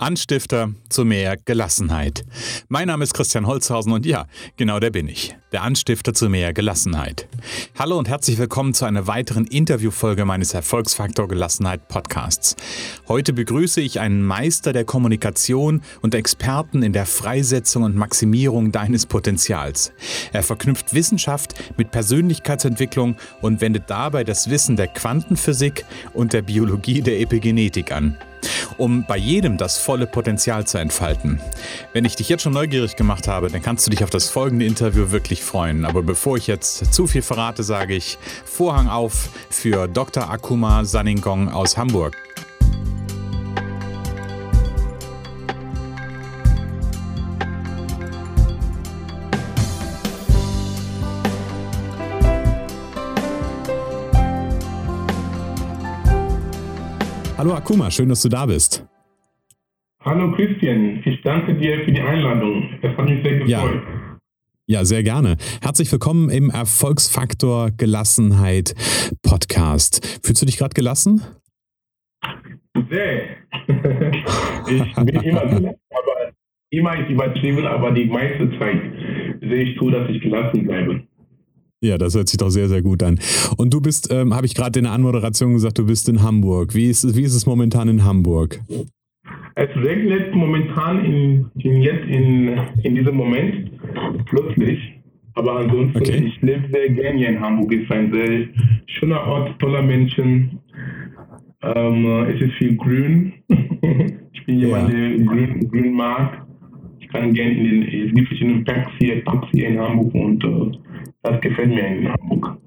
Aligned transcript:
Anstifter 0.00 0.72
zu 0.88 1.04
mehr 1.04 1.36
Gelassenheit. 1.36 2.24
Mein 2.68 2.86
Name 2.86 3.04
ist 3.04 3.12
Christian 3.12 3.46
Holzhausen 3.46 3.92
und 3.92 4.06
ja, 4.06 4.24
genau 4.56 4.80
der 4.80 4.88
bin 4.88 5.08
ich. 5.08 5.36
Der 5.52 5.62
Anstifter 5.62 6.14
zu 6.14 6.30
mehr 6.30 6.54
Gelassenheit. 6.54 7.28
Hallo 7.78 7.98
und 7.98 8.08
herzlich 8.08 8.38
willkommen 8.38 8.72
zu 8.72 8.86
einer 8.86 9.06
weiteren 9.06 9.44
Interviewfolge 9.44 10.24
meines 10.24 10.54
Erfolgsfaktor 10.54 11.28
Gelassenheit 11.28 11.88
Podcasts. 11.88 12.56
Heute 13.08 13.34
begrüße 13.34 13.82
ich 13.82 14.00
einen 14.00 14.22
Meister 14.22 14.72
der 14.72 14.86
Kommunikation 14.86 15.82
und 16.00 16.14
Experten 16.14 16.82
in 16.82 16.94
der 16.94 17.04
Freisetzung 17.04 17.82
und 17.82 17.94
Maximierung 17.94 18.72
deines 18.72 19.04
Potenzials. 19.04 19.92
Er 20.32 20.42
verknüpft 20.42 20.94
Wissenschaft 20.94 21.52
mit 21.76 21.90
Persönlichkeitsentwicklung 21.90 23.16
und 23.42 23.60
wendet 23.60 23.90
dabei 23.90 24.24
das 24.24 24.48
Wissen 24.48 24.76
der 24.76 24.88
Quantenphysik 24.88 25.84
und 26.14 26.32
der 26.32 26.40
Biologie 26.40 27.02
der 27.02 27.20
Epigenetik 27.20 27.92
an 27.92 28.16
um 28.78 29.04
bei 29.06 29.16
jedem 29.16 29.56
das 29.56 29.78
volle 29.78 30.06
Potenzial 30.06 30.66
zu 30.66 30.78
entfalten. 30.78 31.40
Wenn 31.92 32.04
ich 32.04 32.16
dich 32.16 32.28
jetzt 32.28 32.42
schon 32.42 32.52
neugierig 32.52 32.96
gemacht 32.96 33.28
habe, 33.28 33.48
dann 33.48 33.62
kannst 33.62 33.86
du 33.86 33.90
dich 33.90 34.04
auf 34.04 34.10
das 34.10 34.28
folgende 34.28 34.64
Interview 34.64 35.10
wirklich 35.10 35.42
freuen. 35.42 35.84
Aber 35.84 36.02
bevor 36.02 36.36
ich 36.36 36.46
jetzt 36.46 36.92
zu 36.92 37.06
viel 37.06 37.22
verrate, 37.22 37.62
sage 37.62 37.94
ich 37.94 38.18
Vorhang 38.44 38.88
auf 38.88 39.30
für 39.50 39.88
Dr. 39.88 40.30
Akuma 40.30 40.84
Saningong 40.84 41.48
aus 41.48 41.76
Hamburg. 41.76 42.16
Hallo 57.40 57.54
Akuma, 57.54 57.90
schön, 57.90 58.10
dass 58.10 58.20
du 58.20 58.28
da 58.28 58.44
bist. 58.44 58.86
Hallo 60.04 60.30
Christian, 60.32 61.02
ich 61.02 61.22
danke 61.22 61.54
dir 61.54 61.82
für 61.86 61.90
die 61.90 62.02
Einladung. 62.02 62.68
Das 62.82 62.94
hat 62.94 63.06
mich 63.06 63.22
sehr 63.22 63.38
gefreut. 63.38 63.48
Ja. 63.48 64.18
Ja, 64.66 64.84
sehr 64.84 65.02
gerne. 65.02 65.38
Herzlich 65.62 65.90
willkommen 65.90 66.28
im 66.28 66.50
Erfolgsfaktor 66.50 67.70
Gelassenheit 67.70 68.74
Podcast. 69.22 70.20
Fühlst 70.22 70.42
du 70.42 70.44
dich 70.44 70.58
gerade 70.58 70.74
gelassen? 70.74 71.22
Sehr. 72.90 73.22
ich 74.68 74.94
bin 74.96 75.08
immer 75.22 75.46
gelassen, 75.46 75.70
aber 75.92 76.32
immer 76.68 76.98
ist 76.98 77.08
übertrieben, 77.08 77.66
aber 77.66 77.92
die 77.92 78.04
meiste 78.04 78.50
Zeit 78.58 78.82
sehe 79.40 79.62
ich 79.62 79.78
zu, 79.78 79.88
dass 79.88 80.10
ich 80.10 80.20
gelassen 80.20 80.66
bleibe. 80.66 81.04
Ja, 81.82 81.96
das 81.96 82.14
hört 82.14 82.28
sich 82.28 82.36
doch 82.36 82.50
sehr, 82.50 82.68
sehr 82.68 82.82
gut 82.82 83.02
an. 83.02 83.18
Und 83.56 83.72
du 83.72 83.80
bist, 83.80 84.12
ähm, 84.12 84.34
habe 84.34 84.44
ich 84.44 84.54
gerade 84.54 84.78
in 84.78 84.84
der 84.84 84.92
Anmoderation 84.92 85.54
gesagt, 85.54 85.78
du 85.78 85.86
bist 85.86 86.10
in 86.10 86.22
Hamburg. 86.22 86.74
Wie 86.74 86.90
ist, 86.90 87.16
wie 87.16 87.22
ist 87.22 87.34
es 87.34 87.46
momentan 87.46 87.88
in 87.88 88.04
Hamburg? 88.04 88.60
Es 89.54 89.74
regnet 89.76 90.34
momentan 90.34 91.04
in, 91.04 91.50
in 91.58 91.80
jetzt 91.80 92.06
in, 92.06 92.58
in 92.82 92.94
diesem 92.96 93.16
Moment 93.16 93.70
plötzlich. 94.26 94.78
Aber 95.34 95.60
ansonsten, 95.60 95.98
okay. 95.98 96.24
ich 96.26 96.42
lebe 96.42 96.68
sehr 96.70 96.90
gerne 96.90 97.18
hier 97.18 97.28
in 97.30 97.40
Hamburg. 97.40 97.72
Es 97.72 97.82
ist 97.82 97.90
ein 97.92 98.12
sehr 98.12 98.48
schöner 98.86 99.26
Ort, 99.26 99.58
toller 99.58 99.82
Menschen. 99.82 100.58
Ähm, 101.62 102.06
es 102.26 102.42
ist 102.42 102.54
viel 102.58 102.76
Grün. 102.76 103.32
ich 104.32 104.44
bin 104.44 104.58
jemand, 104.58 104.92
ja. 104.92 104.98
der 104.98 105.18
Grün, 105.18 105.70
Grün 105.70 105.92
mag. 105.94 106.46
Ich 106.98 107.08
kann 107.08 107.32
gerne 107.32 107.52
in 107.52 107.64
den, 107.64 108.08
es 108.08 108.14
gibt 108.14 108.28
verschiedene 108.28 108.64
Parks 108.64 108.92
hier, 108.98 109.24
Parks 109.24 109.48
hier 109.52 109.68
in 109.68 109.78
Hamburg 109.78 110.14
und 110.14 110.44
äh, 110.44 110.78
das 111.22 111.40
gefällt 111.40 111.68
mir 111.68 111.86
in 111.86 112.08
Hamburg. 112.08 112.58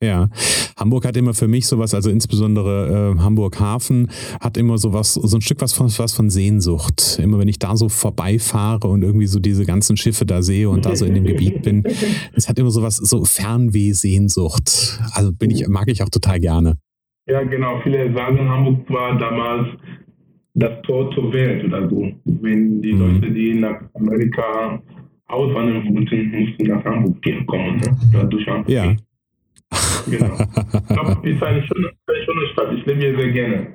Ja, 0.00 0.28
Hamburg 0.76 1.04
hat 1.04 1.16
immer 1.16 1.34
für 1.34 1.48
mich 1.48 1.66
sowas, 1.66 1.92
also 1.92 2.08
insbesondere 2.08 3.16
äh, 3.16 3.20
Hamburg 3.20 3.58
Hafen 3.58 4.08
hat 4.40 4.56
immer 4.56 4.78
sowas, 4.78 5.14
so 5.14 5.36
ein 5.36 5.40
Stück 5.40 5.60
was 5.60 5.72
von, 5.72 5.86
was 5.98 6.14
von 6.14 6.30
Sehnsucht. 6.30 7.18
Immer 7.20 7.40
wenn 7.40 7.48
ich 7.48 7.58
da 7.58 7.76
so 7.76 7.88
vorbeifahre 7.88 8.86
und 8.86 9.02
irgendwie 9.02 9.26
so 9.26 9.40
diese 9.40 9.64
ganzen 9.64 9.96
Schiffe 9.96 10.24
da 10.24 10.40
sehe 10.40 10.70
und 10.70 10.86
da 10.86 10.94
so 10.94 11.04
in 11.04 11.14
dem 11.14 11.24
Gebiet 11.24 11.62
bin, 11.62 11.82
es 12.32 12.48
hat 12.48 12.60
immer 12.60 12.70
sowas, 12.70 12.96
so 12.96 13.24
Fernweh-Sehnsucht. 13.24 15.00
Also 15.14 15.32
bin 15.32 15.50
ich, 15.50 15.66
mag 15.66 15.88
ich 15.88 16.00
auch 16.04 16.10
total 16.10 16.38
gerne. 16.38 16.76
Ja, 17.26 17.42
genau. 17.42 17.80
Viele 17.82 18.14
sagen, 18.14 18.48
Hamburg 18.48 18.88
war 18.88 19.18
damals 19.18 19.68
das 20.54 20.80
Tor 20.82 21.10
zur 21.12 21.32
Welt 21.32 21.64
oder 21.64 21.90
so. 21.90 22.08
Wenn 22.24 22.80
die 22.80 22.92
mhm. 22.92 23.00
Leute, 23.00 23.32
die 23.32 23.54
nach 23.54 23.80
Amerika 23.94 24.80
auswandern 25.28 25.84
wollten, 25.94 26.30
mussten 26.30 26.66
nach 26.66 26.84
Hamburg 26.84 27.22
gehen, 27.22 27.46
kommen, 27.46 27.76
ne? 27.76 27.96
Dadurch 28.12 28.46
Hamburg. 28.46 28.68
Ja. 28.68 28.96
Genau. 30.08 30.38
Ich 30.38 30.86
glaube, 30.86 31.28
ist 31.28 31.42
eine 31.42 31.62
schöne, 31.62 31.90
eine 32.06 32.24
schöne 32.24 32.48
Stadt. 32.52 32.72
Ich 32.72 32.86
lebe 32.86 32.98
hier 32.98 33.14
sehr 33.14 33.30
gerne. 33.30 33.66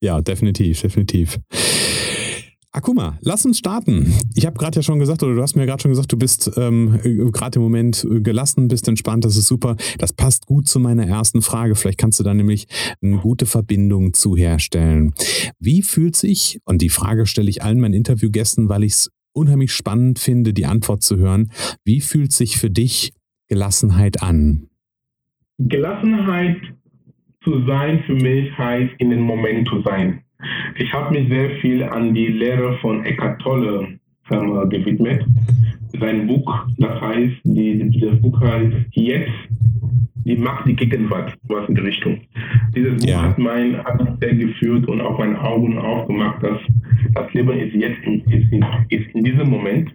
Ja, 0.00 0.20
definitiv, 0.20 0.80
definitiv. 0.82 1.38
Akuma, 2.72 3.16
lass 3.20 3.46
uns 3.46 3.58
starten. 3.58 4.12
Ich 4.34 4.46
habe 4.46 4.58
gerade 4.58 4.74
ja 4.74 4.82
schon 4.82 4.98
gesagt, 4.98 5.22
oder 5.22 5.36
du 5.36 5.40
hast 5.40 5.54
mir 5.54 5.64
gerade 5.64 5.80
schon 5.80 5.92
gesagt, 5.92 6.10
du 6.10 6.18
bist 6.18 6.50
ähm, 6.56 6.98
gerade 7.32 7.60
im 7.60 7.62
Moment 7.62 8.04
gelassen, 8.10 8.66
bist 8.66 8.88
entspannt, 8.88 9.24
das 9.24 9.36
ist 9.36 9.46
super. 9.46 9.76
Das 9.98 10.12
passt 10.12 10.46
gut 10.46 10.68
zu 10.68 10.80
meiner 10.80 11.06
ersten 11.06 11.40
Frage. 11.40 11.76
Vielleicht 11.76 11.98
kannst 11.98 12.18
du 12.18 12.24
da 12.24 12.34
nämlich 12.34 12.66
eine 13.00 13.18
gute 13.18 13.46
Verbindung 13.46 14.12
zu 14.12 14.36
herstellen. 14.36 15.14
Wie 15.60 15.82
fühlt 15.82 16.16
sich, 16.16 16.58
und 16.64 16.82
die 16.82 16.88
Frage 16.88 17.26
stelle 17.26 17.48
ich 17.48 17.62
allen 17.62 17.78
meinen 17.78 17.94
Interviewgästen, 17.94 18.68
weil 18.68 18.82
ich 18.82 18.92
es 18.94 19.10
unheimlich 19.34 19.72
spannend 19.72 20.18
finde, 20.18 20.54
die 20.54 20.66
Antwort 20.66 21.02
zu 21.02 21.16
hören, 21.16 21.50
wie 21.84 22.00
fühlt 22.00 22.32
sich 22.32 22.56
für 22.56 22.70
dich 22.70 23.12
Gelassenheit 23.48 24.22
an? 24.22 24.68
Gelassenheit 25.58 26.56
zu 27.42 27.64
sein 27.66 28.02
für 28.06 28.14
mich 28.14 28.56
heißt, 28.56 28.94
in 28.98 29.10
den 29.10 29.20
Moment 29.20 29.68
zu 29.68 29.82
sein. 29.82 30.22
Ich 30.78 30.92
habe 30.92 31.14
mich 31.14 31.28
sehr 31.28 31.50
viel 31.60 31.82
an 31.82 32.14
die 32.14 32.26
Lehre 32.26 32.78
von 32.78 33.04
Eckhart 33.04 33.40
Tolle 33.40 33.98
gewidmet. 34.28 35.24
Sein 36.00 36.26
Buch, 36.26 36.66
das 36.78 37.00
heißt, 37.00 37.34
die, 37.44 38.00
das 38.00 38.20
Buch 38.20 38.40
heißt 38.40 38.74
Jetzt, 38.92 39.30
die 40.24 40.36
Macht, 40.36 40.66
die 40.66 40.76
Gegenwart, 40.76 41.34
was 41.44 41.68
in 41.68 41.74
die 41.74 41.80
Richtung. 41.82 42.20
Dieses 42.74 42.96
Buch 42.96 43.08
ja. 43.08 43.22
hat 43.22 43.38
mein 43.38 43.82
hat 43.84 44.00
mich 44.00 44.10
sehr 44.20 44.34
geführt 44.34 44.88
und 44.88 45.00
auch 45.00 45.18
meine 45.18 45.40
Augen 45.40 45.78
aufgemacht, 45.78 46.42
dass 46.42 46.58
das 47.14 47.32
Leben 47.34 47.58
ist 47.58 47.74
jetzt, 47.74 47.98
ist 48.06 48.52
in, 48.52 48.64
ist 48.88 49.14
in 49.14 49.24
diesem 49.24 49.50
Moment. 49.50 49.94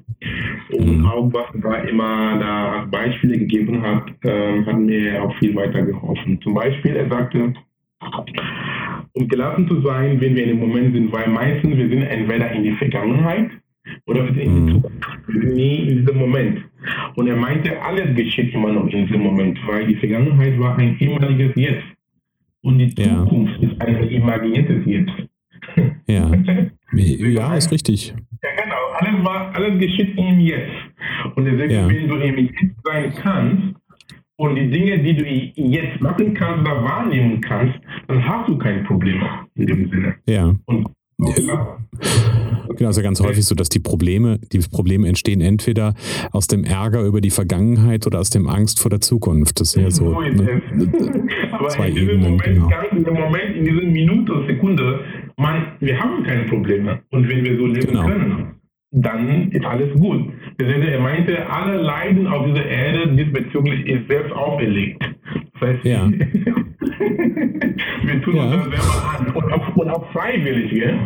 Und 0.71 0.99
mhm. 0.99 1.05
auch 1.05 1.33
was 1.33 1.47
da 1.61 1.75
immer 1.75 2.37
da 2.39 2.81
als 2.81 2.91
Beispiele 2.91 3.39
gegeben 3.39 3.81
hat, 3.81 4.11
äh, 4.23 4.63
hat 4.65 4.79
mir 4.79 5.23
auch 5.23 5.35
viel 5.37 5.55
weitergeholfen. 5.55 6.39
Zum 6.41 6.53
Beispiel, 6.53 6.95
er 6.95 7.09
sagte, 7.09 7.53
um 9.13 9.27
gelassen 9.27 9.67
zu 9.67 9.81
sein, 9.81 10.19
wenn 10.21 10.35
wir 10.35 10.43
in 10.43 10.49
dem 10.49 10.59
Moment 10.59 10.93
sind, 10.93 11.11
weil 11.11 11.27
meistens 11.29 11.75
wir 11.75 11.89
sind 11.89 12.03
entweder 12.03 12.51
in 12.51 12.63
die 12.63 12.73
Vergangenheit 12.73 13.49
oder 14.05 14.25
wir 14.25 14.33
sind 14.33 14.43
in 14.43 14.55
die 14.55 14.61
mhm. 14.61 14.75
Zukunft. 14.75 15.07
Wir 15.27 15.41
sind 15.41 15.55
nie 15.55 15.77
in 15.77 15.97
diesem 15.99 16.17
Moment. 16.17 16.65
Und 17.15 17.27
er 17.27 17.35
meinte, 17.35 17.81
alles 17.81 18.15
geschieht 18.15 18.53
immer 18.53 18.71
noch 18.71 18.87
in 18.87 19.05
diesem 19.05 19.21
Moment, 19.21 19.59
weil 19.67 19.87
die 19.87 19.95
Vergangenheit 19.95 20.59
war 20.59 20.77
ein 20.77 20.97
ehemaliges 20.99 21.55
Jetzt. 21.55 21.85
Und 22.61 22.77
die 22.77 22.93
Zukunft 22.93 23.61
ja. 23.61 23.69
ist 23.69 23.81
ein 23.81 24.09
imaginiertes 24.09 24.85
Jetzt. 24.85 25.13
Ja. 26.07 26.31
ja, 26.93 27.55
ist 27.55 27.71
richtig. 27.71 28.13
Ja, 28.43 28.63
genau. 28.63 28.75
Alles, 28.97 29.25
war, 29.25 29.55
alles 29.55 29.79
geschieht 29.79 30.17
im 30.17 30.39
Jetzt. 30.39 30.71
Und 31.35 31.45
deswegen, 31.45 31.71
ja. 31.71 31.87
wenn 31.87 32.07
du 32.07 32.15
im 32.15 32.37
Jetzt 32.37 32.75
sein 32.83 33.13
kannst 33.21 33.75
und 34.37 34.55
die 34.55 34.69
Dinge, 34.69 34.99
die 34.99 35.15
du 35.15 35.25
jetzt 35.61 36.01
machen 36.01 36.33
kannst 36.33 36.61
oder 36.61 36.83
wahrnehmen 36.83 37.39
kannst, 37.41 37.79
dann 38.07 38.27
hast 38.27 38.49
du 38.49 38.57
kein 38.57 38.83
Problem 38.83 39.21
in 39.55 39.67
dem 39.67 39.89
Sinne. 39.89 40.15
Ja. 40.27 40.53
Und 40.65 40.89
ja. 41.19 41.77
Genau, 42.75 42.91
ist 42.91 42.97
ja 42.97 43.03
ganz 43.03 43.19
häufig 43.21 43.45
so, 43.45 43.55
dass 43.55 43.69
die 43.69 43.79
Probleme, 43.79 44.39
die 44.53 44.59
Probleme 44.59 45.07
entstehen 45.07 45.41
entweder 45.41 45.95
aus 46.31 46.47
dem 46.47 46.63
Ärger 46.63 47.03
über 47.03 47.19
die 47.19 47.29
Vergangenheit 47.29 48.05
oder 48.07 48.19
aus 48.19 48.29
dem 48.29 48.47
Angst 48.47 48.79
vor 48.79 48.89
der 48.89 49.01
Zukunft. 49.01 49.59
Das 49.59 49.71
sind 49.71 49.83
ja 49.83 49.91
so, 49.91 50.21
ne, 50.21 50.61
zwei 51.69 51.89
Ebenen. 51.89 52.21
Moment, 52.21 52.43
genau. 52.43 52.69
in 52.91 53.03
dem 53.03 53.13
Moment, 53.15 53.55
in 53.55 53.65
dieser 53.65 53.81
Minute, 53.81 54.45
Sekunde, 54.47 54.99
man, 55.37 55.73
wir 55.79 55.99
haben 55.99 56.23
keine 56.23 56.43
Probleme. 56.43 56.99
Und 57.11 57.27
wenn 57.27 57.43
wir 57.43 57.57
so 57.57 57.65
leben 57.65 57.87
genau. 57.87 58.05
können, 58.05 58.55
dann 58.91 59.51
ist 59.51 59.65
alles 59.65 59.93
gut. 59.99 60.31
Er 60.57 60.99
meinte, 60.99 61.49
alle 61.49 61.77
Leiden 61.81 62.27
auf 62.27 62.45
dieser 62.45 62.65
Erde 62.65 63.15
diesbezüglich 63.15 63.85
ist 63.87 64.07
selbst 64.07 64.31
auferlegt. 64.31 65.03
Das 65.59 65.69
heißt, 65.69 65.85
ja. 65.85 66.09
wir 68.03 68.21
tun 68.21 68.35
ja. 68.35 68.43
uns 68.43 68.55
das 68.55 68.63
selber 68.63 69.17
an. 69.17 69.27
Und 69.35 69.53
auch, 69.53 69.75
und 69.75 69.89
auch 69.89 70.11
freiwillig, 70.11 70.71
gell? 70.71 70.99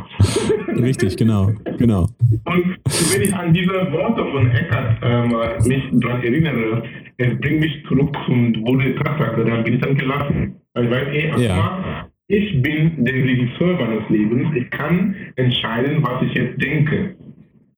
Richtig, 0.83 1.17
genau. 1.17 1.51
genau. 1.77 2.07
Und 2.45 2.77
wenn 3.13 3.21
ich 3.21 3.33
an 3.33 3.53
diese 3.53 3.91
Worte 3.91 4.25
von 4.31 4.51
Eckart 4.51 4.97
ähm, 5.01 5.35
mich 5.67 5.83
daran 5.93 6.23
erinnere, 6.23 6.83
es 7.17 7.39
bringt 7.39 7.59
mich 7.61 7.83
zurück 7.87 8.15
zum 8.25 8.55
Wurde 8.65 8.95
Tatsache, 8.95 9.45
dann 9.45 9.63
bin 9.63 9.75
ich 9.75 9.81
dann 9.81 9.97
gelassen. 9.97 10.55
Weil 10.73 10.85
ich 10.85 10.91
weiß, 10.91 11.07
ey, 11.07 11.45
ja. 11.45 12.09
ich 12.27 12.61
bin 12.61 13.05
der 13.05 13.13
Regisseur 13.13 13.73
meines 13.79 14.09
Lebens. 14.09 14.55
Ich 14.55 14.69
kann 14.71 15.15
entscheiden, 15.35 16.03
was 16.03 16.21
ich 16.23 16.33
jetzt 16.33 16.61
denke. 16.61 17.15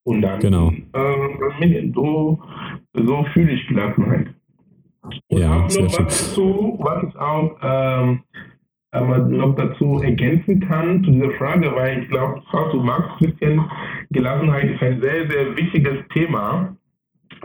Und 0.03 0.21
dann 0.21 0.39
genau. 0.39 0.71
äh, 0.93 1.91
so, 1.93 2.39
so 2.93 3.25
fühle 3.33 3.51
ich 3.51 3.67
Gelassenheit. 3.67 4.27
Und 5.05 5.39
ja, 5.39 5.57
noch 5.57 5.67
was 5.69 5.97
dazu, 5.97 6.77
was 6.79 7.03
ich 7.03 7.15
auch 7.17 7.55
ähm, 7.61 8.23
ähm, 8.95 9.37
noch 9.37 9.55
dazu 9.55 10.01
ergänzen 10.01 10.59
kann 10.61 11.03
zu 11.03 11.11
dieser 11.11 11.31
Frage, 11.31 11.71
weil 11.75 12.03
ich 12.03 12.09
glaube, 12.09 12.41
du 12.71 12.81
magst, 12.81 13.09
Christian, 13.17 13.69
Gelassenheit 14.11 14.71
ist 14.71 14.81
ein 14.81 15.01
sehr, 15.01 15.29
sehr 15.29 15.57
wichtiges 15.57 15.97
Thema, 16.13 16.75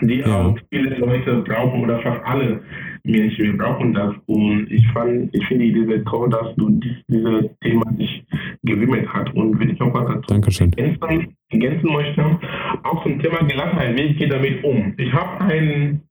die 0.00 0.20
ja. 0.20 0.46
auch 0.46 0.58
viele 0.72 0.96
Leute 0.98 1.42
brauchen 1.42 1.82
oder 1.82 1.98
fast 2.00 2.24
alle 2.24 2.60
Menschen, 3.02 3.46
wir 3.46 3.58
brauchen 3.58 3.94
das. 3.94 4.14
Und 4.26 4.70
ich 4.70 4.86
fand, 4.92 5.34
ich 5.34 5.44
finde 5.46 5.72
diese 5.72 6.04
toll, 6.04 6.30
dass 6.30 6.54
du 6.56 6.70
dies, 6.70 6.96
dieses 7.08 7.46
Thema 7.62 7.92
sich 7.96 8.24
gewidmet 8.62 9.08
hast. 9.12 9.34
Und 9.34 9.58
wenn 9.58 9.70
ich 9.70 9.78
noch 9.78 9.92
was 9.92 10.06
dazu 10.06 10.26
Dankeschön. 10.28 10.72
Ergänzen, 10.74 11.36
ergänzen 11.50 11.92
möchte, 11.92 12.38
auch 12.84 13.02
zum 13.02 13.20
Thema 13.20 13.42
Gelassenheit, 13.42 13.96
wie 13.96 14.02
ich 14.02 14.18
gehe 14.18 14.28
damit 14.28 14.62
um. 14.62 14.94
Ich 14.96 15.12
habe 15.12 15.40
ein 15.40 16.02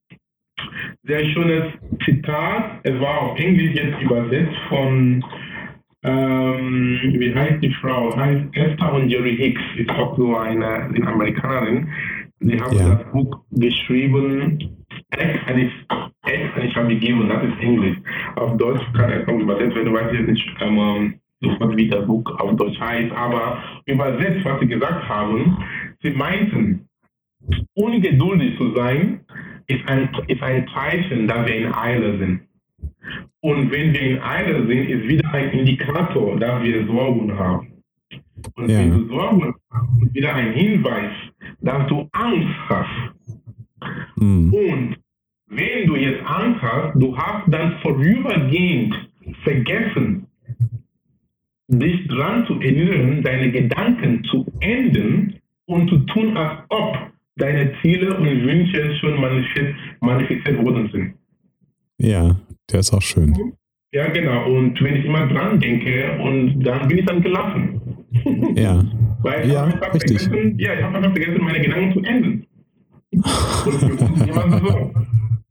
sehr 1.03 1.25
schönes 1.25 1.63
Zitat. 2.06 2.79
Es 2.83 3.00
war 3.00 3.21
auf 3.21 3.39
Englisch 3.39 3.73
jetzt 3.73 4.01
übersetzt 4.01 4.56
von, 4.69 5.23
ähm, 6.03 7.00
wie 7.03 7.33
heißt 7.33 7.63
die 7.63 7.73
Frau? 7.81 8.15
Heißt 8.15 8.45
Esther 8.53 8.94
und 8.94 9.09
Jerry 9.09 9.35
Hicks. 9.35 9.61
Ist 9.77 9.89
auch 9.91 10.17
so 10.17 10.35
eine, 10.35 10.67
eine 10.67 11.07
Amerikanerin. 11.07 11.89
Sie 12.41 12.59
haben 12.59 12.77
ja. 12.77 12.95
das 12.95 13.11
Buch 13.11 13.41
geschrieben, 13.51 14.57
Ex 15.11 15.39
and 15.47 15.59
ich, 15.59 15.71
ich 16.63 16.75
habe 16.75 16.88
gegeben, 16.88 17.27
das 17.27 17.44
ist 17.44 17.59
Englisch. 17.59 17.97
Auf 18.35 18.56
Deutsch 18.57 18.83
kann 18.94 19.11
es 19.11 19.27
noch 19.27 19.39
übersetzt 19.39 19.75
werden, 19.75 19.94
weiß 19.94 20.13
ich 20.13 20.19
jetzt 20.19 20.29
nicht 20.29 20.50
ähm, 20.61 21.15
sofort, 21.41 21.75
wie 21.75 21.89
das 21.89 22.06
Buch 22.06 22.23
auf 22.39 22.56
Deutsch 22.56 22.79
heißt, 22.79 23.11
aber 23.15 23.61
übersetzt, 23.85 24.45
was 24.45 24.59
Sie 24.59 24.67
gesagt 24.67 25.07
haben, 25.09 25.57
Sie 26.01 26.11
meinten, 26.11 26.88
ungeduldig 27.73 28.57
zu 28.57 28.73
sein, 28.75 29.21
ist 29.69 29.88
ein, 29.88 30.10
ist 30.27 30.42
ein 30.42 30.68
Zeichen, 30.74 31.27
dass 31.27 31.48
wir 31.48 31.56
in 31.56 31.74
Eile 31.74 32.18
sind. 32.18 32.42
Und 33.42 33.71
wenn 33.71 33.94
wir 33.94 34.01
in 34.01 34.21
Eile 34.21 34.68
sind, 34.68 34.89
ist 34.89 35.07
wieder 35.07 35.31
ein 35.33 35.51
Indikator, 35.51 36.39
dass 36.39 36.63
wir 36.63 36.86
Sorgen 36.86 37.38
haben. 37.38 37.68
Und 38.56 38.69
ja. 38.69 38.80
wenn 38.80 38.92
du 38.92 39.07
Sorgen 39.07 39.54
hast, 39.69 40.04
ist 40.04 40.13
wieder 40.13 40.33
ein 40.33 40.54
Hinweis, 40.54 41.12
dass 41.62 41.88
du 41.88 42.10
Angst 42.12 42.56
hast. 42.68 43.12
Mhm. 44.16 44.54
Und 44.54 44.98
wenn 45.48 45.88
du 45.88 45.95
jetzt 45.95 46.25
Angst 46.25 46.62
hast, 46.62 46.95
du 46.95 47.16
hast 47.16 47.44
dann 47.48 47.77
vorübergehend 47.81 49.10
vergessen, 49.44 50.25
dich 51.68 52.07
daran 52.07 52.45
zu 52.48 52.60
erinnern, 52.60 53.21
deine 53.21 53.51
Gedanken 53.51 54.24
zu 54.25 54.45
enden 54.60 55.36
und 55.66 55.89
zu 55.89 56.00
tun, 56.00 56.36
als 56.36 56.63
ob 56.69 56.98
deine 57.39 57.71
Ziele 57.81 58.15
und 58.15 58.25
Wünsche 58.25 58.95
schon 59.00 59.19
manifestiert 60.01 60.63
worden 60.63 60.89
sind. 60.91 61.13
Ja, 61.97 62.39
der 62.71 62.80
ist 62.80 62.94
auch 62.94 63.01
schön. 63.01 63.53
Ja, 63.91 64.07
genau. 64.09 64.45
Und 64.45 64.81
wenn 64.81 64.97
ich 64.97 65.06
immer 65.06 65.27
dran 65.27 65.59
denke, 65.59 66.18
und 66.21 66.62
dann 66.63 66.88
bin 66.88 67.00
ich 67.00 67.06
dann 67.06 67.21
gelassen. 67.21 67.81
Ja. 68.56 68.83
Weil 69.21 69.50
ja, 69.51 69.68
ich 69.68 69.94
richtig. 69.94 70.30
Ja, 70.57 70.74
ich 70.74 70.83
habe 70.83 70.97
einfach 70.97 71.12
vergessen, 71.12 71.44
meine 71.44 71.59
Gedanken 71.59 71.94
zu 71.94 72.09
enden. 72.09 72.45
und 73.12 74.68
so. 74.68 74.92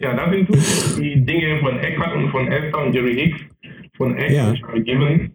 Ja, 0.01 0.15
das 0.15 0.31
sind 0.31 0.55
so 0.55 1.01
die 1.03 1.25
Dinge 1.25 1.59
von 1.59 1.79
Eckhart 1.79 2.17
und 2.17 2.31
von 2.31 2.49
Esther 2.49 2.87
und 2.87 2.95
Jerry 2.95 3.15
Hicks 3.15 3.41
von 3.97 4.17
Eckhart 4.17 4.59
ja. 4.59 4.73
gegeben. 4.73 5.33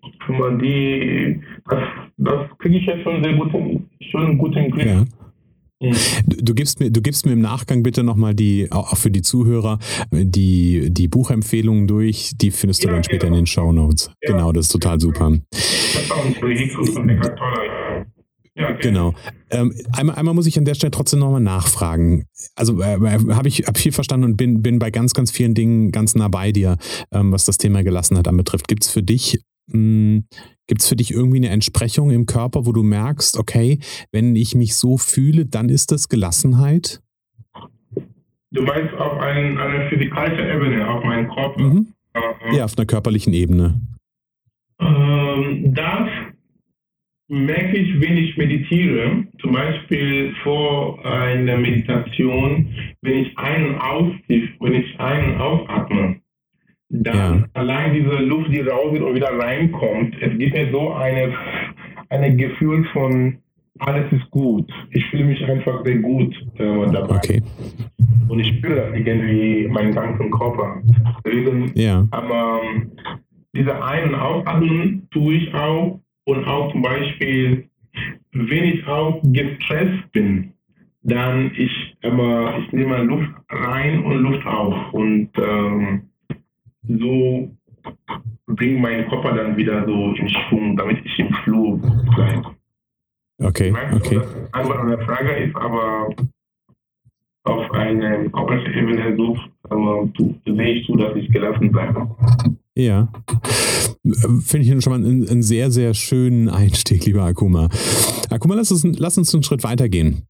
Die, 0.62 1.42
das, 1.70 1.84
das 2.18 2.58
kriege 2.58 2.78
ich 2.78 2.86
jetzt 2.86 3.04
schon 3.04 3.24
sehr 3.24 3.34
gut, 3.34 3.52
schon 4.10 4.38
gut 4.38 4.56
in 4.56 4.64
den 4.64 4.72
Griff. 4.72 4.86
Ja. 4.86 5.04
Du 6.26 6.54
gibst 6.54 6.80
mir, 6.80 6.92
du 6.92 7.02
gibst 7.02 7.26
mir 7.26 7.34
im 7.34 7.42
Nachgang 7.42 7.84
bitte 7.84 8.04
nochmal 8.04 8.34
die, 8.34 8.72
auch 8.72 8.96
für 8.98 9.12
die 9.12 9.22
Zuhörer, 9.22 9.80
die, 10.12 10.90
die 10.90 11.08
Buchempfehlungen 11.08 11.88
durch, 11.88 12.32
die 12.36 12.52
findest 12.52 12.84
du 12.84 12.88
ja, 12.88 12.94
dann 12.94 13.04
später 13.04 13.28
genau. 13.28 13.38
in 13.38 13.44
den 13.44 13.48
Show 13.48 13.72
Notes. 13.72 14.12
Ja. 14.22 14.32
Genau, 14.32 14.52
das 14.52 14.68
ist 14.68 14.72
total 14.72 15.00
super. 15.00 15.38
Ja, 18.56 18.70
okay. 18.70 18.82
Genau. 18.82 19.14
Ähm, 19.50 19.74
einmal, 19.94 20.16
einmal 20.16 20.36
muss 20.36 20.46
ich 20.46 20.58
an 20.60 20.66
der 20.66 20.76
Stelle 20.76 20.92
trotzdem 20.92 21.20
nochmal 21.20 21.42
nachfragen. 21.42 22.26
Also 22.56 22.82
äh, 22.82 22.96
äh 22.96 23.34
habe 23.34 23.48
ich 23.48 23.66
hab 23.66 23.78
viel 23.78 23.92
verstanden 23.92 24.26
und 24.26 24.38
bin, 24.38 24.62
bin 24.62 24.78
bei 24.78 24.92
ganz, 24.92 25.14
ganz 25.14 25.32
vielen 25.32 25.56
Dingen 25.56 25.92
ganz 25.92 26.14
nah 26.14 26.28
bei 26.28 26.52
dir, 26.52 26.78
ähm, 27.12 27.32
was 27.32 27.46
das 27.46 27.58
Thema 27.58 27.84
Gelassenheit 27.84 28.28
anbetrifft. 28.28 28.68
Gibt 28.68 28.84
es 28.84 28.92
für 28.92 29.02
dich 29.02 29.40
hm, 29.72 30.26
Gibt 30.68 30.82
es 30.82 30.88
für 30.88 30.96
dich 30.96 31.12
irgendwie 31.12 31.38
eine 31.38 31.50
Entsprechung 31.50 32.10
im 32.10 32.26
Körper, 32.26 32.66
wo 32.66 32.72
du 32.72 32.84
merkst, 32.84 33.38
okay, 33.38 33.80
wenn 34.12 34.36
ich 34.36 34.56
mich 34.56 34.76
so 34.76 34.98
fühle, 34.98 35.46
dann 35.46 35.70
ist 35.70 35.92
das 35.92 36.08
Gelassenheit? 36.08 37.02
Du 38.52 38.62
meinst 38.62 38.94
auf 38.94 39.20
ein, 39.20 39.58
eine 39.58 39.90
physikalische 39.90 40.48
Ebene, 40.48 40.88
auf 40.88 41.04
meinen 41.04 41.28
Körper? 41.28 41.62
Mhm. 41.62 41.88
Ja, 42.56 42.66
auf 42.66 42.78
einer 42.78 42.86
körperlichen 42.86 43.34
Ebene. 43.34 43.82
Ähm, 44.80 45.74
das 45.74 46.10
merke 47.28 47.78
ich, 47.78 48.00
wenn 48.00 48.18
ich 48.18 48.38
meditiere, 48.38 49.26
zum 49.42 49.54
Beispiel 49.54 50.34
vor 50.44 51.04
einer 51.04 51.58
Meditation, 51.58 52.68
wenn 53.02 53.26
ich 53.26 53.38
ein- 53.38 53.70
und 53.70 53.78
austief, 53.82 54.50
wenn 54.60 54.76
ich 54.76 55.00
ein- 55.00 55.32
und 55.32 55.42
dann 56.94 57.40
ja. 57.40 57.46
allein 57.54 57.94
diese 57.94 58.24
Luft, 58.24 58.52
die 58.52 58.62
raus 58.62 58.98
und 59.00 59.16
wieder 59.16 59.38
reinkommt, 59.38 60.16
es 60.22 60.38
gibt 60.38 60.54
mir 60.54 60.72
so 60.72 60.94
eine, 60.94 61.34
eine 62.10 62.36
Gefühl 62.36 62.86
von 62.94 63.38
alles 63.80 64.12
ist 64.12 64.30
gut. 64.30 64.72
Ich 64.92 65.04
fühle 65.08 65.26
mich 65.26 65.44
einfach 65.46 65.84
sehr 65.84 65.98
gut 65.98 66.36
äh, 66.58 66.92
dabei. 66.92 67.16
Okay. 67.16 67.42
Und 68.28 68.40
ich 68.40 68.58
spüre 68.58 68.76
das 68.76 68.94
irgendwie 68.94 69.68
meinen 69.68 69.96
ganzen 69.96 70.30
Körper. 70.30 70.82
Deswegen, 71.26 71.72
ja. 71.74 72.08
aber 72.12 72.62
ähm, 72.64 72.92
diese 73.56 73.84
Ein- 73.84 74.10
und 74.10 74.16
Ausatmen 74.16 75.08
tue 75.12 75.34
ich 75.36 75.54
auch 75.54 76.00
und 76.26 76.46
auch 76.46 76.72
zum 76.72 76.84
Beispiel, 76.84 77.68
wenn 78.34 78.64
ich 78.64 78.88
auch 78.88 79.20
gestresst 79.24 80.12
bin, 80.12 80.54
dann 81.02 81.52
ich, 81.58 81.98
immer, 82.02 82.58
ich 82.60 82.72
nehme 82.72 83.04
Luft 83.04 83.32
rein 83.50 84.04
und 84.04 84.20
Luft 84.20 84.46
auf 84.46 84.94
und 84.94 85.30
ähm, 85.38 86.04
so 86.88 87.50
bringt 88.48 88.82
mein 88.82 89.08
Körper 89.10 89.34
dann 89.36 89.58
wieder 89.58 89.86
so 89.86 90.14
in 90.14 90.30
Schwung, 90.30 90.78
damit 90.78 91.06
ich 91.06 91.20
im 91.20 91.34
Flow 91.44 91.80
bleibe. 92.16 92.56
Okay, 93.40 93.70
ich 93.70 93.74
weiß, 93.74 93.94
okay. 93.96 94.22
Antwort 94.52 94.80
an 94.80 94.90
der 94.90 95.00
Frage 95.00 95.32
ist 95.38 95.56
aber 95.56 96.10
auf 97.46 97.72
einer 97.72 98.30
körperlichen 98.30 98.74
Ebene 98.74 99.16
so, 99.18 99.38
aber 99.70 100.08
sehe 100.46 100.74
ich 100.74 100.86
zu, 100.86 100.96
dass 100.96 101.16
ich 101.16 101.30
gelassen 101.30 101.72
bleibe. 101.72 102.10
Ja. 102.76 103.12
Finde 104.42 104.68
ich 104.68 104.84
schon 104.84 104.92
mal 104.92 105.08
einen, 105.08 105.28
einen, 105.28 105.44
sehr, 105.44 105.72
sehr 105.72 105.94
schönen 105.94 106.50
Einstieg, 106.50 107.06
lieber 107.06 107.24
Akuma. 107.24 107.70
Akuma, 108.30 108.56
lass 108.56 108.72
uns, 108.72 108.84
lass 108.98 109.18
uns 109.18 109.34
einen 109.34 109.44
Schritt 109.44 109.64
weitergehen. 109.64 110.24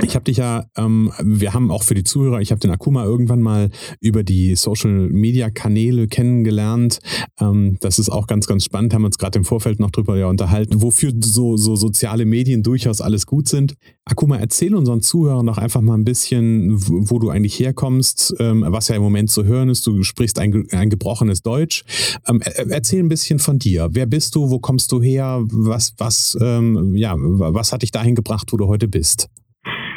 Ich 0.00 0.14
habe 0.14 0.24
dich 0.24 0.38
ja, 0.38 0.64
ähm, 0.74 1.12
wir 1.22 1.52
haben 1.52 1.70
auch 1.70 1.82
für 1.82 1.92
die 1.92 2.02
Zuhörer, 2.02 2.40
ich 2.40 2.50
habe 2.50 2.60
den 2.60 2.70
Akuma 2.70 3.04
irgendwann 3.04 3.42
mal 3.42 3.68
über 4.00 4.22
die 4.22 4.54
Social-Media-Kanäle 4.54 6.08
kennengelernt. 6.08 7.00
Ähm, 7.38 7.76
das 7.80 7.98
ist 7.98 8.08
auch 8.08 8.26
ganz, 8.26 8.46
ganz 8.46 8.64
spannend, 8.64 8.94
haben 8.94 9.04
uns 9.04 9.18
gerade 9.18 9.38
im 9.38 9.44
Vorfeld 9.44 9.80
noch 9.80 9.90
drüber 9.90 10.16
ja 10.16 10.28
unterhalten, 10.28 10.80
wofür 10.80 11.12
so, 11.22 11.58
so 11.58 11.76
soziale 11.76 12.24
Medien 12.24 12.62
durchaus 12.62 13.02
alles 13.02 13.26
gut 13.26 13.48
sind. 13.48 13.74
Akuma, 14.06 14.38
erzähl 14.38 14.74
unseren 14.74 15.02
Zuhörern 15.02 15.44
doch 15.44 15.58
einfach 15.58 15.82
mal 15.82 15.98
ein 15.98 16.04
bisschen, 16.04 16.70
wo, 17.10 17.18
du 17.18 17.28
eigentlich 17.28 17.60
herkommst, 17.60 18.34
ähm, 18.38 18.64
was 18.66 18.88
ja 18.88 18.96
im 18.96 19.02
Moment 19.02 19.28
zu 19.28 19.44
hören 19.44 19.68
ist. 19.68 19.86
Du 19.86 20.02
sprichst 20.04 20.38
ein, 20.38 20.68
ein 20.70 20.88
gebrochenes 20.88 21.42
Deutsch. 21.42 21.84
Ähm, 22.26 22.40
erzähl 22.40 23.00
ein 23.00 23.10
bisschen 23.10 23.38
von 23.38 23.58
dir. 23.58 23.90
Wer 23.92 24.06
bist 24.06 24.36
du? 24.36 24.48
Wo 24.48 24.58
kommst 24.58 24.90
du 24.90 25.02
her? 25.02 25.44
Was, 25.50 25.92
was, 25.98 26.34
ähm, 26.40 26.94
ja, 26.94 27.14
was 27.18 27.74
hat 27.74 27.82
dich 27.82 27.90
dahin 27.90 28.14
gebracht, 28.14 28.54
wo 28.54 28.56
du 28.56 28.68
heute 28.68 28.88
bist? 28.88 29.28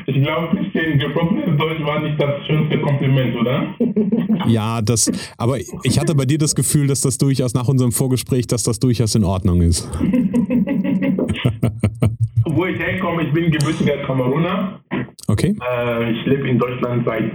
Ich 0.07 0.21
glaube, 0.21 0.55
bisschen 0.57 0.99
gebrochenes 0.99 1.57
Deutsch 1.57 1.83
war 1.83 1.99
nicht 2.01 2.21
das 2.21 2.45
schönste 2.45 2.79
Kompliment, 2.79 3.35
oder? 3.35 3.75
Ja, 4.47 4.81
das, 4.81 5.11
aber 5.37 5.57
ich 5.57 5.99
hatte 5.99 6.13
bei 6.13 6.25
dir 6.25 6.37
das 6.37 6.53
Gefühl, 6.55 6.85
dass 6.85 7.01
das 7.01 7.17
durchaus 7.17 7.55
nach 7.55 7.67
unserem 7.67 7.91
Vorgespräch, 7.91 8.45
dass 8.45 8.61
das 8.63 8.79
durchaus 8.79 9.15
in 9.15 9.23
Ordnung 9.23 9.61
ist. 9.61 9.89
Wo 12.45 12.65
ich 12.65 12.77
herkomme, 12.77 13.23
ich 13.23 13.33
bin 13.33 13.49
gebürtiger 13.49 13.97
Kameruner. 14.05 14.81
Okay. 15.27 15.55
Äh, 15.67 16.11
ich 16.11 16.25
lebe 16.27 16.47
in 16.47 16.59
Deutschland 16.59 17.05
seit 17.05 17.31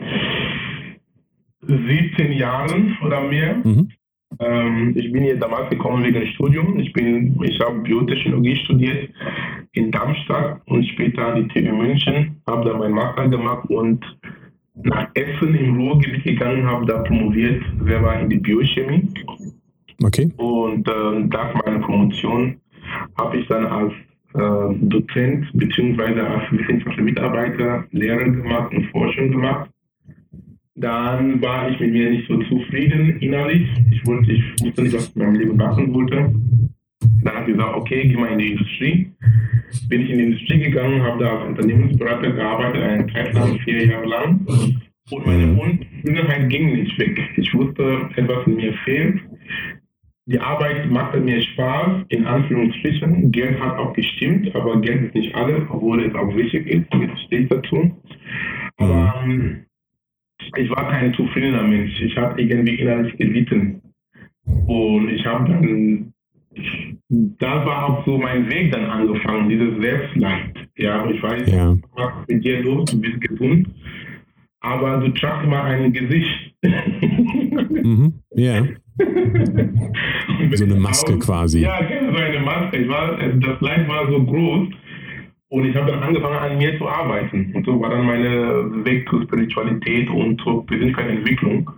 17 1.66 2.32
Jahren 2.32 2.96
oder 3.04 3.22
mehr. 3.22 3.56
Mhm. 3.64 3.90
Ähm, 4.38 4.94
ich 4.96 5.10
bin 5.12 5.24
hier 5.24 5.38
damals 5.38 5.70
gekommen 5.70 6.04
wegen 6.04 6.26
Studium. 6.28 6.78
Ich, 6.78 6.94
ich 6.96 7.60
habe 7.60 7.80
Biotechnologie 7.80 8.56
studiert 8.56 9.10
in 9.72 9.90
Darmstadt 9.90 10.60
und 10.66 10.86
später 10.86 11.26
an 11.26 11.48
die 11.48 11.48
TU 11.48 11.74
München, 11.74 12.40
habe 12.46 12.68
da 12.68 12.76
meinen 12.76 12.94
Master 12.94 13.28
gemacht 13.28 13.68
und 13.68 14.04
nach 14.82 15.08
Essen 15.14 15.54
im 15.54 15.80
Ruhrgebiet 15.80 16.24
gegangen, 16.24 16.66
habe 16.66 16.86
da 16.86 16.98
promoviert, 17.02 17.62
selber 17.84 18.18
in 18.20 18.30
die 18.30 18.38
Biochemie. 18.38 19.08
Okay. 20.02 20.30
Und 20.36 20.88
äh, 20.88 21.20
nach 21.28 21.54
meiner 21.54 21.80
Promotion 21.80 22.56
habe 23.18 23.38
ich 23.38 23.46
dann 23.48 23.66
als 23.66 23.92
äh, 24.34 24.74
Dozent 24.86 25.46
bzw. 25.54 26.20
als 26.20 26.52
wissenschaftlicher 26.52 27.02
Mitarbeiter 27.02 27.84
Lehre 27.90 28.30
gemacht 28.30 28.72
und 28.72 28.86
Forschung 28.86 29.30
gemacht. 29.30 29.69
Dann 30.76 31.42
war 31.42 31.70
ich 31.70 31.80
mit 31.80 31.92
mir 31.92 32.10
nicht 32.10 32.28
so 32.28 32.38
zufrieden 32.44 33.18
innerlich. 33.20 33.68
Ich, 33.90 34.06
wollte, 34.06 34.32
ich 34.32 34.42
wusste 34.62 34.82
nicht, 34.82 34.94
was 34.94 35.08
ich 35.08 35.16
in 35.16 35.22
meinem 35.22 35.34
Leben 35.34 35.56
machen 35.56 35.92
wollte. 35.92 36.32
Dann 37.22 37.34
habe 37.34 37.50
ich 37.50 37.56
gesagt, 37.56 37.76
okay, 37.76 38.08
geh 38.08 38.16
mal 38.16 38.28
in 38.28 38.38
die 38.38 38.52
Industrie. 38.52 39.12
Bin 39.88 40.02
ich 40.02 40.10
in 40.10 40.18
die 40.18 40.24
Industrie 40.24 40.60
gegangen, 40.60 41.02
habe 41.02 41.24
da 41.24 41.38
als 41.38 41.48
Unternehmensberater 41.48 42.30
gearbeitet, 42.32 42.82
eine 42.82 43.06
Zeit 43.12 43.34
lang, 43.34 43.58
vier 43.60 43.86
Jahre 43.86 44.06
lang. 44.06 44.46
Und 45.10 45.26
meine 45.26 45.46
mhm. 45.46 45.58
Unzufriedenheit 45.58 46.48
ging 46.48 46.72
nicht 46.72 46.98
weg. 46.98 47.18
Ich 47.36 47.52
wusste, 47.54 48.08
etwas 48.16 48.46
in 48.46 48.56
mir 48.56 48.72
fehlt. 48.84 49.20
Die 50.26 50.38
Arbeit 50.38 50.88
machte 50.90 51.18
mir 51.18 51.42
Spaß, 51.42 52.04
in 52.08 52.24
Anführungsstrichen. 52.24 53.32
Geld 53.32 53.58
hat 53.60 53.76
auch 53.78 53.92
gestimmt, 53.94 54.54
aber 54.54 54.80
Geld 54.80 55.06
ist 55.06 55.14
nicht 55.14 55.34
alles, 55.34 55.62
obwohl 55.70 56.04
es 56.04 56.14
auch 56.14 56.34
wichtig 56.36 56.66
ist. 56.68 56.86
Jetzt 56.94 57.20
stehe 57.22 57.42
ich 57.42 57.48
dazu. 57.48 57.90
Aber 58.76 59.24
ähm, 59.24 59.64
ich 60.56 60.70
war 60.70 60.88
kein 60.90 61.14
zufriedener 61.14 61.62
Mensch. 61.62 62.00
Ich 62.00 62.16
habe 62.16 62.40
irgendwie 62.40 62.76
innerlich 62.76 63.16
gelitten. 63.16 63.80
Und 64.66 65.08
ich 65.10 65.24
habe 65.24 65.48
dann, 65.50 66.12
da 67.38 67.64
war 67.64 67.88
auch 67.88 68.06
so 68.06 68.18
mein 68.18 68.48
Weg 68.50 68.72
dann 68.72 68.86
angefangen, 68.86 69.48
dieses 69.48 69.80
Selbstleid. 69.80 70.68
Ja, 70.76 71.08
ich 71.08 71.22
weiß, 71.22 71.50
ja. 71.50 71.76
was 71.94 72.12
mit 72.28 72.44
dir 72.44 72.62
los, 72.62 72.90
du 72.90 73.00
bist 73.00 73.20
gesund, 73.20 73.68
aber 74.60 74.98
du 74.98 75.08
tragst 75.12 75.48
mal 75.48 75.62
ein 75.62 75.92
Gesicht. 75.92 76.54
mhm. 76.62 78.14
Ja. 78.34 78.64
so 80.52 80.64
eine 80.64 80.76
Maske 80.76 81.18
quasi. 81.18 81.60
Ja, 81.60 81.80
genau, 81.82 82.16
so 82.16 82.22
eine 82.22 82.40
Maske. 82.40 82.76
Ich 82.78 82.88
war, 82.88 83.16
das 83.16 83.60
Leid 83.60 83.88
war 83.88 84.10
so 84.10 84.24
groß. 84.24 84.68
Und 85.50 85.64
ich 85.64 85.74
habe 85.74 85.90
dann 85.90 86.02
angefangen, 86.02 86.38
an 86.38 86.58
mir 86.58 86.78
zu 86.78 86.88
arbeiten. 86.88 87.50
Und 87.54 87.66
so 87.66 87.80
war 87.80 87.90
dann 87.90 88.06
meine 88.06 88.84
Weg 88.84 89.08
zur 89.08 89.22
Spiritualität 89.24 90.08
und 90.08 90.40
zur 90.42 90.64
Persönlichkeitsentwicklung, 90.64 91.68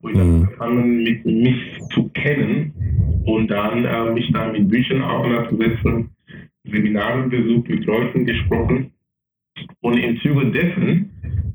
wo 0.00 0.08
ich 0.08 0.16
dann 0.16 0.28
mhm. 0.28 0.42
angefangen 0.42 1.02
mit 1.04 1.24
mich 1.24 1.78
zu 1.94 2.08
kennen 2.10 3.22
und 3.24 3.48
dann 3.48 3.84
äh, 3.84 4.10
mich 4.10 4.30
dann 4.32 4.50
mit 4.50 4.68
Büchern 4.68 5.02
auseinanderzusetzen, 5.02 6.10
Seminare 6.64 7.28
besucht, 7.28 7.68
mit 7.68 7.84
Leuten 7.84 8.26
gesprochen. 8.26 8.90
Und 9.82 9.98
im 9.98 10.18
Zuge 10.20 10.46
dessen 10.46 11.51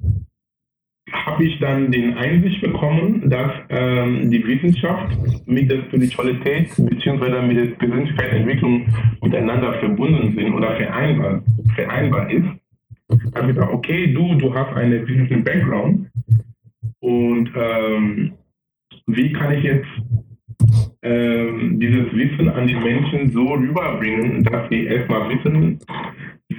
habe 1.12 1.46
ich 1.46 1.60
dann 1.60 1.92
den 1.92 2.16
Einsicht 2.16 2.62
bekommen, 2.62 3.30
dass 3.30 3.52
ähm, 3.70 4.30
die 4.30 4.46
Wissenschaft 4.46 5.18
mit 5.46 5.72
der 5.72 5.84
Spiritualität 5.84 6.70
bzw. 6.78 7.42
mit 7.42 7.58
der 7.58 7.76
Persönlichkeitsentwicklung 7.78 8.88
miteinander 9.22 9.74
verbunden 9.80 10.36
sind 10.36 10.54
oder 10.54 10.76
vereinbar, 10.76 11.44
vereinbar 11.76 12.30
ist. 12.30 12.48
Da 13.08 13.42
habe 13.42 13.52
ich 13.52 13.56
gesagt, 13.56 13.74
okay, 13.74 14.14
du, 14.14 14.36
du 14.36 14.54
hast 14.54 14.76
einen 14.76 15.08
wissenschaftlichen 15.08 15.44
Background 15.44 16.08
und 17.00 17.52
ähm, 17.56 18.34
wie 19.06 19.32
kann 19.32 19.54
ich 19.54 19.64
jetzt 19.64 19.88
ähm, 21.02 21.80
dieses 21.80 22.12
Wissen 22.14 22.50
an 22.50 22.68
die 22.68 22.76
Menschen 22.76 23.32
so 23.32 23.54
rüberbringen, 23.54 24.44
dass 24.44 24.68
sie 24.70 24.86
erstmal 24.86 25.30
wissen, 25.30 25.80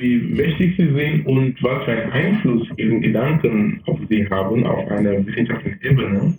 wie 0.00 0.16
mächtig 0.16 0.76
sie 0.76 0.92
sind 0.92 1.26
und 1.26 1.62
was 1.62 1.84
für 1.84 1.92
einen 1.92 2.12
Einfluss 2.12 2.68
ihre 2.76 3.00
Gedanken 3.00 3.80
auf 3.86 3.98
sie 4.08 4.28
haben, 4.28 4.64
auf 4.66 4.90
einer 4.90 5.26
wissenschaftlichen 5.26 5.82
Ebene, 5.82 6.38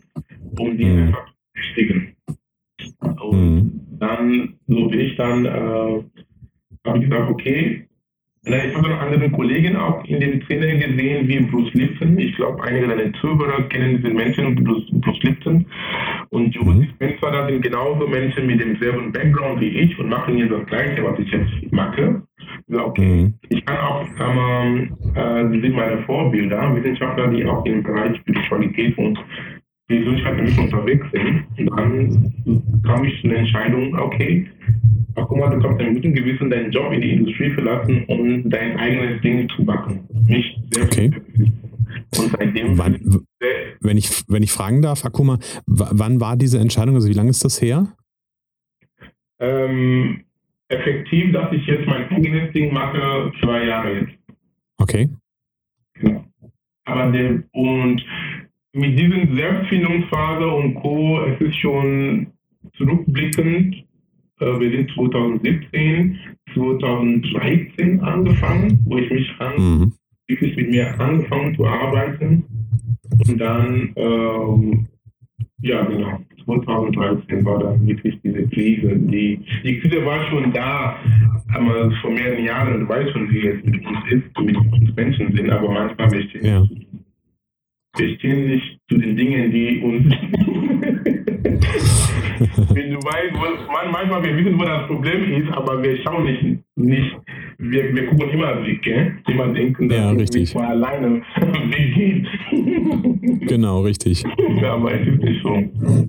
um 0.58 0.78
die 0.78 0.86
mhm. 0.86 1.08
einfach 1.08 1.26
zu 1.26 1.34
bestätigen. 1.54 2.16
Und 3.22 3.56
mhm. 3.56 3.82
dann, 4.00 4.54
so 4.68 4.88
bin 4.88 5.00
ich 5.00 5.16
dann, 5.16 5.46
äh, 5.46 6.04
habe 6.86 6.98
ich 6.98 7.10
gesagt, 7.10 7.30
okay, 7.30 7.86
ich 8.46 8.76
habe 8.76 8.90
noch 8.90 9.02
andere 9.02 9.30
Kollegen 9.32 9.76
auch 9.76 10.04
in 10.06 10.22
den 10.22 10.42
Szene 10.44 10.80
gesehen, 10.80 11.28
wie 11.28 11.40
Bruce 11.42 11.74
Lipton. 11.74 12.18
Ich 12.18 12.36
glaube, 12.36 12.64
einige 12.64 12.88
deiner 12.88 13.14
Zuhörer 13.20 13.64
kennen 13.64 13.98
diese 13.98 14.14
Menschen, 14.14 14.56
Bruce, 14.56 14.88
Bruce 14.92 15.22
Lipton. 15.24 15.66
Und 16.30 16.56
Joe 16.56 16.74
mhm. 16.74 16.88
Spencer, 16.96 17.32
das 17.32 17.50
sind 17.50 17.62
genauso 17.62 18.08
Menschen 18.08 18.48
mit 18.48 18.62
demselben 18.62 19.12
Background 19.12 19.60
wie 19.60 19.68
ich 19.68 20.00
und 20.00 20.10
machen 20.10 20.38
jetzt 20.38 20.52
das 20.52 20.66
Gleiche, 20.68 21.04
was 21.04 21.20
ich 21.20 21.30
jetzt 21.30 21.72
mache. 21.72 22.22
Ja, 22.70 22.86
okay. 22.86 23.24
Mhm. 23.24 23.34
Ich 23.50 23.66
kann 23.66 23.78
auch, 23.78 24.06
ähm, 24.20 24.96
äh, 25.16 25.50
die 25.52 25.62
sind 25.62 25.76
meine 25.76 26.04
Vorbilder, 26.04 26.76
Wissenschaftler, 26.76 27.28
die 27.28 27.46
auch 27.46 27.66
im 27.66 27.82
Bereich 27.82 28.18
Spiritualität 28.18 28.98
und 28.98 29.18
Persönlichkeitsentwicklung 29.88 30.66
unterwegs 30.66 31.06
sind. 31.12 31.46
Und 31.58 31.78
dann 31.78 32.84
kam 32.84 33.04
ich 33.06 33.20
zu 33.22 33.28
der 33.28 33.40
Entscheidung, 33.40 33.98
okay, 33.98 34.48
ach 35.16 35.26
guck 35.28 35.40
mal, 35.40 35.50
du 35.50 35.60
kannst 35.60 35.80
mit 35.80 35.96
gutem 35.96 36.14
Gewissen 36.14 36.50
deinen 36.52 36.72
Job 36.72 36.94
in 36.94 37.02
die 37.02 37.14
Industrie 37.14 37.50
verlassen, 37.52 38.04
um 38.08 38.48
dein 38.50 38.78
eigenes 38.78 39.20
Ding 39.22 39.50
zu 39.56 39.64
machen. 39.64 40.08
Nicht 40.28 40.60
sehr 40.72 40.84
okay. 40.84 41.12
Und 42.20 42.36
seitdem. 42.38 42.78
Wann, 42.78 43.00
wenn, 43.82 43.98
ich, 43.98 44.24
wenn 44.28 44.44
ich 44.44 44.52
fragen 44.52 44.84
darf, 44.84 45.06
Akuma, 45.06 45.40
wann 45.66 46.22
war 46.22 46.38
diese 46.38 46.60
Entscheidung? 46.60 46.94
Also 46.96 47.10
wie 47.10 47.14
lange 47.14 47.32
ist 47.32 47.44
das 47.44 47.60
her? 47.60 47.88
Ähm, 49.40 50.24
effektiv, 50.70 51.34
dass 51.34 51.52
ich 51.52 51.66
jetzt 51.66 51.88
mein 51.88 52.08
eigenes 52.20 52.52
Ding 52.54 52.74
mache, 52.74 53.32
zwei 53.42 53.66
Jahre 53.66 54.00
jetzt. 54.00 54.14
Okay. 54.78 55.10
Genau. 55.96 56.26
Aber 56.86 57.12
der, 57.12 57.44
und 57.52 58.04
mit 58.74 58.98
diesen 58.98 59.36
Selbstfindungsphase 59.36 60.48
und 60.48 60.76
Co., 60.76 61.22
es 61.22 61.42
ist 61.42 61.56
schon 61.58 62.28
zurückblickend, 62.78 63.76
äh, 64.40 64.60
wir 64.60 64.72
sind 64.72 64.92
2017, 64.92 66.20
2013 66.54 68.02
angefangen, 68.02 68.80
wo 68.86 68.98
ich 68.98 69.10
mich 69.10 69.30
an, 69.40 69.54
mhm. 69.58 69.94
wirklich 70.28 70.56
mit 70.56 70.70
mir 70.70 71.00
angefangen 71.00 71.56
zu 71.56 71.66
arbeiten. 71.66 72.44
Und 73.28 73.38
dann, 73.38 73.94
ähm, 73.96 74.88
ja 75.62 75.84
genau, 75.84 76.20
2013 76.46 77.46
war 77.46 77.60
dann 77.60 77.86
wirklich 77.88 78.20
diese 78.24 78.48
Krise. 78.48 78.96
Die, 78.96 79.40
die 79.64 79.80
Krise 79.80 80.06
war 80.06 80.26
schon 80.30 80.52
da, 80.54 80.98
aber 81.54 81.92
vor 82.02 82.12
mehreren 82.12 82.44
Jahren, 82.44 82.80
du 82.82 82.90
weißt 82.90 83.12
schon, 83.12 83.30
wie 83.32 83.48
es 83.48 83.64
mit 83.64 83.86
uns 83.86 84.00
ist, 84.10 84.40
mit 84.40 84.58
uns 84.58 84.96
Menschen 84.96 85.36
sind, 85.36 85.50
aber 85.50 85.72
manchmal 85.72 86.12
wir 86.12 86.24
stehen, 86.24 86.46
ja. 86.46 86.64
wir 87.98 88.16
stehen 88.16 88.48
nicht 88.48 88.80
zu 88.90 88.98
den 88.98 89.16
Dingen, 89.16 89.52
die 89.52 89.82
uns. 89.82 90.06
Wenn 92.74 92.92
du 92.92 93.00
weißt, 93.00 93.34
wo, 93.34 93.46
manchmal 93.92 94.24
wir 94.24 94.38
wissen, 94.38 94.58
wo 94.58 94.64
das 94.64 94.88
Problem 94.88 95.34
ist, 95.34 95.52
aber 95.52 95.84
wir 95.84 95.98
schauen 96.04 96.24
nicht, 96.24 96.60
nicht 96.76 97.18
wir, 97.60 97.94
wir 97.94 98.06
gucken 98.08 98.30
immer 98.30 98.66
weg, 98.66 98.82
gell? 98.82 99.18
immer 99.28 99.48
denken, 99.50 99.90
dass 99.90 99.98
ja, 99.98 100.12
richtig. 100.12 100.56
wir 100.56 100.68
alleine 100.68 101.22
weggehen. 101.36 102.28
genau, 103.48 103.82
richtig. 103.82 104.24
Ja, 104.62 104.74
aber 104.74 104.94
es 104.94 105.08
ist 105.08 105.22
nicht 105.22 105.42
so. 105.42 105.64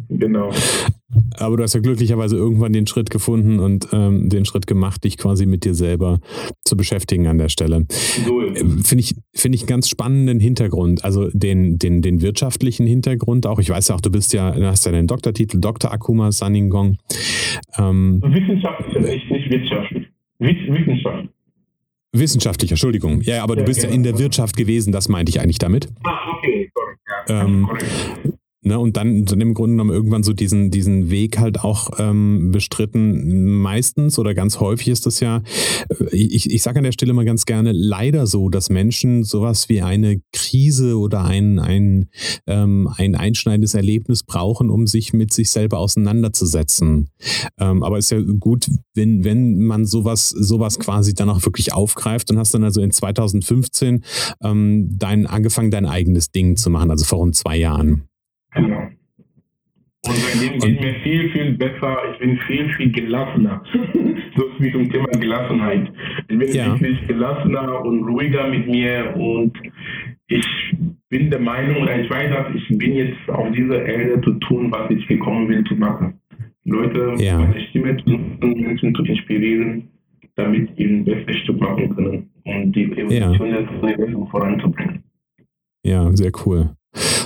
Genau. 0.09 0.51
Aber 1.39 1.57
du 1.57 1.63
hast 1.63 1.75
ja 1.75 1.81
glücklicherweise 1.81 2.37
irgendwann 2.37 2.73
den 2.73 2.87
Schritt 2.87 3.11
gefunden 3.11 3.61
und 3.61 3.87
ähm, 3.93 4.29
den 4.29 4.45
Schritt 4.45 4.67
gemacht, 4.67 5.05
dich 5.05 5.19
quasi 5.19 5.47
mit 5.47 5.65
dir 5.65 5.75
selber 5.75 6.21
zu 6.65 6.77
beschäftigen 6.77 7.29
an 7.29 7.39
der 7.39 7.49
Stelle. 7.49 7.87
So 7.89 8.41
ähm, 8.43 8.83
Finde 8.83 9.03
ich, 9.03 9.15
find 9.35 9.55
ich 9.55 9.63
einen 9.63 9.69
ganz 9.69 9.89
spannenden 9.89 10.41
Hintergrund, 10.41 11.05
also 11.05 11.29
den, 11.33 11.79
den, 11.79 12.03
den 12.03 12.23
wirtschaftlichen 12.23 12.87
Hintergrund 12.87 13.47
auch. 13.47 13.61
Ich 13.61 13.71
weiß 13.71 13.89
ja 13.89 13.95
auch, 13.95 14.01
du 14.01 14.11
bist 14.11 14.33
ja, 14.33 14.51
du 14.51 14.67
hast 14.67 14.87
ja 14.87 14.93
den 14.93 15.07
Doktortitel, 15.07 15.61
Dr. 15.61 15.93
Akuma 15.93 16.33
Saningong. 16.33 16.97
Ähm, 17.79 18.21
Wissenschaftlich, 18.25 19.01
nicht, 19.01 19.31
nicht 19.31 19.51
wirtschaftlich. 19.51 20.07
Wissenschaft. 20.41 21.29
Wissenschaftlich, 22.13 22.71
Entschuldigung. 22.71 23.21
Ja, 23.21 23.43
aber 23.43 23.57
du 23.57 23.65
bist 23.65 23.83
ja 23.83 23.89
in 23.89 24.03
der 24.03 24.19
Wirtschaft 24.19 24.57
gewesen, 24.57 24.93
das 24.93 25.09
meinte 25.09 25.31
ich 25.31 25.41
eigentlich 25.41 25.59
damit. 25.59 25.89
Ah, 26.05 26.33
okay. 26.37 26.71
Ja, 27.29 27.43
ähm, 27.43 27.69
Ne, 28.63 28.79
und 28.79 28.99
dann, 28.99 29.25
dann 29.25 29.41
im 29.41 29.55
Grunde 29.55 29.73
genommen 29.73 29.91
irgendwann 29.91 30.23
so 30.23 30.35
diesen, 30.35 30.71
diesen 30.71 31.09
Weg 31.09 31.39
halt 31.39 31.61
auch 31.61 31.93
ähm, 31.99 32.51
bestritten. 32.53 33.55
Meistens 33.55 34.19
oder 34.19 34.35
ganz 34.35 34.61
häufig 34.61 34.89
ist 34.89 35.07
das 35.07 35.21
ja, 35.21 35.43
äh, 35.89 36.15
ich, 36.15 36.51
ich 36.51 36.63
sage 36.63 36.79
an 36.79 36.85
der 36.85 36.93
Stelle 36.93 37.15
mal 37.15 37.25
ganz 37.25 37.47
gerne, 37.47 37.73
leider 37.73 38.27
so, 38.27 38.51
dass 38.51 38.69
Menschen 38.69 39.25
sowas 39.25 39.71
wie 39.71 39.81
eine 39.81 40.21
Krise 40.35 40.99
oder 40.99 41.25
ein, 41.25 41.59
ein, 41.59 42.11
ähm, 42.47 42.87
ein 42.99 43.15
einschneidendes 43.15 43.73
Erlebnis 43.73 44.25
brauchen, 44.25 44.69
um 44.69 44.87
sich 44.87 45.15
mit 45.15 45.33
sich 45.33 45.49
selber 45.49 45.79
auseinanderzusetzen. 45.79 47.09
Ähm, 47.59 47.83
aber 47.83 47.97
ist 47.97 48.11
ja 48.11 48.21
gut, 48.21 48.71
wenn, 48.93 49.25
wenn 49.25 49.65
man 49.65 49.87
sowas, 49.87 50.29
sowas 50.29 50.79
quasi 50.79 51.15
dann 51.15 51.31
auch 51.31 51.47
wirklich 51.47 51.73
aufgreift 51.73 52.31
und 52.31 52.37
hast 52.37 52.53
dann 52.53 52.65
also 52.65 52.83
in 52.83 52.91
2015 52.91 54.05
ähm, 54.43 54.99
dein, 54.99 55.27
angefangen, 55.27 55.71
dein 55.71 55.87
eigenes 55.87 56.31
Ding 56.31 56.59
zu 56.59 56.69
machen, 56.69 56.91
also 56.91 57.07
vor 57.07 57.21
rund 57.21 57.35
zwei 57.35 57.57
Jahren. 57.57 58.10
Genau. 58.55 58.89
Und 60.07 60.41
Leben 60.41 60.59
geht 60.59 60.81
mir 60.81 60.95
viel, 61.03 61.31
viel 61.31 61.53
besser. 61.55 61.99
Ich 62.13 62.19
bin 62.19 62.39
viel, 62.47 62.69
viel 62.71 62.91
gelassener. 62.91 63.63
so 64.37 64.45
wie 64.59 64.73
zum 64.73 64.91
Thema 64.91 65.09
Gelassenheit. 65.09 65.93
Ich 66.29 66.39
bin 66.39 66.53
ja. 66.53 66.67
wirklich 66.67 67.07
gelassener 67.07 67.85
und 67.85 68.05
ruhiger 68.05 68.49
mit 68.49 68.67
mir 68.67 69.15
und 69.15 69.57
ich 70.29 70.47
bin 71.09 71.29
der 71.31 71.41
Meinung, 71.41 71.83
oder 71.83 72.01
ich 72.01 72.09
weiß, 72.09 72.31
dass 72.31 72.55
ich 72.55 72.79
bin 72.79 72.95
jetzt 72.95 73.29
auf 73.29 73.51
dieser 73.53 73.85
Erde 73.85 74.21
zu 74.23 74.33
tun, 74.35 74.71
was 74.71 74.91
ich 74.91 75.07
gekommen 75.07 75.49
bin 75.49 75.67
zu 75.67 75.75
machen. 75.75 76.15
Leute, 76.65 77.15
ja. 77.19 77.39
meine 77.39 77.61
Stimme 77.69 77.97
zu 77.99 78.11
nutzen, 78.11 78.61
Menschen 78.61 78.95
zu 78.95 79.03
inspirieren, 79.05 79.89
damit 80.37 80.71
sie 80.77 80.85
ein 80.85 81.05
bestes 81.05 81.37
Stück 81.39 81.61
machen 81.61 81.95
können 81.95 82.31
und 82.45 82.73
die 82.73 82.85
Evolution 82.85 83.51
ja. 83.51 83.63
des 83.63 83.83
Universums 83.83 84.31
voranzubringen. 84.31 85.03
Ja, 85.85 86.11
sehr 86.13 86.31
cool. 86.47 86.71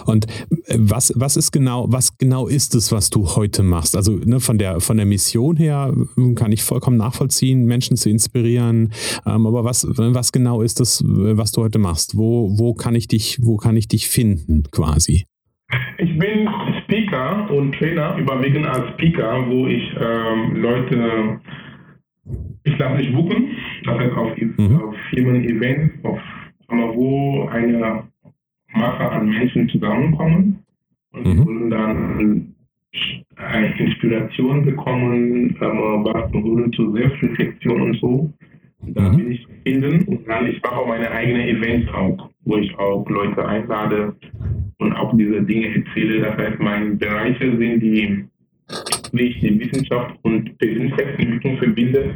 Und 0.06 0.26
äh, 0.66 0.76
was, 0.78 1.12
was 1.16 1.36
ist 1.36 1.52
genau, 1.52 1.86
was 1.90 2.18
genau 2.18 2.46
ist 2.46 2.74
es, 2.74 2.92
was 2.92 3.10
du 3.10 3.26
heute 3.36 3.62
machst? 3.62 3.96
Also 3.96 4.12
ne, 4.12 4.40
von, 4.40 4.58
der, 4.58 4.80
von 4.80 4.96
der 4.96 5.06
Mission 5.06 5.56
her 5.56 5.92
hm, 6.14 6.34
kann 6.34 6.52
ich 6.52 6.62
vollkommen 6.62 6.96
nachvollziehen, 6.96 7.64
Menschen 7.64 7.96
zu 7.96 8.10
inspirieren. 8.10 8.92
Ähm, 9.26 9.46
aber 9.46 9.64
was, 9.64 9.86
was 9.88 10.32
genau 10.32 10.62
ist 10.62 10.80
es, 10.80 11.02
was 11.06 11.52
du 11.52 11.62
heute 11.62 11.78
machst? 11.78 12.16
Wo, 12.16 12.58
wo 12.58 12.74
kann 12.74 12.94
ich 12.94 13.08
dich, 13.08 13.38
wo 13.42 13.56
kann 13.56 13.76
ich 13.76 13.88
dich 13.88 14.08
finden 14.08 14.64
quasi? 14.70 15.26
Ich 15.98 16.18
bin 16.18 16.48
Speaker 16.84 17.50
und 17.50 17.74
Trainer, 17.74 18.16
überwiegend 18.18 18.66
als 18.66 18.90
Speaker, 18.94 19.44
wo 19.48 19.66
ich 19.66 19.82
ähm, 19.98 20.56
Leute, 20.56 21.40
ich 22.64 22.76
darf 22.76 22.96
nicht 22.96 23.12
buchen, 23.12 23.50
das 23.84 23.98
heißt 23.98 24.16
auf, 24.16 24.36
mhm. 24.36 24.82
auf 24.82 24.94
Firmen-Events, 25.10 26.04
auf, 26.04 26.20
wo 26.68 27.48
eine 27.48 28.04
Masse 28.74 29.10
an 29.10 29.28
Menschen 29.28 29.68
zusammenkommen 29.68 30.58
und 31.12 31.26
mhm. 31.26 31.46
wollen 31.46 31.70
dann 31.70 32.54
eine 33.36 33.78
Inspiration 33.78 34.64
bekommen, 34.64 35.56
was 35.58 36.32
wollen 36.32 36.72
zur 36.72 36.92
Selbstreflexion 36.92 37.80
und 37.80 38.00
so. 38.00 38.32
Da 38.86 39.10
mhm. 39.10 39.16
bin 39.16 39.32
ich 39.32 39.46
finden 39.64 40.04
und 40.04 40.28
dann 40.28 40.46
ich 40.46 40.62
mache 40.62 40.76
auch 40.76 40.86
meine 40.86 41.10
eigenen 41.10 41.48
Events 41.48 41.88
auch, 41.92 42.30
wo 42.44 42.56
ich 42.58 42.74
auch 42.78 43.08
Leute 43.08 43.46
einlade 43.46 44.14
und 44.78 44.92
auch 44.92 45.16
diese 45.16 45.42
Dinge 45.42 45.74
erzähle. 45.74 46.20
Das 46.20 46.36
heißt, 46.36 46.60
meine 46.60 46.90
Bereiche 46.96 47.56
sind 47.56 47.80
die, 47.80 48.24
wie 49.12 49.22
ich 49.22 49.40
die 49.40 49.60
Wissenschaft 49.60 50.16
und 50.22 50.56
Persönlichkeitsentwicklung 50.58 51.56
verbinde, 51.58 52.14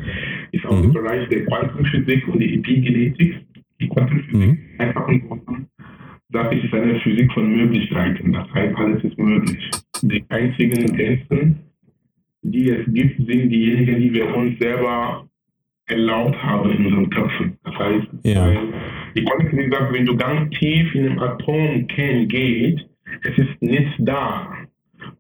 ist 0.52 0.66
auch 0.66 0.78
mhm. 0.78 0.92
der 0.92 1.00
Bereich 1.00 1.28
der 1.28 1.44
Quantenphysik 1.46 2.28
und 2.28 2.40
die 2.40 2.54
Epigenetik. 2.54 3.40
Die 3.80 3.88
Quantenphysik 3.88 4.34
mhm. 4.34 4.58
einfach 4.78 5.08
ein 5.08 5.22
ich, 6.30 6.64
ist 6.64 6.74
eine 6.74 7.00
Physik 7.00 7.32
von 7.32 7.50
Möglichkeiten. 7.50 8.32
Das 8.32 8.52
heißt, 8.52 8.76
alles 8.76 9.04
ist 9.04 9.18
möglich. 9.18 9.70
Die 10.02 10.24
einzigen 10.28 10.96
Grenzen, 10.96 11.58
die 12.42 12.70
es 12.70 12.84
gibt, 12.92 13.16
sind 13.16 13.50
diejenigen, 13.50 14.00
die 14.00 14.12
wir 14.12 14.36
uns 14.36 14.58
selber 14.58 15.28
erlaubt 15.86 16.36
haben 16.42 16.70
in 16.70 16.86
unseren 16.86 17.10
Köpfen. 17.10 17.58
Das 17.64 17.74
heißt, 17.76 18.06
ja. 18.24 18.52
die 19.16 19.24
Quantenphysik 19.24 19.72
sagt, 19.72 19.92
wenn 19.92 20.06
du 20.06 20.16
ganz 20.16 20.50
tief 20.58 20.94
in 20.94 21.06
einem 21.06 21.18
Atomkern 21.18 22.28
gehst, 22.28 22.84
es 23.22 23.38
ist 23.38 23.62
nichts 23.62 23.92
da. 23.98 24.52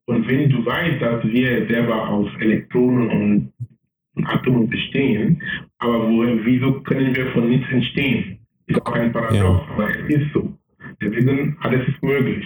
Und 0.04 0.28
wenn 0.28 0.50
du 0.50 0.64
weißt, 0.64 1.00
dass 1.00 1.24
wir 1.24 1.66
selber 1.68 2.08
aus 2.08 2.28
Elektronen 2.40 3.10
und, 3.10 3.52
Atomen 4.24 4.68
bestehen, 4.68 5.40
aber 5.78 6.08
wo, 6.08 6.24
wieso 6.44 6.80
können 6.80 7.14
wir 7.14 7.26
von 7.28 7.48
nichts 7.48 7.70
entstehen? 7.70 8.38
Ist 8.66 8.84
auch 8.84 8.92
ein 8.92 9.12
Paradox, 9.12 9.36
ja. 9.36 9.66
aber 9.72 9.90
es 9.90 10.08
ist 10.08 10.32
so. 10.34 10.57
Deswegen, 11.00 11.56
alles 11.60 11.86
ist 11.88 12.02
möglich. 12.02 12.44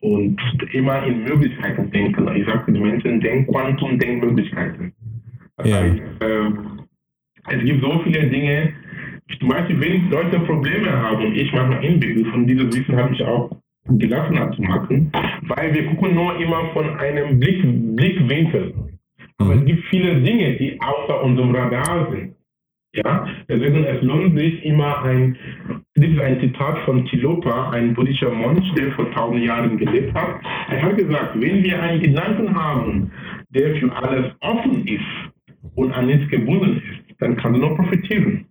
Und 0.00 0.40
immer 0.72 1.04
in 1.04 1.24
Möglichkeiten 1.24 1.90
denken. 1.90 2.28
Ich 2.36 2.46
sage 2.46 2.72
den 2.72 2.82
Menschen, 2.82 3.20
denk 3.20 3.48
Quantum, 3.48 3.98
denk 3.98 4.22
Möglichkeiten. 4.22 4.92
Das 5.56 5.68
ja. 5.68 5.76
heißt, 5.80 6.00
äh, 6.20 6.50
es 7.48 7.64
gibt 7.64 7.82
so 7.82 8.00
viele 8.04 8.28
Dinge, 8.28 8.72
zum 9.40 9.48
Beispiel, 9.48 9.80
wenn 9.80 10.10
Leute 10.10 10.38
Probleme 10.40 10.92
haben, 10.92 11.34
ich 11.34 11.52
mache 11.52 11.84
Inbegriff 11.84 12.28
von 12.28 12.46
diesem 12.46 12.72
Wissen 12.72 12.96
habe 12.96 13.12
ich 13.12 13.22
auch 13.22 13.50
gelassen 13.88 14.52
zu 14.54 14.62
machen, 14.62 15.10
weil 15.42 15.74
wir 15.74 15.86
gucken 15.86 16.14
nur 16.14 16.40
immer 16.40 16.68
von 16.72 16.96
einem 16.96 17.38
Blick, 17.38 17.62
Blickwinkel. 17.96 18.74
Aber 19.38 19.54
mhm. 19.54 19.60
es 19.60 19.66
gibt 19.66 19.84
viele 19.86 20.20
Dinge, 20.20 20.56
die 20.56 20.80
außer 20.80 21.22
unserem 21.22 21.54
Radar 21.54 22.10
sind. 22.10 22.35
Ja, 23.04 23.26
deswegen 23.48 23.84
es 23.84 24.02
lohnt 24.02 24.38
sich 24.38 24.64
immer 24.64 25.02
ein, 25.04 25.36
das 25.94 26.08
ist 26.08 26.18
ein 26.18 26.40
Zitat 26.40 26.78
von 26.86 27.04
Tilopa, 27.06 27.70
ein 27.70 27.92
buddhischer 27.92 28.30
Mönch, 28.30 28.72
der 28.74 28.90
vor 28.92 29.10
tausend 29.12 29.44
Jahren 29.44 29.76
gelebt 29.76 30.14
hat. 30.14 30.40
Er 30.70 30.82
hat 30.82 30.96
gesagt, 30.96 31.38
wenn 31.38 31.62
wir 31.62 31.82
einen 31.82 32.00
Gedanken 32.00 32.54
haben, 32.54 33.10
der 33.50 33.76
für 33.76 33.94
alles 33.94 34.32
offen 34.40 34.86
ist 34.86 35.74
und 35.74 35.92
an 35.92 36.06
nichts 36.06 36.28
gebunden 36.30 36.78
ist, 36.78 37.20
dann 37.20 37.36
kann 37.36 37.54
er 37.54 37.60
nur 37.60 37.76
profitieren. 37.76 38.46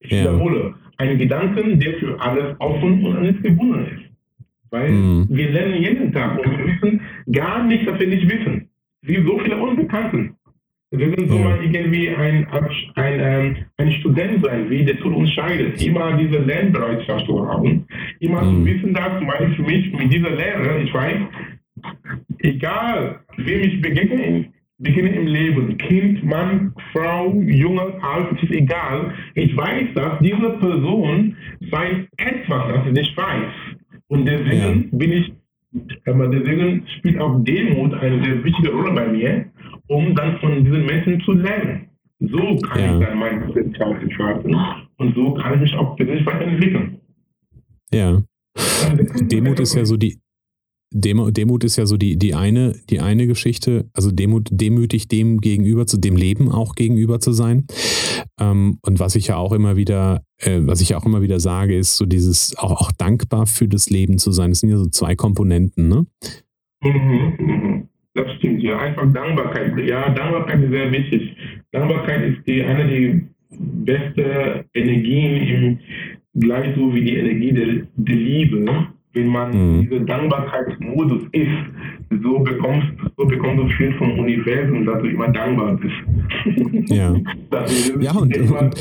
Ich 0.00 0.10
ja. 0.10 0.22
wiederhole, 0.22 0.74
ein 0.96 1.18
Gedanken, 1.18 1.78
der 1.78 1.94
für 1.94 2.20
alles 2.20 2.56
offen 2.58 3.04
und 3.04 3.16
an 3.16 3.22
nichts 3.22 3.42
gebunden 3.42 3.86
ist. 3.86 4.10
Weil 4.70 4.90
mhm. 4.90 5.26
wir 5.30 5.50
lernen 5.50 5.82
jeden 5.82 6.12
Tag 6.12 6.38
und 6.38 6.58
wir 6.58 6.66
wissen 6.66 7.00
gar 7.30 7.64
nicht, 7.64 7.86
dass 7.86 8.00
wir 8.00 8.06
nicht 8.08 8.28
wissen. 8.28 8.68
Wie 9.02 9.22
so 9.24 9.38
viele 9.38 9.56
Unbekannten. 9.56 10.34
Deswegen 10.92 11.28
soll 11.28 11.38
man 11.38 11.62
irgendwie 11.62 12.08
ein, 12.08 12.46
ein, 12.96 13.20
ähm, 13.20 13.56
ein 13.76 13.92
Student 13.92 14.44
sein, 14.44 14.68
wie 14.68 14.84
der 14.84 14.98
Tod 14.98 15.14
uns 15.14 15.32
scheidet. 15.32 15.80
Immer 15.80 16.16
diese 16.16 16.38
Lernbereitschaft 16.38 17.26
zu 17.26 17.46
haben. 17.46 17.86
Immer 18.18 18.42
mhm. 18.42 18.56
zu 18.56 18.66
wissen, 18.66 18.94
dass 18.94 19.20
Beispiel 19.20 19.54
für 19.54 19.62
mich 19.62 19.92
mit 19.92 20.12
dieser 20.12 20.30
Lehre, 20.30 20.82
ich 20.82 20.92
weiß, 20.92 21.16
egal 22.40 23.20
wem 23.36 23.60
ich 23.60 23.80
begegne, 23.80 24.46
beginne 24.78 25.10
im 25.10 25.26
Leben, 25.26 25.78
Kind, 25.78 26.24
Mann, 26.24 26.74
Frau, 26.92 27.34
Junge, 27.34 28.02
alt, 28.02 28.28
es 28.36 28.42
ist 28.42 28.52
egal. 28.52 29.14
Ich 29.34 29.56
weiß, 29.56 29.94
dass 29.94 30.18
diese 30.20 30.50
Person 30.58 31.36
weiß 31.70 31.96
etwas, 32.16 32.68
das 32.68 32.86
ich 32.86 32.92
nicht 32.92 33.16
weiß. 33.16 33.52
Und 34.08 34.26
deswegen 34.26 34.88
ja. 34.90 34.98
bin 34.98 35.12
ich, 35.12 35.32
aber 36.06 36.28
deswegen 36.28 36.86
spielt 36.98 37.20
auch 37.20 37.42
Demut 37.44 37.94
eine 37.94 38.22
sehr 38.24 38.42
wichtige 38.44 38.72
Rolle 38.72 38.92
bei 38.92 39.08
mir 39.08 39.50
um 39.90 40.14
dann 40.14 40.38
von 40.38 40.64
diesen 40.64 40.86
Menschen 40.86 41.20
zu 41.22 41.32
lernen. 41.32 41.88
So 42.20 42.56
kann 42.58 42.80
ja. 42.80 42.98
ich 42.98 43.06
dann 43.06 43.18
mein 43.18 43.46
Potenzial 43.46 44.00
entfalten 44.00 44.56
und 44.98 45.14
so 45.14 45.34
kann 45.34 45.54
ich 45.54 45.60
mich 45.60 45.74
auch 45.74 45.96
persönlich 45.96 46.24
weiterentwickeln. 46.26 47.00
Ja. 47.92 48.22
Demut 49.22 49.58
ist 49.58 49.74
ja 49.74 49.84
so 49.84 49.96
die, 49.96 50.18
Demut, 50.92 51.36
Demut 51.36 51.62
ist 51.62 51.76
ja 51.76 51.86
so 51.86 51.96
die, 51.96 52.16
die, 52.16 52.34
eine, 52.34 52.74
die 52.90 53.00
eine 53.00 53.26
Geschichte, 53.26 53.88
also 53.94 54.10
Demut, 54.10 54.48
demütig 54.50 55.06
dem 55.06 55.40
gegenüber 55.40 55.86
zu, 55.86 55.98
dem 55.98 56.16
Leben 56.16 56.50
auch 56.50 56.74
gegenüber 56.74 57.20
zu 57.20 57.32
sein. 57.32 57.66
Ähm, 58.40 58.78
und 58.82 58.98
was 58.98 59.14
ich 59.14 59.28
ja 59.28 59.36
auch 59.36 59.52
immer 59.52 59.76
wieder, 59.76 60.24
äh, 60.38 60.58
was 60.62 60.80
ich 60.80 60.96
auch 60.96 61.06
immer 61.06 61.22
wieder 61.22 61.38
sage, 61.38 61.76
ist 61.76 61.96
so 61.96 62.06
dieses 62.06 62.56
auch, 62.58 62.72
auch 62.72 62.92
dankbar 62.92 63.46
für 63.46 63.68
das 63.68 63.88
Leben 63.88 64.18
zu 64.18 64.32
sein. 64.32 64.50
Das 64.50 64.60
sind 64.60 64.70
ja 64.70 64.78
so 64.78 64.86
zwei 64.86 65.14
Komponenten, 65.14 65.88
ne? 65.88 66.06
Mhm, 66.82 67.32
mhm. 67.38 67.88
Das 68.14 68.32
stimmt, 68.38 68.62
ja. 68.62 68.78
Einfach 68.78 69.12
Dankbarkeit. 69.12 69.78
Ja, 69.86 70.08
Dankbarkeit 70.10 70.64
ist 70.64 70.70
sehr 70.70 70.90
wichtig. 70.90 71.36
Dankbarkeit 71.70 72.32
ist 72.32 72.46
die, 72.46 72.62
eine 72.62 72.88
der 72.88 73.20
besten 73.50 74.64
Energien, 74.74 75.78
gleich 76.34 76.74
so 76.74 76.92
wie 76.92 77.04
die 77.04 77.16
Energie 77.16 77.52
der, 77.52 77.86
der 77.96 78.16
Liebe. 78.16 78.88
Wenn 79.12 79.26
man 79.26 79.50
mhm. 79.50 79.80
diese 79.82 80.00
Dankbarkeitsmodus 80.02 81.22
ist, 81.32 82.22
so 82.22 82.38
bekommst, 82.38 82.88
so 83.16 83.24
bekommst 83.26 83.58
du 83.58 83.68
viel 83.76 83.92
vom 83.94 84.18
Universum, 84.18 84.84
dass 84.86 85.02
du 85.02 85.08
immer 85.08 85.28
dankbar 85.28 85.76
bist. 85.76 86.90
Ja, 86.90 87.14
ja 88.00 88.12
und, 88.12 88.36
und, 88.36 88.76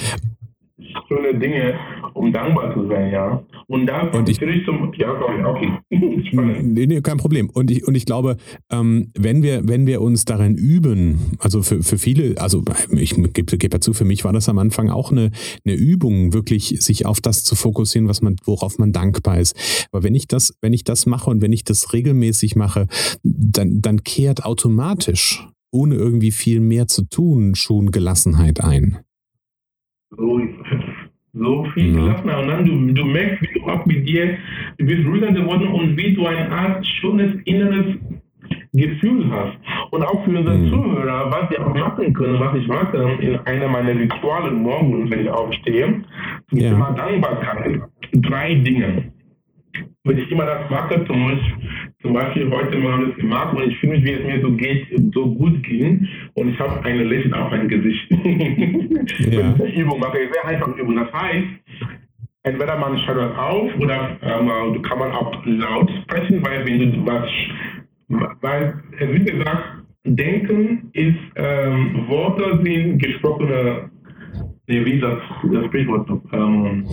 schöne 1.08 1.38
Dinge, 1.40 1.76
um 2.14 2.32
dankbar 2.32 2.74
zu 2.74 2.88
sein, 2.88 3.12
ja. 3.12 3.44
Und 3.68 3.86
da 3.86 4.02
und 4.10 4.28
ich, 4.30 4.42
ich 4.42 4.66
zum, 4.66 4.92
ja, 4.96 5.12
okay. 5.46 5.72
nee, 5.92 6.88
nee, 6.88 7.02
kein 7.02 7.18
Problem. 7.18 7.50
Und 7.50 7.72
ich, 7.72 7.88
und 7.88 7.96
ich 7.96 8.06
glaube, 8.06 8.38
ähm, 8.72 9.12
wenn 9.18 9.44
wir, 9.44 9.68
wenn 9.68 9.88
wir 9.88 10.02
uns 10.02 10.26
darin 10.26 10.56
üben, 10.56 11.38
also 11.40 11.62
für, 11.62 11.84
für 11.84 11.98
viele, 11.98 12.40
also 12.42 12.64
ich 12.92 13.16
gebe, 13.16 13.58
gebe 13.58 13.70
dazu, 13.70 13.94
für 13.94 14.06
mich 14.06 14.26
war 14.26 14.34
das 14.34 14.50
am 14.50 14.58
Anfang 14.58 14.90
auch 14.90 15.12
eine, 15.12 15.32
eine 15.66 15.76
Übung, 15.76 16.34
wirklich 16.34 16.76
sich 16.80 17.06
auf 17.06 17.22
das 17.22 17.44
zu 17.44 17.56
fokussieren, 17.56 18.08
was 18.08 18.22
man, 18.22 18.36
worauf 18.44 18.80
man 18.80 18.92
dankbar 18.92 19.40
ist. 19.40 19.88
Aber 19.92 20.04
wenn 20.04 20.16
ich 20.16 20.28
das, 20.28 20.54
wenn 20.62 20.74
ich 20.74 20.84
das 20.84 21.06
mache 21.06 21.30
und 21.30 21.42
wenn 21.42 21.54
ich 21.54 21.64
das 21.64 21.94
regelmäßig 21.94 22.56
mache, 22.56 22.88
dann, 23.24 23.82
dann 23.82 24.04
kehrt 24.04 24.46
automatisch, 24.46 25.48
ohne 25.72 25.96
irgendwie 25.96 26.32
viel 26.32 26.60
mehr 26.60 26.88
zu 26.88 27.04
tun, 27.04 27.56
schon 27.56 27.92
Gelassenheit 27.92 28.64
ein 28.64 29.00
so, 30.18 30.40
so 31.40 31.66
viel 31.74 31.96
ja. 31.96 32.00
gelassener. 32.00 32.40
Und 32.40 32.48
dann 32.48 32.66
du, 32.66 32.94
du 32.94 33.06
merkst, 33.06 33.42
wie 33.42 33.60
du 33.60 33.66
auch 33.66 33.86
mit 33.86 34.08
dir, 34.08 34.38
du 34.78 34.86
bist 34.86 35.08
ruhiger 35.08 35.32
geworden 35.32 35.68
und 35.70 35.98
wie 35.98 36.14
du 36.14 36.26
eine 36.26 36.50
Art 36.52 36.86
schönes 36.86 37.36
inneres 37.46 37.96
Gefühl 38.74 39.26
hast. 39.32 39.58
Und 39.92 40.04
auch 40.04 40.24
für 40.24 40.38
unsere 40.38 40.58
mhm. 40.58 40.70
Zuhörer, 40.70 41.32
was 41.32 41.50
sie 41.50 41.58
auch 41.58 41.74
machen 41.74 42.14
können, 42.14 42.40
was 42.40 42.56
ich 42.56 42.68
mache 42.68 43.18
in 43.20 43.38
einer 43.46 43.68
meiner 43.68 44.00
Rituale 44.00 44.52
morgens, 44.52 45.10
wenn 45.10 45.22
ich 45.22 45.30
aufstehe, 45.30 46.04
zum 46.50 46.60
ja. 46.60 46.70
Thema 46.70 46.92
Dankbarkeit. 46.92 47.82
Drei 48.14 48.56
Dinge. 48.56 49.12
Wenn 50.04 50.18
ich 50.18 50.32
immer 50.32 50.46
das 50.46 50.70
mache, 50.70 51.04
zum 51.06 51.28
Beispiel, 51.28 51.70
zum 52.02 52.14
Beispiel 52.14 52.50
heute 52.50 52.78
mal 52.78 53.06
das 53.06 53.16
gemacht 53.18 53.56
und 53.56 53.70
ich 53.70 53.78
fühle 53.80 53.94
mich, 53.94 54.06
wie 54.06 54.14
es 54.14 54.26
mir 54.26 54.42
so 54.42 54.52
geht, 54.54 54.88
so 55.14 55.34
gut 55.36 55.62
ging 55.64 56.08
und 56.36 56.50
ich 56.50 56.60
habe 56.60 56.84
eine 56.86 57.04
Lächeln 57.04 57.34
auf 57.34 57.52
mein 57.52 57.68
Gesicht. 57.68 58.10
Ja. 59.32 59.54
Übung 59.66 60.00
mache 60.00 60.20
ich 60.20 60.30
sehr 60.32 60.46
einfach 60.46 60.68
Übung. 60.78 60.96
Das 60.96 61.12
heißt, 61.12 61.48
entweder 62.44 62.78
man 62.78 62.96
das 62.96 63.38
auf 63.38 63.72
oder 63.80 64.18
ähm, 64.22 64.82
kann 64.82 65.00
man 65.00 65.12
auch 65.12 65.44
laut 65.46 65.92
sprechen, 66.04 66.44
weil 66.44 66.66
wenn 66.66 66.80
du 66.80 67.06
was, 67.06 67.30
weil 68.42 68.82
es 69.00 69.10
wird 69.10 69.32
gesagt, 69.32 69.64
Denken 70.06 70.90
ist, 70.94 71.18
ähm, 71.36 72.06
Worte 72.08 72.62
sind 72.64 73.00
gesprochene, 73.00 73.90
nee, 74.68 74.86
wie 74.86 75.00
das, 75.00 75.20
das 75.52 75.66
Sprichwort, 75.66 76.10
ähm, 76.32 76.86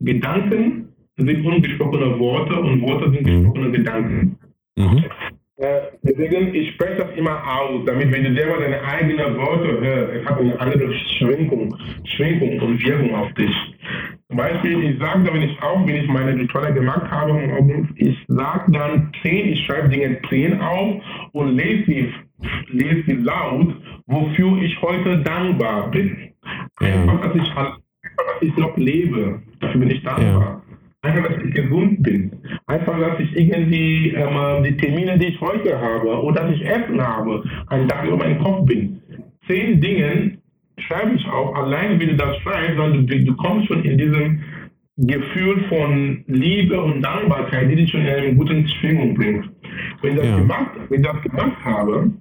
Gedanken 0.00 0.88
sind 1.16 1.44
ungesprochene 1.44 2.18
Worte 2.18 2.54
und 2.54 2.80
Worte 2.82 3.10
sind 3.10 3.26
mhm. 3.26 3.42
gesprochene 3.42 3.70
Gedanken. 3.72 4.38
Mhm. 4.76 5.04
Äh, 5.58 5.80
deswegen, 6.02 6.54
ich 6.54 6.72
spreche 6.74 6.96
das 6.96 7.16
immer 7.16 7.40
aus, 7.46 7.84
damit 7.86 8.10
wenn 8.10 8.24
du 8.24 8.34
selber 8.34 8.58
deine 8.58 8.82
eigenen 8.82 9.36
Worte 9.36 9.80
hörst, 9.80 10.12
es 10.14 10.26
hat 10.26 10.40
eine 10.40 10.58
andere 10.58 10.92
Schwingung, 11.18 11.76
Schwingung 12.04 12.58
und 12.58 12.82
Wirkung 12.84 13.14
auf 13.14 13.32
dich. 13.34 13.54
Zum 14.28 14.38
Beispiel, 14.38 14.82
ich 14.82 14.98
sage, 14.98 15.28
wenn 15.32 15.42
ich 15.42 15.62
auch, 15.62 15.86
wenn 15.86 15.96
ich 15.96 16.08
meine 16.08 16.34
Rituale 16.34 16.72
gemacht 16.72 17.08
habe, 17.10 17.38
ich 17.96 18.16
sage 18.28 18.72
dann 18.72 19.12
10, 19.22 19.52
ich 19.52 19.64
schreibe 19.66 19.90
Dinge 19.90 20.18
10 20.30 20.58
auf 20.60 21.02
und 21.32 21.56
lese 21.56 21.84
sie, 21.84 22.14
lese 22.68 23.02
sie 23.06 23.16
laut, 23.16 23.76
wofür 24.06 24.62
ich 24.62 24.80
heute 24.80 25.18
dankbar 25.18 25.90
bin. 25.90 26.32
Einfach, 26.80 27.20
dass 27.20 27.36
ich, 27.36 27.52
dass 27.54 28.40
ich 28.40 28.56
noch 28.56 28.76
lebe, 28.78 29.42
dafür 29.60 29.80
bin 29.80 29.90
ich 29.90 30.02
dankbar. 30.02 30.62
Ja. 30.66 30.71
Einfach, 31.02 31.28
dass 31.30 31.44
ich 31.44 31.54
gesund 31.54 32.02
bin. 32.02 32.30
Einfach, 32.66 32.98
dass 32.98 33.18
ich 33.18 33.36
irgendwie 33.36 34.10
ähm, 34.10 34.62
die 34.62 34.76
Termine, 34.76 35.18
die 35.18 35.26
ich 35.26 35.40
heute 35.40 35.78
habe, 35.80 36.22
oder 36.22 36.42
dass 36.44 36.54
ich 36.54 36.64
Essen 36.64 37.00
habe, 37.00 37.42
einen 37.66 37.88
Tag 37.88 38.06
über 38.06 38.18
meinen 38.18 38.38
Kopf 38.38 38.64
bin. 38.66 39.00
Zehn 39.48 39.80
Dinge, 39.80 40.38
schreibe 40.78 41.14
ich 41.16 41.26
auch, 41.26 41.54
allein 41.56 41.98
wenn 41.98 42.08
du 42.08 42.16
das 42.16 42.36
schreibst, 42.38 42.76
sondern 42.76 43.06
du, 43.06 43.24
du 43.24 43.36
kommst 43.36 43.66
schon 43.66 43.84
in 43.84 43.98
diesem 43.98 44.42
Gefühl 44.96 45.64
von 45.68 46.22
Liebe 46.28 46.80
und 46.80 47.02
Dankbarkeit, 47.02 47.70
die 47.70 47.76
dich 47.76 47.90
schon 47.90 48.02
in 48.02 48.08
eine 48.08 48.34
gute 48.34 48.66
Schwingung 48.68 49.14
bringt. 49.14 49.50
Wenn 50.02 50.12
ich 50.12 50.16
das, 50.18 50.26
ja. 50.26 50.38
gemacht, 50.38 50.70
wenn 50.88 51.00
ich 51.00 51.06
das 51.06 51.22
gemacht 51.22 51.64
habe, 51.64 52.12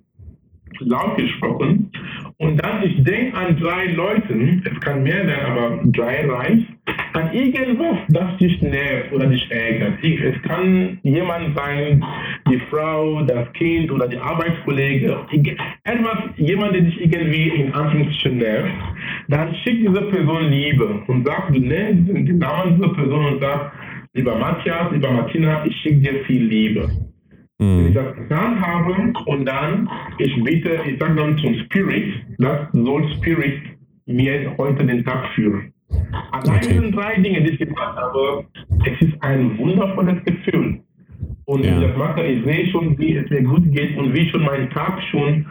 laut 0.79 1.17
gesprochen, 1.17 1.91
und 2.41 2.57
dann 2.57 2.81
ich 2.81 3.03
denke 3.03 3.37
an 3.37 3.55
drei 3.59 3.85
Leuten, 3.93 4.63
es 4.65 4.79
kann 4.81 5.03
mehr 5.03 5.23
sein, 5.27 5.45
aber 5.45 5.79
drei 5.85 6.25
reicht, 6.25 6.65
an 7.13 7.31
irgendwas, 7.33 7.97
das 8.09 8.35
dich 8.37 8.59
nervt 8.63 9.13
oder 9.13 9.27
dich 9.27 9.45
ärgert. 9.51 10.03
Es 10.03 10.41
kann 10.41 10.97
jemand 11.03 11.55
sein, 11.55 12.03
die 12.49 12.59
Frau, 12.71 13.21
das 13.21 13.53
Kind 13.53 13.91
oder 13.91 14.07
der 14.07 14.23
Arbeitskollege, 14.23 15.17
etwas, 15.83 16.17
jemand, 16.37 16.73
der 16.73 16.81
dich 16.81 16.99
irgendwie 16.99 17.49
in 17.49 17.73
Anführungsstrichen 17.75 18.39
nervt, 18.39 18.71
dann 19.27 19.55
schick 19.63 19.79
diese 19.87 20.01
Person 20.01 20.49
Liebe 20.49 21.03
und 21.05 21.27
sag, 21.27 21.53
du 21.53 21.59
nennst 21.59 22.09
den 22.09 22.39
Namen 22.39 22.75
dieser 22.75 22.93
Person 22.95 23.33
und 23.33 23.39
sag, 23.39 23.71
lieber 24.13 24.35
Matthias, 24.35 24.91
lieber 24.91 25.11
Martina, 25.11 25.63
ich 25.67 25.75
schicke 25.81 25.99
dir 25.99 26.25
viel 26.25 26.43
Liebe. 26.43 26.89
Mhm. 27.61 27.77
Wenn 27.77 27.87
ich 27.89 27.93
das 27.93 28.15
getan 28.15 28.59
habe 28.59 29.13
und 29.27 29.45
dann, 29.45 29.87
ich 30.17 30.43
bitte, 30.43 30.79
ich 30.89 30.99
sage 30.99 31.15
dann 31.15 31.37
zum 31.37 31.53
Spirit, 31.59 32.13
das 32.39 32.67
soll 32.73 33.07
Spirit 33.17 33.61
mir 34.07 34.51
heute 34.57 34.83
den 34.83 35.05
Tag 35.05 35.27
führen. 35.35 35.71
Allein 36.31 36.57
okay. 36.57 36.67
diese 36.71 36.91
drei 36.91 37.15
Dinge, 37.15 37.41
die 37.43 37.51
ich 37.51 37.59
gemacht 37.59 37.97
habe, 37.97 38.45
es 38.85 39.07
ist 39.07 39.13
ein 39.21 39.57
wundervolles 39.59 40.23
Gefühl. 40.25 40.81
Und 41.45 41.63
ja. 41.63 41.79
das 41.79 41.95
mache, 41.97 42.23
ich 42.23 42.43
sehe 42.45 42.67
schon, 42.71 42.97
wie 42.97 43.15
es 43.15 43.29
mir 43.29 43.43
gut 43.43 43.71
geht 43.71 43.95
und 43.95 44.13
wie 44.13 44.27
schon 44.29 44.43
mein 44.43 44.69
Tag 44.71 44.99
schon 45.11 45.45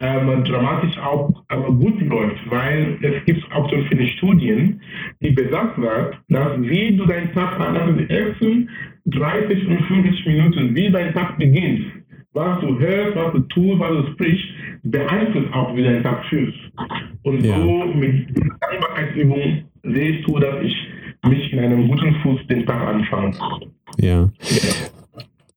ähm, 0.00 0.44
dramatisch 0.44 0.98
auch 0.98 1.30
ähm, 1.50 1.78
gut 1.78 2.00
läuft, 2.02 2.50
weil 2.50 2.98
es 3.02 3.24
gibt 3.24 3.44
auch 3.52 3.70
so 3.70 3.76
viele 3.88 4.06
Studien, 4.08 4.80
die 5.20 5.30
besagt 5.30 5.78
wird, 5.78 6.18
dass 6.28 6.60
wie 6.60 6.96
du 6.96 7.06
deinen 7.06 7.32
Tag 7.32 7.58
an 7.60 7.96
den 7.96 8.10
ersten 8.10 8.68
30 9.06 9.68
und 9.68 9.82
50 9.82 10.26
Minuten, 10.26 10.74
wie 10.74 10.90
dein 10.90 11.14
Tag 11.14 11.38
beginnt, 11.38 11.86
was 12.32 12.60
du 12.60 12.78
hörst, 12.78 13.16
was 13.16 13.32
du 13.32 13.40
tust, 13.40 13.78
was 13.78 13.90
du 13.90 14.12
sprichst, 14.12 14.46
beeinflusst 14.82 15.52
auch, 15.52 15.74
wie 15.76 15.82
dein 15.82 16.02
Tag 16.02 16.24
fühlst. 16.26 16.58
Und 17.22 17.44
ja. 17.44 17.58
so 17.58 17.84
mit 17.86 18.28
Dankbarkeitsübung 18.60 19.64
siehst 19.84 20.28
du, 20.28 20.38
dass 20.38 20.62
ich 20.62 20.76
mich 21.28 21.52
in 21.52 21.58
einem 21.60 21.88
guten 21.88 22.14
Fuß 22.16 22.46
den 22.48 22.66
Tag 22.66 22.86
anfange. 22.86 23.32
Ja. 23.98 24.22
ja. 24.22 24.28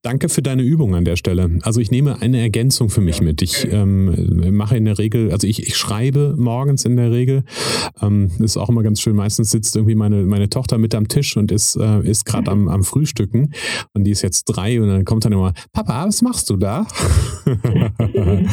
Danke 0.02 0.30
für 0.30 0.42
deine 0.42 0.64
Übung 0.64 0.96
an 0.96 1.04
der 1.04 1.18
Stelle. 1.18 1.60
Also 1.64 1.82
ich 1.82 1.92
nehme 1.92 2.22
eine 2.22 2.40
Ergänzung 2.40 2.90
für 2.90 3.02
mich 3.02 3.20
mit. 3.20 3.42
Ich 3.42 3.68
ähm, 3.70 4.56
mache 4.56 4.78
in 4.78 4.86
der 4.86 4.98
Regel, 4.98 5.32
also 5.34 5.46
ich, 5.46 5.68
ich 5.68 5.76
schreibe 5.76 6.36
morgens 6.38 6.86
in 6.86 6.96
der 6.96 7.12
Regel. 7.12 7.44
Ähm, 8.02 8.32
ist 8.40 8.56
auch 8.56 8.70
immer 8.70 8.82
ganz 8.82 9.02
schön. 9.02 9.18
Meistens 9.18 9.50
sitzt 9.50 9.76
irgendwie 9.76 9.96
meine, 9.96 10.24
meine 10.24 10.50
Tochter 10.50 10.78
mit 10.78 10.96
am 10.96 11.10
Tisch 11.10 11.36
und 11.36 11.52
ist, 11.52 11.76
äh, 11.76 12.00
ist 12.02 12.24
gerade 12.24 12.50
am, 12.50 12.70
am 12.70 12.86
Frühstücken. 12.86 13.54
Und 13.94 14.06
die 14.06 14.12
ist 14.12 14.22
jetzt 14.22 14.46
drei 14.46 14.82
und 14.82 14.88
dann 14.88 15.04
kommt 15.04 15.26
dann 15.26 15.34
immer, 15.34 15.54
Papa, 15.74 16.08
was 16.08 16.22
machst 16.22 16.50
du 16.50 16.56
da? 16.56 16.88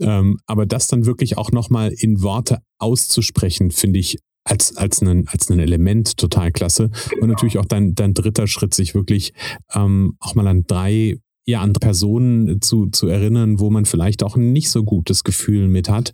ähm, 0.00 0.36
aber 0.46 0.66
das 0.66 0.88
dann 0.88 1.06
wirklich 1.06 1.38
auch 1.38 1.52
nochmal 1.52 1.90
in 1.96 2.20
Worte 2.22 2.58
auszusprechen, 2.78 3.70
finde 3.70 3.98
ich 3.98 4.18
als, 4.46 4.76
als, 4.76 5.02
ein, 5.02 5.26
als 5.28 5.50
ein 5.50 5.58
Element 5.58 6.16
total 6.16 6.52
klasse. 6.52 6.90
Und 7.20 7.28
natürlich 7.28 7.58
auch 7.58 7.66
dein, 7.66 7.94
dein 7.94 8.14
dritter 8.14 8.46
Schritt, 8.46 8.74
sich 8.74 8.94
wirklich 8.94 9.32
ähm, 9.74 10.16
auch 10.20 10.34
mal 10.34 10.46
an 10.46 10.64
drei 10.66 11.18
ja, 11.48 11.60
andere 11.60 11.80
Personen 11.80 12.60
zu, 12.60 12.86
zu 12.86 13.06
erinnern, 13.06 13.60
wo 13.60 13.70
man 13.70 13.84
vielleicht 13.84 14.24
auch 14.24 14.36
ein 14.36 14.52
nicht 14.52 14.68
so 14.68 14.82
gutes 14.82 15.22
Gefühl 15.22 15.68
mit 15.68 15.88
hat 15.88 16.12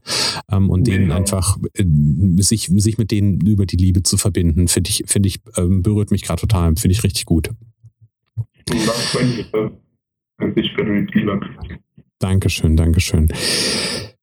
ähm, 0.51 0.69
und 0.69 0.87
denen 0.87 1.05
genau. 1.05 1.17
einfach 1.17 1.59
äh, 1.75 1.85
sich, 2.37 2.71
sich 2.75 2.99
mit 2.99 3.11
denen 3.11 3.41
über 3.41 3.65
die 3.65 3.77
Liebe 3.77 4.03
zu 4.03 4.19
verbinden, 4.19 4.69
finde 4.69 4.91
ich, 4.91 5.05
finde 5.07 5.29
ich, 5.29 5.41
ähm, 5.57 5.83
berührt 5.83 6.11
mich 6.11 6.23
gerade 6.23 6.43
total, 6.43 6.77
finde 6.77 6.93
ich 6.93 7.03
richtig 7.03 7.25
gut. 7.25 7.51
Dankeschön, 12.19 12.77
Dankeschön. 12.77 13.29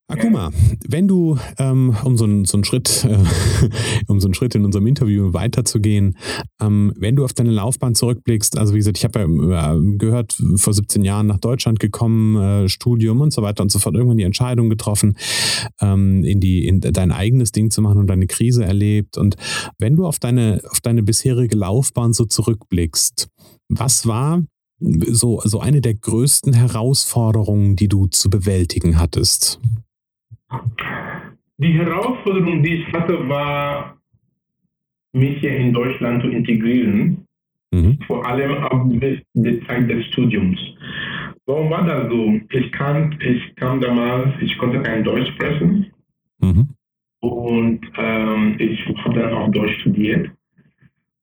Akuma, 0.09 0.49
wenn 0.87 1.07
du, 1.07 1.37
ähm, 1.59 1.95
um 2.03 2.17
so, 2.17 2.23
einen, 2.23 2.43
so 2.43 2.57
einen 2.57 2.63
Schritt, 2.63 3.05
äh, 3.05 3.17
um 4.07 4.19
so 4.19 4.27
einen 4.27 4.33
Schritt 4.33 4.55
in 4.55 4.65
unserem 4.65 4.87
Interview 4.87 5.33
weiterzugehen, 5.33 6.17
ähm, 6.59 6.91
wenn 6.97 7.15
du 7.15 7.23
auf 7.23 7.33
deine 7.33 7.51
Laufbahn 7.51 7.93
zurückblickst, 7.93 8.57
also 8.57 8.73
wie 8.73 8.79
gesagt, 8.79 8.97
ich 8.97 9.03
habe 9.03 9.19
ja 9.19 9.77
gehört, 9.97 10.35
vor 10.55 10.73
17 10.73 11.03
Jahren 11.03 11.27
nach 11.27 11.37
Deutschland 11.37 11.79
gekommen, 11.79 12.35
äh, 12.37 12.69
Studium 12.69 13.21
und 13.21 13.31
so 13.31 13.43
weiter 13.43 13.61
und 13.61 13.71
so 13.71 13.77
fort, 13.77 13.93
irgendwann 13.93 14.17
die 14.17 14.23
Entscheidung 14.23 14.71
getroffen, 14.71 15.15
ähm, 15.79 16.23
in 16.23 16.39
die, 16.39 16.65
in 16.65 16.81
dein 16.81 17.11
eigenes 17.11 17.51
Ding 17.51 17.69
zu 17.69 17.83
machen 17.83 17.99
und 17.99 18.07
deine 18.07 18.25
Krise 18.25 18.65
erlebt. 18.65 19.15
Und 19.15 19.35
wenn 19.77 19.95
du 19.95 20.07
auf 20.07 20.17
deine, 20.17 20.61
auf 20.71 20.81
deine 20.81 21.03
bisherige 21.03 21.55
Laufbahn 21.55 22.13
so 22.13 22.25
zurückblickst, 22.25 23.27
was 23.69 24.07
war 24.07 24.43
so, 24.79 25.39
so 25.43 25.59
eine 25.59 25.81
der 25.81 25.93
größten 25.93 26.53
Herausforderungen, 26.53 27.75
die 27.75 27.87
du 27.87 28.07
zu 28.07 28.31
bewältigen 28.31 28.99
hattest? 28.99 29.59
Die 31.57 31.73
Herausforderung, 31.73 32.63
die 32.63 32.75
ich 32.75 32.93
hatte, 32.93 33.27
war, 33.27 33.97
mich 35.13 35.39
hier 35.39 35.57
in 35.57 35.73
Deutschland 35.73 36.23
zu 36.23 36.29
integrieren, 36.29 37.25
mhm. 37.71 37.99
vor 38.07 38.25
allem 38.25 38.63
auf 38.63 38.87
die 39.33 39.65
Zeit 39.65 39.89
des 39.89 40.05
Studiums. 40.07 40.59
Warum 41.45 41.69
war 41.69 41.85
das 41.85 42.09
so? 42.09 42.39
Ich, 42.51 42.71
kann, 42.71 43.17
ich 43.21 43.55
kam 43.55 43.81
damals, 43.81 44.29
ich 44.41 44.57
konnte 44.57 44.81
kein 44.83 45.03
Deutsch 45.03 45.29
sprechen 45.31 45.87
mhm. 46.39 46.69
und 47.21 47.81
ähm, 47.97 48.55
ich 48.59 48.85
habe 49.03 49.19
dann 49.19 49.33
auch 49.33 49.51
Deutsch 49.51 49.79
studiert. 49.81 50.29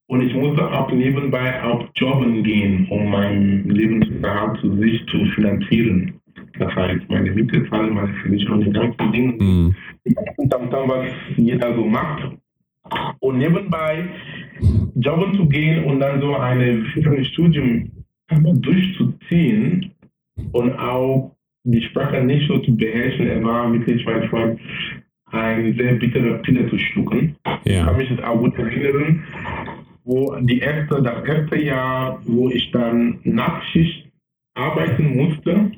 Und 0.08 0.20
ich 0.20 0.34
musste 0.34 0.70
auch 0.70 0.90
nebenbei 0.92 1.62
auch 1.64 1.88
jobben 1.96 2.44
gehen, 2.44 2.86
um 2.90 3.10
meinen 3.10 3.68
Lebensunterhalt 3.70 4.60
zu 4.60 4.76
sich 4.76 5.04
zu 5.06 5.24
finanzieren. 5.34 6.20
Das 6.58 6.74
heißt, 6.74 7.08
meine 7.08 7.30
Miete 7.30 7.68
zahlen, 7.68 7.94
meine 7.94 8.14
Versicherung, 8.14 8.60
die 8.60 8.70
ganzen 8.70 9.12
Dinge, 9.12 9.32
mhm. 9.32 9.74
dann, 10.48 10.70
was 10.70 11.08
jeder 11.36 11.74
so 11.74 11.84
macht. 11.84 12.30
Und 13.20 13.38
nebenbei 13.38 14.08
jobben 14.94 15.34
zu 15.34 15.46
gehen 15.48 15.84
und 15.84 16.00
dann 16.00 16.20
so 16.20 16.36
ein 16.36 16.86
Studium 17.24 17.90
durchzuziehen 18.28 19.90
und 20.52 20.72
auch 20.78 21.36
die 21.64 21.82
Sprache 21.82 22.22
nicht 22.22 22.46
so 22.48 22.58
zu 22.58 22.76
beherrschen, 22.76 23.26
er 23.26 23.42
war 23.42 23.72
wirklich 23.72 24.04
manchmal 24.06 24.56
ein 25.32 25.74
sehr 25.76 25.94
bitterer 25.94 26.38
Pille 26.38 26.68
zu 26.70 26.78
schlucken. 26.78 27.34
Ja. 27.44 27.80
Ich 27.80 27.84
kann 27.84 27.96
mich 27.96 28.08
das 28.08 28.24
auch 28.24 28.38
gut 28.38 28.56
erinnern, 28.56 29.24
wo 30.04 30.36
die 30.40 30.60
erste, 30.60 31.02
das 31.02 31.24
erste 31.24 31.60
Jahr, 31.60 32.20
wo 32.24 32.48
ich 32.48 32.70
dann 32.70 33.18
Nachtschicht 33.24 34.08
arbeiten 34.54 35.16
musste, 35.16 35.72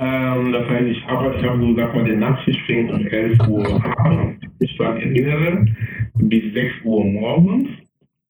ähm, 0.00 0.52
das 0.52 0.66
heißt, 0.68 0.86
ich 0.86 1.06
habe, 1.06 1.34
ich 1.38 1.44
habe 1.46 1.60
so, 1.60 1.74
sag 1.76 1.94
mal, 1.94 2.04
den 2.04 2.20
Nachtschicht 2.20 2.60
fing 2.62 2.88
um 2.88 3.06
11 3.06 3.48
Uhr 3.48 3.98
abends, 3.98 4.46
ich 4.60 4.78
war 4.78 4.96
erinnere, 4.98 5.66
bis 6.14 6.54
6 6.54 6.72
Uhr 6.84 7.04
morgens. 7.04 7.68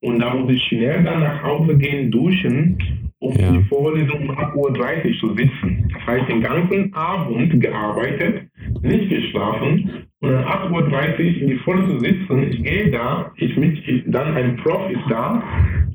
Und 0.02 0.18
da 0.18 0.34
muss 0.34 0.50
ich 0.50 0.62
schnell 0.64 1.04
dann 1.04 1.20
nach 1.20 1.42
Hause 1.42 1.76
gehen, 1.76 2.10
duschen, 2.10 2.78
um 3.20 3.34
ja. 3.36 3.52
die 3.52 3.62
Vorlesung 3.64 4.28
um 4.28 4.30
8.30 4.30 4.56
Uhr 4.56 5.20
zu 5.20 5.34
sitzen. 5.36 5.92
Das 5.92 6.06
heißt, 6.06 6.28
den 6.28 6.40
ganzen 6.40 6.92
Abend 6.94 7.60
gearbeitet, 7.60 8.48
nicht 8.82 9.10
geschlafen 9.10 10.06
und 10.20 10.30
um 10.30 10.36
8.30 10.36 10.72
Uhr 10.72 11.42
in 11.42 11.48
die 11.48 11.58
Vorlesung 11.58 12.00
sitzen. 12.00 12.50
Ich 12.50 12.62
gehe 12.64 12.90
da, 12.90 13.30
ich 13.36 13.56
mit, 13.56 13.78
ich, 13.86 14.02
dann 14.06 14.34
ein 14.34 14.56
Prof 14.56 14.90
ist 14.90 15.04
da, 15.08 15.42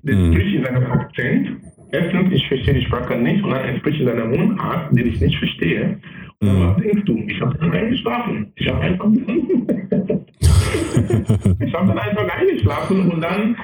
der 0.04 0.16
mhm. 0.16 0.34
spricht 0.34 0.56
in 0.56 0.64
seinem 0.64 0.86
Akzent 0.86 1.50
Erstens, 1.96 2.32
ich 2.34 2.46
verstehe 2.48 2.74
die 2.74 2.86
Sprache 2.86 3.16
nicht 3.16 3.42
und 3.44 3.52
dann 3.52 3.64
entspricht 3.64 4.02
in 4.02 4.10
einer 4.10 4.26
Mundart, 4.26 4.92
den 4.92 5.08
ich 5.08 5.22
nicht 5.22 5.38
verstehe. 5.38 5.98
Und 6.42 6.48
dann, 6.48 6.68
was 6.68 6.76
denkst 6.84 7.04
du? 7.06 7.18
Ich 7.28 7.40
habe 7.40 7.58
dann 7.58 7.72
eingeschlafen. 7.72 8.52
Ich 8.56 8.68
habe 8.68 8.82
einfach, 8.82 9.06
ich 11.60 11.74
habe 11.74 11.88
dann 11.88 11.98
einfach 11.98 12.28
eingeschlafen 12.38 13.12
und 13.12 13.22
dann 13.22 13.56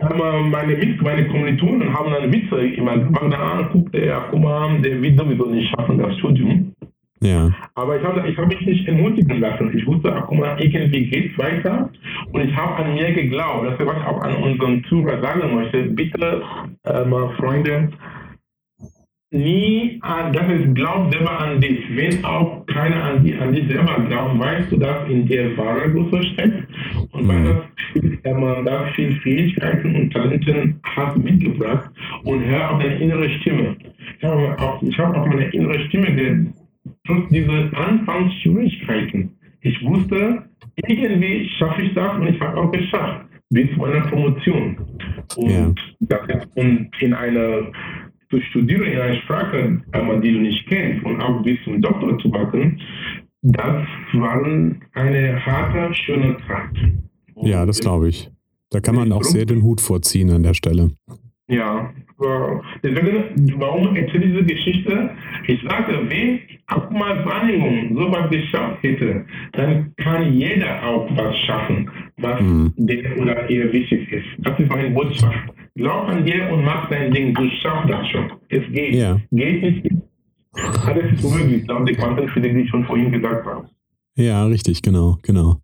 meine, 0.00 0.96
meine 1.02 1.28
Kommilitonen 1.28 1.92
haben 1.92 2.10
dann 2.10 2.32
Witze 2.32 2.70
gemacht, 2.70 3.00
da 3.30 3.68
guckte 3.70 3.98
er, 3.98 4.28
guck 4.30 4.40
mal, 4.40 4.80
der 4.80 5.02
wird 5.02 5.18
sowieso 5.18 5.46
nicht 5.46 5.68
schaffen, 5.70 5.98
das 5.98 6.16
Studium. 6.18 6.72
Ja. 7.24 7.50
Aber 7.74 7.96
ich 7.96 8.04
habe 8.04 8.28
ich 8.28 8.36
hab 8.36 8.46
mich 8.48 8.60
nicht 8.60 8.86
ermutigen 8.86 9.40
lassen. 9.40 9.76
Ich 9.76 9.86
wusste, 9.86 10.14
ach, 10.14 10.26
guck 10.26 10.38
mal, 10.38 10.60
irgendwie 10.60 11.06
geht 11.08 11.32
es 11.32 11.38
weiter. 11.38 11.88
Und 12.32 12.40
ich 12.42 12.54
habe 12.54 12.84
an 12.84 12.94
mir 12.94 13.12
geglaubt. 13.12 13.66
Das 13.66 13.80
ist, 13.80 13.86
was 13.86 13.96
ich 13.96 14.04
auch 14.04 14.20
an 14.20 14.36
unseren 14.36 14.84
Zuhörer 14.84 15.22
sagen 15.22 15.54
möchte. 15.54 15.84
Bitte, 15.84 16.42
äh, 16.82 17.04
Freunde, 17.38 17.88
nie 19.30 19.98
an, 20.02 20.34
das 20.34 20.48
ist, 20.48 20.74
glaub 20.74 21.10
selber 21.12 21.40
an 21.40 21.60
dich. 21.62 21.80
Wenn 21.96 22.22
auch 22.24 22.64
keiner 22.66 23.02
an, 23.04 23.24
die, 23.24 23.34
an 23.34 23.54
dich 23.54 23.68
selber 23.68 23.98
glaubt, 24.06 24.38
weißt 24.38 24.72
du, 24.72 24.76
dass 24.76 25.08
in 25.08 25.26
dir 25.26 25.56
wahre 25.56 25.90
Größe 25.90 26.22
steckt 26.34 26.68
und 27.12 27.26
weil 27.26 27.44
das 27.44 27.56
viel, 27.92 28.18
man 28.34 28.64
da 28.66 28.84
viel 28.94 29.18
Fähigkeiten 29.20 29.96
und 29.96 30.12
Talenten 30.12 30.78
hat 30.84 31.16
mitgebracht 31.16 31.90
und 32.24 32.44
hör 32.44 32.72
auf 32.72 32.82
deine 32.82 32.96
innere 32.96 33.30
Stimme. 33.40 33.76
Ich 34.18 34.24
habe 34.24 34.56
auch, 34.58 34.82
ich 34.82 34.98
habe 34.98 35.18
auch 35.18 35.26
meine 35.26 35.46
innere 35.46 35.80
Stimme 35.88 36.14
gehört, 36.14 36.54
trotz 37.06 37.28
dieser 37.30 37.76
Anfangsschwierigkeiten. 37.76 39.30
Ich 39.60 39.82
wusste, 39.84 40.44
irgendwie 40.76 41.48
schaffe 41.58 41.82
ich 41.82 41.94
das 41.94 42.18
und 42.18 42.28
ich 42.28 42.40
habe 42.40 42.60
auch 42.60 42.70
geschafft 42.70 43.26
bis 43.50 43.70
zu 43.70 43.76
meiner 43.78 44.06
Promotion. 44.06 44.76
Und, 45.36 45.50
ja. 45.50 45.72
das, 46.00 46.46
und 46.54 46.90
in 47.00 47.14
einer 47.14 47.70
zu 48.30 48.40
studieren 48.50 48.84
in 48.84 48.98
einer 48.98 49.16
Sprache, 49.22 49.82
die 50.22 50.32
du 50.32 50.40
nicht 50.40 50.66
kennst 50.66 51.04
und 51.04 51.20
auch 51.20 51.42
bis 51.42 51.58
zum 51.64 51.80
Doktor 51.80 52.18
zu 52.18 52.28
machen, 52.28 52.80
das 53.42 53.86
war 54.14 54.44
eine 54.94 55.46
harte, 55.46 55.94
schöne 55.94 56.36
Zeit. 56.46 56.92
ja, 57.42 57.66
das 57.66 57.80
glaube 57.80 58.08
ich. 58.08 58.30
Da 58.70 58.80
kann 58.80 58.96
man 58.96 59.12
auch 59.12 59.22
sehr 59.22 59.46
den 59.46 59.62
Hut 59.62 59.80
vorziehen 59.80 60.30
an 60.30 60.42
der 60.42 60.54
Stelle. 60.54 60.90
Ja, 61.46 61.92
deswegen, 62.82 63.60
warum 63.60 63.94
erzähle 63.94 64.24
ich 64.24 64.32
diese 64.32 64.44
Geschichte? 64.44 65.10
Ich 65.46 65.60
sage, 65.62 66.00
wenn 66.08 66.40
auch 66.68 66.90
mal 66.90 67.22
Wahrnehmung 67.26 67.94
sowas 67.94 68.30
geschafft 68.30 68.82
hätte, 68.82 69.26
dann 69.52 69.92
kann 69.96 70.32
jeder 70.32 70.82
auch 70.82 71.06
was 71.16 71.36
schaffen, 71.40 71.90
was 72.16 72.40
mhm. 72.40 72.72
der 72.76 73.18
oder 73.20 73.50
ihr 73.50 73.70
wichtig 73.72 74.10
ist. 74.10 74.26
Das 74.38 74.58
ist 74.58 74.70
meine 74.70 74.90
Botschaft. 74.90 75.36
Glaub 75.74 76.08
an 76.08 76.24
dir 76.24 76.50
und 76.50 76.64
mach 76.64 76.88
dein 76.88 77.12
Ding. 77.12 77.34
Du 77.34 77.46
schaffst 77.60 77.90
das 77.90 78.08
schon. 78.08 78.32
Es 78.48 78.62
geht. 78.72 78.94
Ja. 78.94 79.20
Geht 79.30 79.62
nicht. 79.62 79.90
Alles 80.86 81.12
ist 81.12 81.24
möglich, 81.24 81.66
laut 81.66 81.86
der 81.88 81.96
Quantenphysik, 81.96 82.54
die 82.54 82.60
ich 82.60 82.70
schon 82.70 82.84
vorhin 82.84 83.10
gesagt 83.10 83.44
habe. 83.44 83.68
Ja, 84.16 84.46
richtig, 84.46 84.80
genau, 84.82 85.18
genau. 85.22 85.60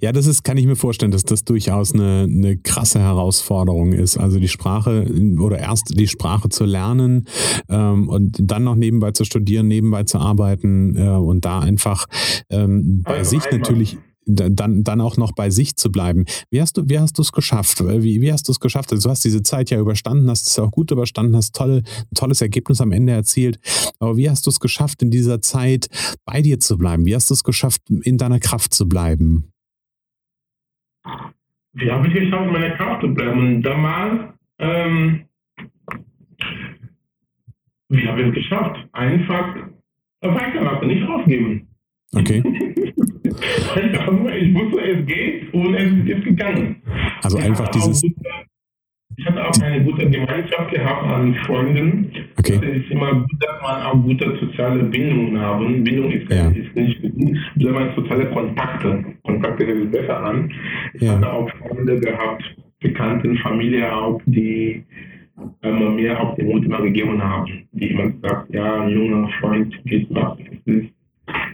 Ja, 0.00 0.12
das 0.12 0.26
ist, 0.26 0.44
kann 0.44 0.56
ich 0.56 0.66
mir 0.66 0.76
vorstellen, 0.76 1.10
dass 1.10 1.24
das 1.24 1.44
durchaus 1.44 1.92
eine, 1.92 2.22
eine 2.22 2.56
krasse 2.56 3.00
Herausforderung 3.00 3.92
ist. 3.92 4.16
Also 4.16 4.38
die 4.38 4.48
Sprache 4.48 5.06
oder 5.38 5.58
erst 5.58 5.98
die 5.98 6.08
Sprache 6.08 6.48
zu 6.48 6.64
lernen 6.64 7.26
ähm, 7.68 8.08
und 8.08 8.36
dann 8.40 8.64
noch 8.64 8.76
nebenbei 8.76 9.12
zu 9.12 9.24
studieren, 9.24 9.68
nebenbei 9.68 10.04
zu 10.04 10.18
arbeiten 10.18 10.96
äh, 10.96 11.08
und 11.08 11.44
da 11.44 11.60
einfach 11.60 12.06
ähm, 12.50 13.02
bei 13.02 13.18
also 13.18 13.30
sich 13.30 13.44
einmal. 13.46 13.60
natürlich 13.60 13.98
dann, 14.34 14.84
dann 14.84 15.00
auch 15.00 15.16
noch 15.16 15.32
bei 15.32 15.50
sich 15.50 15.76
zu 15.76 15.90
bleiben. 15.90 16.24
Wie 16.50 16.60
hast 16.60 16.76
du, 16.76 16.88
wie 16.88 16.98
hast 16.98 17.18
du 17.18 17.22
es 17.22 17.32
geschafft? 17.32 17.80
Wie, 17.80 18.20
wie 18.20 18.32
hast 18.32 18.48
du 18.48 18.52
es 18.52 18.60
geschafft? 18.60 18.92
Also 18.92 19.08
du 19.08 19.10
hast 19.10 19.24
diese 19.24 19.42
Zeit 19.42 19.70
ja 19.70 19.78
überstanden, 19.78 20.28
hast 20.30 20.46
es 20.46 20.58
auch 20.58 20.70
gut 20.70 20.90
überstanden, 20.90 21.36
hast 21.36 21.54
tolle, 21.54 21.78
ein 21.78 22.14
tolles 22.14 22.40
Ergebnis 22.40 22.80
am 22.80 22.92
Ende 22.92 23.12
erzielt. 23.12 23.58
Aber 23.98 24.16
wie 24.16 24.28
hast 24.30 24.46
du 24.46 24.50
es 24.50 24.60
geschafft, 24.60 25.02
in 25.02 25.10
dieser 25.10 25.40
Zeit 25.40 25.88
bei 26.24 26.42
dir 26.42 26.60
zu 26.60 26.78
bleiben? 26.78 27.06
Wie 27.06 27.14
hast 27.14 27.30
du 27.30 27.34
es 27.34 27.44
geschafft, 27.44 27.82
in 27.88 28.18
deiner 28.18 28.40
Kraft 28.40 28.74
zu 28.74 28.88
bleiben? 28.88 29.52
Wie 31.72 31.90
habe 31.90 32.08
ich 32.08 32.14
es 32.14 32.20
geschafft, 32.20 32.46
in 32.46 32.52
meiner 32.52 32.76
Kraft 32.76 33.02
zu 33.02 33.14
bleiben? 33.14 33.38
Und 33.38 33.62
damals, 33.62 34.34
ähm, 34.58 35.24
wie 37.88 38.06
habe 38.06 38.22
ich 38.22 38.28
es 38.28 38.34
geschafft? 38.34 38.88
Einfach 38.92 39.56
weitermachen, 40.20 40.88
nicht 40.88 41.08
aufgeben. 41.08 41.68
Okay. 42.14 42.42
ich 44.40 44.54
wusste, 44.54 44.80
es 44.80 45.06
geht 45.06 45.54
und 45.54 45.74
es 45.74 46.16
ist 46.16 46.24
gegangen. 46.24 46.82
Also 47.22 47.38
ich 47.38 47.44
einfach 47.44 47.68
dieses. 47.68 48.02
Ich 49.16 49.26
hatte 49.26 49.46
auch 49.46 49.60
eine 49.60 49.84
gute 49.84 50.08
Gemeinschaft 50.08 50.70
gehabt 50.70 51.04
an 51.04 51.34
Freunden. 51.46 52.10
Okay. 52.38 52.58
Es 52.62 52.84
ist 52.84 52.90
immer 52.90 53.12
gut, 53.12 53.36
dass 53.40 53.60
man 53.60 53.82
auch 53.82 54.02
gute 54.02 54.38
soziale 54.40 54.82
Bindungen 54.84 55.38
haben. 55.38 55.84
Bindung 55.84 56.10
ist, 56.10 56.30
ja. 56.30 56.48
ist 56.48 56.74
nicht 56.74 57.02
gut, 57.02 57.36
sondern 57.58 57.94
soziale 57.94 58.26
Kontakte. 58.30 59.04
Kontakte 59.24 59.66
hört 59.66 59.92
besser 59.92 60.24
an. 60.24 60.50
Ich 60.94 61.02
ja. 61.02 61.16
hatte 61.16 61.30
auch 61.30 61.50
Freunde 61.58 62.00
gehabt, 62.00 62.42
Bekannten, 62.80 63.36
Familie 63.38 63.94
auch, 63.94 64.22
die 64.24 64.84
ähm, 65.62 65.96
mir 65.96 66.18
auch 66.18 66.34
den 66.36 66.46
Mut 66.46 66.64
immer 66.64 66.80
gegeben 66.80 67.22
haben. 67.22 67.68
Die 67.72 67.88
immer 67.88 68.08
gesagt, 68.08 68.54
ja, 68.54 68.82
ein 68.82 68.88
junger 68.88 69.28
Freund 69.40 69.74
geht 69.84 70.06
was. 70.10 70.38
Es 70.38 70.74
ist 70.74 70.88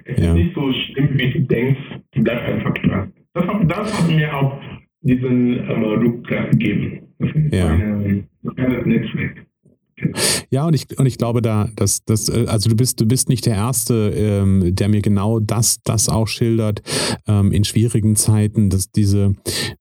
es 0.04 0.20
ja. 0.20 0.28
ist 0.28 0.34
nicht 0.34 0.54
so 0.54 0.72
schlimm, 0.72 1.10
wie 1.18 1.30
du 1.32 1.40
denkst, 1.40 1.80
bleib 2.14 2.42
einfach 2.48 2.74
dran. 2.74 3.12
Das 3.34 3.46
hat, 3.46 3.70
das 3.70 4.02
hat 4.02 4.10
mir 4.10 4.34
auch 4.34 4.60
diesen 5.02 5.68
ähm, 5.68 5.84
Rückgrat 5.84 6.50
gegeben. 6.52 7.02
Das 7.18 7.30
ist 7.30 7.54
ja. 7.54 7.68
ein 7.68 8.28
kleines 8.54 8.86
Netzwerk. 8.86 9.45
Ja, 10.50 10.66
und 10.66 10.74
ich, 10.74 10.98
und 10.98 11.06
ich 11.06 11.16
glaube 11.16 11.40
da, 11.40 11.68
dass, 11.74 12.04
dass, 12.04 12.28
äh, 12.28 12.44
also 12.48 12.68
du 12.68 12.76
bist, 12.76 13.00
du 13.00 13.06
bist 13.06 13.30
nicht 13.30 13.46
der 13.46 13.54
Erste, 13.54 14.10
ähm, 14.10 14.74
der 14.74 14.88
mir 14.88 15.00
genau 15.00 15.40
das, 15.40 15.78
das 15.84 16.10
auch 16.10 16.28
schildert, 16.28 16.82
ähm, 17.26 17.50
in 17.50 17.64
schwierigen 17.64 18.14
Zeiten, 18.14 18.68
dass 18.68 18.90
diese, 18.90 19.32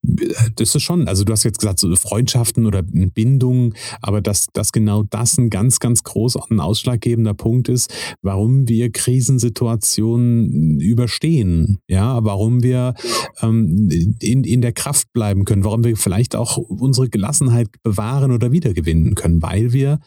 das 0.01 0.73
ist 0.73 0.84
schon, 0.84 1.08
also 1.10 1.25
du 1.25 1.34
hast 1.34 1.43
jetzt 1.43 1.60
gesagt, 1.60 1.80
so 1.80 1.93
Freundschaften 1.95 2.65
oder 2.65 2.82
Bindungen, 2.82 3.73
aber 4.01 4.21
dass, 4.21 4.47
dass 4.54 4.71
genau 4.71 5.04
das 5.04 5.38
ein 5.38 5.49
ganz, 5.49 5.80
ganz 5.80 6.04
großer 6.04 6.41
und 6.49 6.60
ausschlaggebender 6.62 7.34
Punkt 7.34 7.67
ist, 7.67 7.93
warum 8.21 8.69
wir 8.69 8.91
Krisensituationen 8.91 10.80
überstehen, 10.80 11.80
ja, 11.89 12.23
warum 12.23 12.63
wir 12.63 12.93
ähm, 13.41 13.89
in, 14.21 14.45
in 14.45 14.62
der 14.62 14.71
Kraft 14.71 15.12
bleiben 15.12 15.43
können, 15.43 15.65
warum 15.65 15.84
wir 15.84 15.97
vielleicht 15.97 16.38
auch 16.38 16.58
unsere 16.58 17.10
Gelassenheit 17.10 17.67
bewahren 17.84 18.32
oder 18.32 18.54
wiedergewinnen 18.54 19.15
können, 19.15 19.41
weil 19.41 19.73
wir 19.73 19.99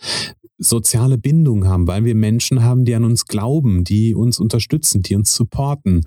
soziale 0.58 1.18
Bindung 1.18 1.66
haben, 1.66 1.86
weil 1.86 2.04
wir 2.04 2.14
Menschen 2.14 2.62
haben, 2.62 2.84
die 2.84 2.94
an 2.94 3.04
uns 3.04 3.26
glauben, 3.26 3.84
die 3.84 4.14
uns 4.14 4.40
unterstützen, 4.40 5.02
die 5.02 5.14
uns 5.14 5.34
supporten. 5.34 6.04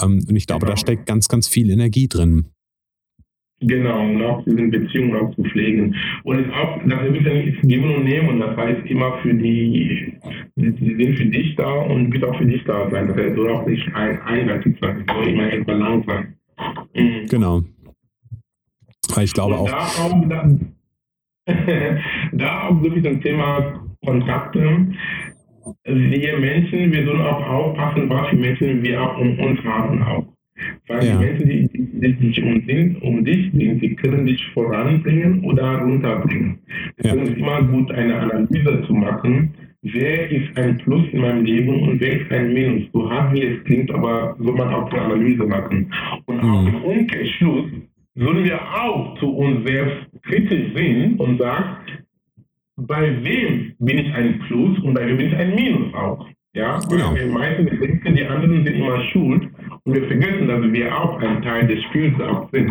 Ähm, 0.00 0.24
und 0.28 0.36
ich 0.36 0.46
glaube, 0.46 0.60
genau. 0.60 0.72
da 0.72 0.76
steckt 0.76 1.06
ganz, 1.06 1.28
ganz 1.28 1.48
viel 1.48 1.70
Energie 1.70 2.08
drin. 2.08 2.46
Genau, 3.62 4.00
und 4.00 4.22
auch 4.22 4.42
diese 4.44 4.68
Beziehungen 4.68 5.16
auch 5.16 5.34
zu 5.34 5.42
pflegen. 5.42 5.94
Und 6.24 6.38
es 6.38 6.50
auch, 6.54 6.78
das 6.86 7.02
ist 7.10 7.62
ein 7.62 7.68
Geben 7.68 7.94
und 7.94 8.04
Nehmen, 8.04 8.30
und 8.30 8.40
das 8.40 8.56
heißt 8.56 8.86
immer 8.86 9.18
für 9.18 9.34
die, 9.34 10.14
die 10.56 11.04
sind 11.04 11.18
für 11.18 11.26
dich 11.26 11.56
da 11.56 11.70
und 11.70 12.10
wird 12.10 12.24
auch 12.24 12.38
für 12.38 12.46
dich 12.46 12.64
da 12.64 12.88
sein. 12.90 13.08
Das 13.08 13.18
heißt, 13.18 13.36
soll 13.36 13.50
auch 13.50 13.66
nicht 13.66 13.86
ein, 13.94 14.18
einseitig 14.22 14.78
sein, 14.80 15.04
es 15.06 15.14
soll 15.14 15.28
immer 15.28 15.42
ein 15.42 15.66
Balance 15.66 16.06
sein. 16.06 16.34
Mhm. 16.94 17.26
Genau. 17.28 17.62
Ich 19.20 19.34
glaube 19.34 19.54
und 19.56 19.60
auch. 19.60 19.68
Da 19.68 20.04
auch 20.04 20.56
da 22.32 22.68
auch 22.68 22.82
wirklich 22.82 23.06
ein 23.06 23.20
Thema 23.20 23.80
Kontakte. 24.04 24.86
Wir 25.84 26.38
Menschen, 26.38 26.92
wir 26.92 27.04
sollen 27.04 27.20
auch 27.20 27.46
aufpassen, 27.48 28.08
was 28.08 28.28
für 28.28 28.36
Menschen 28.36 28.82
wir 28.82 29.02
auch 29.02 29.18
um 29.18 29.38
uns 29.38 29.62
haben 29.64 30.02
auch. 30.02 30.26
Weil 30.88 31.04
ja. 31.04 31.12
die 31.12 31.24
Menschen, 31.24 31.48
die, 31.48 31.68
die, 31.68 32.32
die 32.32 32.42
um, 32.42 32.62
sind, 32.66 33.02
um 33.02 33.24
dich 33.24 33.50
sind, 33.52 33.80
die 33.80 33.94
können 33.96 34.26
dich 34.26 34.44
voranbringen 34.52 35.44
oder 35.44 35.78
runterbringen. 35.78 36.58
Deswegen 36.98 37.26
ja. 37.26 37.32
ist 37.32 37.38
immer 37.38 37.62
gut, 37.62 37.90
eine 37.92 38.16
Analyse 38.16 38.82
zu 38.86 38.94
machen. 38.94 39.54
Wer 39.82 40.30
ist 40.30 40.58
ein 40.58 40.76
Plus 40.78 41.06
in 41.12 41.22
meinem 41.22 41.44
Leben 41.44 41.88
und 41.88 42.00
wer 42.00 42.20
ist 42.20 42.30
ein 42.30 42.52
Minus? 42.52 42.82
So 42.92 43.10
hart 43.10 43.32
wie 43.32 43.44
es 43.44 43.64
klingt, 43.64 43.90
aber 43.90 44.36
soll 44.38 44.54
man 44.54 44.74
auch 44.74 44.90
eine 44.92 45.00
Analyse 45.02 45.44
machen. 45.44 45.90
Und 46.26 46.42
mhm. 46.42 46.50
auch 46.50 46.66
im 46.66 46.84
Umkehrschluss 46.84 47.70
sollen 48.20 48.44
wir 48.44 48.60
auch 48.60 49.18
zu 49.18 49.34
uns 49.34 49.66
selbst 49.66 50.06
kritisch 50.22 50.74
sehen 50.74 51.16
und 51.16 51.40
sagen, 51.40 51.76
bei 52.76 53.22
wem 53.22 53.74
bin 53.78 53.98
ich 53.98 54.14
ein 54.14 54.38
Plus 54.40 54.78
und 54.80 54.94
bei 54.94 55.06
wem 55.06 55.16
bin 55.16 55.28
ich 55.28 55.36
ein 55.36 55.54
Minus 55.54 55.94
auch. 55.94 56.26
Ja, 56.52 56.78
genau. 56.88 57.14
wir 57.14 57.26
meisten 57.26 57.66
denken, 57.66 58.14
die 58.14 58.24
anderen 58.24 58.64
sind 58.64 58.74
immer 58.74 59.00
schuld 59.04 59.48
und 59.84 59.94
wir 59.94 60.06
vergessen, 60.06 60.48
dass 60.48 60.62
wir 60.72 61.00
auch 61.00 61.18
ein 61.20 61.42
Teil 61.42 61.66
des 61.66 61.82
Spiels 61.84 62.20
auch 62.20 62.50
sind. 62.50 62.70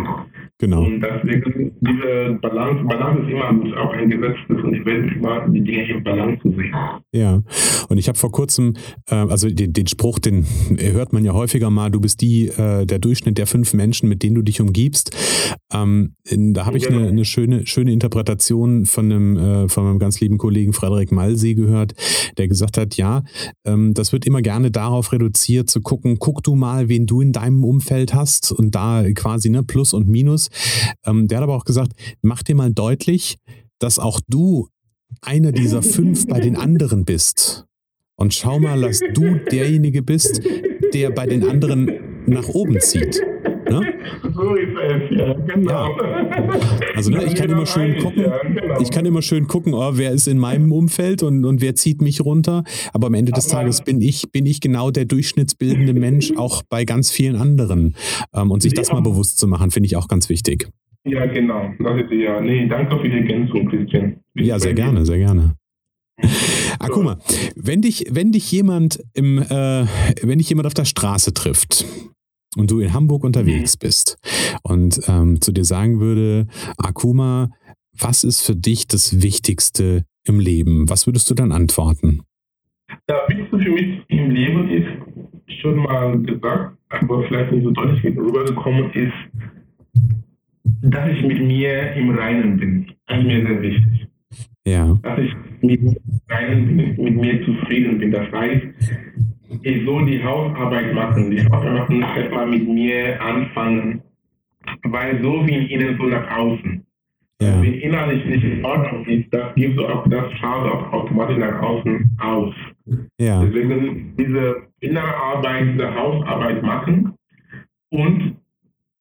Genau. 0.62 0.84
Und 0.84 1.00
deswegen 1.00 1.72
diese 1.80 2.38
Balance, 2.41 2.84
Balance 2.84 3.22
ist 3.22 3.30
immer 3.30 3.54
gut, 3.54 3.78
auch 3.78 3.93
ein 3.93 4.10
Gesetz 4.10 4.36
und 4.50 4.74
ich 4.74 4.86
werde 4.86 5.08
immer 5.15 5.48
die 5.48 5.62
Dinge 5.62 5.89
in 5.89 6.04
Balance 6.04 6.41
zu 6.41 6.50
sehen. 6.50 6.76
Ja, 7.13 7.41
und 7.88 7.98
ich 7.98 8.10
habe 8.10 8.17
vor 8.17 8.32
kurzem, 8.34 8.74
äh, 9.10 9.15
also 9.15 9.50
den, 9.50 9.72
den, 9.72 9.88
Spruch, 9.88 10.19
den 10.19 10.45
hört 10.78 11.13
man 11.13 11.24
ja 11.24 11.34
häufiger 11.34 11.69
mal, 11.69 11.89
du 11.89 12.02
bist 12.02 12.19
die, 12.19 12.50
äh, 12.50 12.86
der 12.86 13.00
Durchschnitt 13.00 13.38
der 13.38 13.48
fünf 13.48 13.74
Menschen, 13.74 14.10
mit 14.10 14.22
denen 14.22 14.36
du 14.36 14.41
dich 14.41 14.60
umgibst. 14.60 15.15
Ähm, 15.74 16.15
in, 16.28 16.54
da 16.54 16.65
habe 16.65 16.78
ich 16.78 16.88
genau. 16.88 17.00
eine, 17.00 17.08
eine, 17.08 17.24
schöne, 17.24 17.65
schöne 17.65 17.93
Interpretation 17.93 18.86
von 18.86 19.06
einem, 19.06 19.38
äh, 19.38 19.69
von 19.69 19.86
meinem 19.86 20.00
ganz 20.00 20.19
lieben 20.19 20.38
Kollegen 20.38 20.74
Frederik 20.74 21.13
Malsee 21.13 21.54
gehört, 21.54 21.93
der 22.38 22.50
gesagt 22.50 22.78
hat, 22.78 22.95
ja, 22.95 23.24
ähm, 23.65 23.93
das 23.93 24.12
wird 24.12 24.26
immer 24.26 24.41
gerne 24.41 24.72
darauf 24.72 25.13
reduziert, 25.13 25.69
zu 25.69 25.80
gucken, 25.80 26.17
guck 26.19 26.43
du 26.43 26.56
mal, 26.56 26.89
wen 26.89 27.06
du 27.06 27.22
in 27.22 27.32
deinem 27.32 27.63
Umfeld 27.63 28.13
hast 28.13 28.52
und 28.52 28.76
da 28.76 29.06
quasi 29.15 29.50
ne, 29.50 29.63
Plus 29.63 29.93
und 29.93 30.10
Minus 30.10 30.49
Ähm, 31.06 31.28
der 31.28 31.38
hat 31.38 31.44
aber 31.44 31.56
auch 31.56 31.66
gesagt, 31.66 31.94
mach 32.22 32.44
dir 32.44 32.56
mal 32.56 32.72
deutlich, 32.72 33.38
dass 33.80 34.00
auch 34.00 34.20
du 34.28 34.68
einer 35.22 35.52
dieser 35.52 35.82
fünf 35.82 36.28
bei 36.28 36.40
den 36.40 36.56
anderen 36.56 37.06
bist. 37.06 37.66
Und 38.16 38.34
schau 38.34 38.60
mal, 38.60 38.82
dass 38.82 39.00
du 39.14 39.36
derjenige 39.52 40.02
bist, 40.02 40.42
der 40.94 41.10
bei 41.12 41.26
den 41.26 41.48
anderen 41.48 42.26
nach 42.28 42.48
oben 42.50 42.80
zieht. 42.80 43.22
Ne? 43.70 43.94
Ja, 45.12 45.34
genau. 45.34 45.72
Ja. 45.72 46.60
Also 46.96 47.12
ne, 47.12 47.24
ich 47.26 47.36
kann 47.36 47.50
immer 47.50 47.66
schön 47.66 47.98
gucken, 47.98 48.24
genau. 48.24 48.80
ich 48.82 48.92
kann 48.92 49.06
immer 49.06 49.22
schön 49.22 49.48
gucken, 49.48 49.74
oh, 49.74 49.92
wer 49.94 50.12
ist 50.12 50.28
in 50.28 50.38
meinem 50.38 50.72
Umfeld 50.72 51.24
und, 51.24 51.46
und 51.46 51.62
wer 51.62 51.76
zieht 51.76 52.02
mich 52.02 52.22
runter. 52.22 52.64
Aber 52.94 53.08
am 53.08 53.14
Ende 53.14 53.32
des 53.32 53.48
Tages 53.48 53.82
bin 53.82 54.02
ich, 54.02 54.32
bin 54.32 54.46
ich 54.46 54.62
genau 54.62 54.92
der 54.92 55.06
durchschnittsbildende 55.06 55.94
Mensch, 55.94 56.32
auch 56.38 56.64
bei 56.70 56.86
ganz 56.86 57.12
vielen 57.12 57.36
anderen. 57.36 57.96
Ähm, 58.34 58.52
und 58.52 58.62
sich 58.62 58.74
das 58.74 58.92
mal 58.92 59.02
bewusst 59.02 59.40
zu 59.40 59.48
machen, 59.48 59.72
finde 59.72 59.88
ich 59.88 59.96
auch 59.96 60.08
ganz 60.08 60.30
wichtig. 60.30 60.70
Ja, 61.06 61.26
genau. 61.26 61.74
Das 61.80 62.02
ist 62.02 62.12
ja. 62.12 62.42
Nee, 62.42 62.68
danke 62.68 62.98
für 63.00 63.10
die 63.10 63.18
Ergänzung, 63.18 63.68
Christian. 63.68 64.18
Ja, 64.36 64.60
sehr 64.60 64.74
gerne, 64.74 65.06
sehr 65.06 65.18
gerne. 65.18 65.56
Ah, 66.82 66.88
guck 66.90 67.04
mal, 67.04 67.18
wenn 67.58 67.82
dich, 67.82 68.06
wenn 68.10 68.32
dich 68.32 68.50
jemand 68.54 69.04
im, 69.14 69.38
äh, 69.38 69.86
wenn 70.22 70.38
dich 70.38 70.48
jemand 70.48 70.66
auf 70.66 70.74
der 70.74 70.86
Straße 70.86 71.34
trifft 71.34 71.86
und 72.58 72.72
du 72.72 72.80
in 72.80 72.94
Hamburg 72.94 73.24
unterwegs 73.24 73.76
mhm. 73.76 73.80
bist 73.80 74.18
und 74.64 75.00
ähm, 75.08 75.42
zu 75.42 75.52
dir 75.52 75.66
sagen 75.66 76.00
würde, 76.00 76.48
Akuma, 76.78 77.50
was 77.98 78.24
ist 78.24 78.42
für 78.42 78.56
dich 78.56 78.88
das 78.88 79.22
Wichtigste 79.22 80.06
im 80.24 80.40
Leben? 80.40 80.90
Was 80.90 81.06
würdest 81.06 81.30
du 81.30 81.36
dann 81.36 81.52
antworten? 81.52 82.22
Das 83.08 83.18
Wichtigste 83.28 83.60
für 83.60 83.72
mich 83.72 84.02
im 84.08 84.32
Leben 84.32 84.70
ist, 84.70 85.62
schon 85.62 85.78
mal 85.78 86.18
gesagt, 86.22 86.78
aber 86.90 87.24
vielleicht 87.28 87.52
nicht 87.52 87.64
so 87.64 87.72
deutlich 87.72 88.04
rübergekommen 88.18 88.92
ist, 88.94 89.14
dass 90.82 91.10
ich 91.10 91.22
mit 91.24 91.42
mir 91.42 91.94
im 91.94 92.12
Reinen 92.12 92.58
bin. 92.58 92.92
Das 93.08 93.20
ist 93.20 93.26
mir 93.26 93.46
sehr 93.46 93.62
wichtig. 93.62 94.08
Ja. 94.66 95.00
Dass 95.02 95.20
ich 95.20 95.34
mit, 95.62 96.00
reinen, 96.30 96.76
mit 96.76 97.16
mir 97.16 97.46
zufrieden 97.46 98.00
bin. 98.00 98.12
Das 98.12 98.32
heißt, 98.32 98.66
ich 99.62 99.86
soll 99.86 100.06
die 100.06 100.24
Hausarbeit 100.24 100.94
machen. 100.94 101.32
Die 101.32 101.44
Hausarbeit 101.46 101.90
machen, 101.90 102.02
erstmal 102.18 102.48
mit 102.48 102.68
mir 102.68 103.22
anfangen. 103.22 104.02
Weil 104.84 105.22
so 105.22 105.46
wie 105.48 105.56
in 105.56 105.68
innen, 105.68 105.98
so 105.98 106.04
nach 106.04 106.30
außen. 106.38 106.86
Ja. 107.42 107.62
Wenn 107.62 107.74
innerlich 107.76 108.26
nicht 108.26 108.44
in 108.44 108.66
Ordnung 108.66 109.06
ist, 109.06 109.34
das 109.34 109.56
gibt 109.56 109.78
so 109.78 109.88
auch 109.88 110.06
das 110.10 110.32
schaut 110.40 110.70
auch 110.70 110.92
automatisch 110.92 111.38
nach 111.38 111.62
außen 111.62 112.18
aus. 112.20 112.54
Ja. 113.18 113.42
Deswegen 113.44 114.14
diese 114.18 114.64
innere 114.82 115.16
Arbeit, 115.16 115.74
diese 115.74 115.96
Hausarbeit 115.96 116.62
machen 116.62 117.14
und 117.92 118.36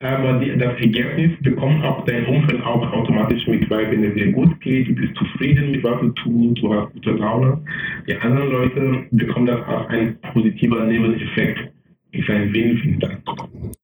aber 0.01 0.39
die, 0.39 0.57
das 0.57 0.79
Ergebnis 0.81 1.33
bekommt 1.43 1.85
auch 1.85 2.05
dein 2.05 2.25
Umfeld 2.27 2.63
auch 2.63 2.93
automatisch 2.93 3.47
mit, 3.49 3.69
weil 3.69 3.91
wenn 3.91 4.05
es 4.05 4.15
dir 4.15 4.31
gut 4.31 4.61
geht, 4.61 4.89
du 4.89 4.95
bist 4.95 5.15
zufrieden 5.17 5.73
mit 5.73 5.83
was 5.83 6.01
du 6.01 6.11
tust, 6.11 6.63
du 6.63 6.73
hast 6.73 6.93
gute 6.93 7.11
Laune. 7.13 7.61
Die 8.07 8.15
anderen 8.15 8.51
Leute 8.51 9.07
bekommen 9.11 9.47
das 9.47 9.61
auch 9.67 9.89
ein 9.89 10.17
positiver 10.33 10.85
Nebeneffekt. 10.85 11.73
Ist 12.11 12.31
ein 12.31 12.55
Win-Win 12.55 13.01
dann. 13.01 13.19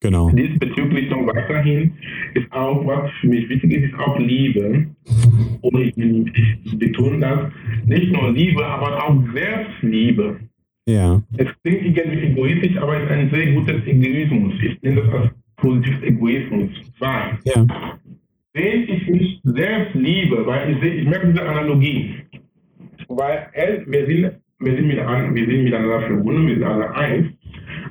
Genau. 0.01 0.31
Diesbezüglich 0.31 1.11
noch 1.11 1.27
weiterhin 1.27 1.91
ist 2.33 2.51
auch, 2.51 2.83
was 2.87 3.11
für 3.21 3.27
mich 3.27 3.47
wichtig 3.49 3.71
ist, 3.71 3.91
ist 3.91 3.99
auch 3.99 4.17
Liebe. 4.17 4.87
Und 5.61 5.79
ich, 5.79 5.95
ich 5.95 6.79
betone 6.79 7.19
das, 7.19 7.51
nicht 7.85 8.11
nur 8.11 8.31
Liebe, 8.31 8.65
aber 8.65 9.03
auch 9.03 9.15
Selbstliebe. 9.31 10.39
Ja. 10.87 11.21
Es 11.37 11.47
klingt 11.61 11.97
irgendwie 11.97 12.25
egoistisch, 12.25 12.77
aber 12.77 12.97
es 12.97 13.03
ist 13.03 13.11
ein 13.11 13.29
sehr 13.31 13.51
gutes 13.53 13.85
Egoismus. 13.85 14.53
Ich 14.63 14.81
nenne 14.81 15.01
das 15.03 15.13
als 15.13 15.31
positives 15.57 16.03
Egoismus. 16.03 16.69
Weil, 16.99 17.39
ja. 17.43 17.65
wenn 18.53 18.89
ich 18.89 19.07
mich 19.07 19.41
selbst 19.43 19.95
liebe, 19.95 20.45
weil 20.45 20.71
ich, 20.71 20.79
sehe, 20.81 20.93
ich 20.95 21.07
merke 21.07 21.27
diese 21.27 21.43
Analogie, 21.43 22.15
weil 23.07 23.47
wir 23.87 24.05
sind, 24.05 24.31
wir 24.59 24.75
sind, 24.75 24.87
miteinander, 24.87 25.35
wir 25.35 25.45
sind 25.45 25.63
miteinander 25.63 26.01
verbunden, 26.01 26.47
wir 26.47 26.55
sind 26.55 26.63
alle 26.63 26.95
eins, 26.95 27.27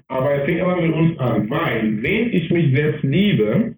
aber 0.09 0.35
es 0.35 0.45
fängt 0.45 0.61
immer 0.61 0.81
mit 0.81 0.93
uns 0.93 1.19
an, 1.19 1.49
weil 1.51 2.03
wenn 2.03 2.33
ich 2.33 2.51
mich 2.51 2.75
selbst 2.75 3.03
liebe, 3.03 3.75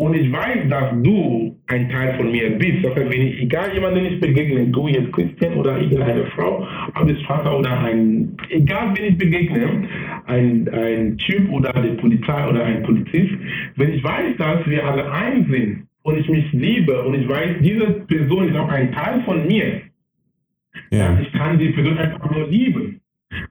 und 0.00 0.14
ich 0.14 0.32
weiß, 0.32 0.66
dass 0.70 0.92
du 1.02 1.54
ein 1.66 1.90
Teil 1.90 2.14
von 2.16 2.32
mir 2.32 2.56
bist. 2.56 2.82
Das 2.82 2.94
heißt, 2.94 3.10
wenn 3.10 3.20
ich, 3.20 3.42
egal 3.42 3.74
jemand, 3.74 3.96
den 3.98 4.06
ich 4.06 4.18
begegne, 4.18 4.66
du 4.68 4.88
jetzt 4.88 5.12
Christian 5.12 5.52
oder 5.52 5.78
irgendeine 5.78 6.24
Frau, 6.34 6.66
ob 6.94 7.10
es 7.10 7.20
Vater 7.26 7.58
oder 7.58 7.78
ein, 7.80 8.34
egal 8.48 8.94
wen 8.94 9.12
ich 9.12 9.18
begegne, 9.18 9.86
ein, 10.24 10.66
ein 10.70 11.18
Typ 11.18 11.50
oder 11.50 11.70
die 11.82 12.00
Polizei 12.00 12.48
oder 12.48 12.64
ein 12.64 12.82
Polizist, 12.82 13.34
wenn 13.76 13.92
ich 13.92 14.02
weiß, 14.02 14.38
dass 14.38 14.66
wir 14.66 14.86
alle 14.86 15.12
eins 15.12 15.46
sind 15.50 15.86
und 16.02 16.16
ich 16.16 16.28
mich 16.30 16.50
liebe 16.52 17.02
und 17.02 17.12
ich 17.12 17.28
weiß, 17.28 17.56
diese 17.60 17.90
Person 18.08 18.48
ist 18.48 18.56
auch 18.56 18.70
ein 18.70 18.92
Teil 18.92 19.22
von 19.26 19.46
mir, 19.46 19.82
ja. 20.90 21.20
ich 21.20 21.30
kann 21.32 21.58
die 21.58 21.68
Person 21.68 21.98
einfach 21.98 22.30
nur 22.30 22.48
lieben. 22.48 23.02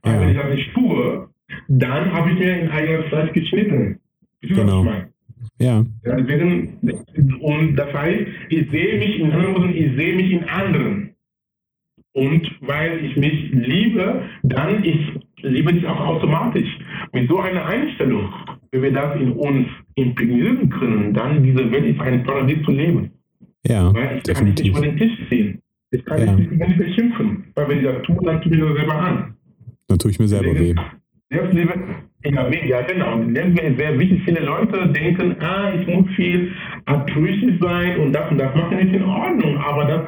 Ja. 0.03 0.19
wenn 0.19 0.29
ich 0.29 0.37
das 0.37 0.55
nicht 0.55 0.73
tue, 0.73 1.29
dann 1.67 2.11
habe 2.11 2.31
ich 2.31 2.39
mir 2.39 2.59
in 2.59 2.71
eigener 2.71 3.07
Zeit 3.11 3.33
geschnitten. 3.35 3.99
Genau. 4.41 4.83
Ja. 5.59 5.85
Und 7.39 7.75
das 7.75 7.93
heißt, 7.93 8.27
ich 8.49 8.69
sehe 8.71 8.99
mich 8.99 9.19
in 9.19 9.31
anderen, 9.31 9.75
ich 9.75 9.95
sehe 9.95 10.15
mich 10.15 10.31
in 10.31 10.43
anderen. 10.45 11.09
Und 12.13 12.51
weil 12.61 13.05
ich 13.05 13.15
mich 13.17 13.51
liebe, 13.51 14.23
dann 14.43 14.83
ich 14.83 14.99
liebe 15.41 15.71
ich 15.71 15.85
auch 15.85 15.99
automatisch. 15.99 16.69
Mit 17.13 17.29
so 17.29 17.39
einer 17.39 17.65
Einstellung, 17.65 18.33
wenn 18.71 18.81
wir 18.81 18.91
das 18.91 19.15
in 19.19 19.31
uns 19.33 19.67
imprägnieren 19.95 20.69
können, 20.69 21.13
dann 21.13 21.43
diese 21.43 21.71
Welt 21.71 21.85
ist 21.85 21.99
ein 21.99 22.23
Paradies 22.23 22.63
zu 22.65 22.71
leben. 22.71 23.11
Ja, 23.65 23.93
weil 23.93 24.17
ich 24.17 24.23
definitiv. 24.23 24.73
kann 24.73 24.81
nicht 24.83 24.93
über 24.93 24.97
den 24.97 24.97
Tisch 24.97 25.29
ziehen. 25.29 25.61
Ich 25.91 26.05
kann 26.05 26.25
ja. 26.25 26.35
nicht, 26.35 26.51
nicht 26.51 26.77
beschimpfen. 26.77 27.45
Weil 27.55 27.69
wenn 27.69 27.77
ich 27.79 27.83
das 27.85 28.01
tue, 28.03 28.17
dann 28.23 28.41
tue 28.41 28.53
ich 28.53 28.59
mir 28.59 28.75
selber 28.75 28.95
an. 28.95 29.35
Dann 29.87 29.99
tue 29.99 30.11
ich 30.11 30.19
mir 30.19 30.27
selber 30.27 30.59
weh. 30.59 30.75
Selbstliebe, 31.31 31.73
ja, 32.25 32.49
ja, 32.49 32.81
genau. 32.81 33.23
Selbstliebe 33.33 33.75
sehr 33.77 33.99
wichtig. 33.99 34.21
Viele 34.25 34.41
Leute 34.41 34.87
denken, 34.89 35.35
ah, 35.41 35.71
ich 35.73 35.87
muss 35.87 36.07
viel 36.15 36.51
altruistisch 36.85 37.59
sein 37.61 37.99
und 37.99 38.13
das 38.13 38.31
und 38.31 38.39
das 38.39 38.53
machen 38.55 38.79
ist 38.79 38.93
in 38.93 39.03
Ordnung. 39.03 39.57
Aber 39.57 39.85
das 39.85 40.01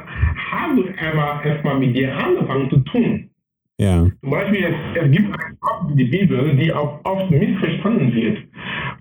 du 0.76 0.84
aber 1.00 1.46
erstmal 1.46 1.80
mit 1.80 1.96
dir 1.96 2.16
angefangen 2.18 2.70
zu 2.70 2.78
tun. 2.80 3.30
Ja. 3.78 4.08
Zum 4.22 4.30
Beispiel, 4.30 4.66
es, 4.66 5.04
es 5.04 5.12
gibt 5.12 5.28
eine 5.28 5.58
Stelle 5.58 5.92
in 5.92 5.98
der 5.98 6.18
Bibel, 6.18 6.56
die 6.56 6.74
auch 6.74 7.00
oft 7.04 7.32
missverstanden 7.32 8.14
wird, 8.14 8.40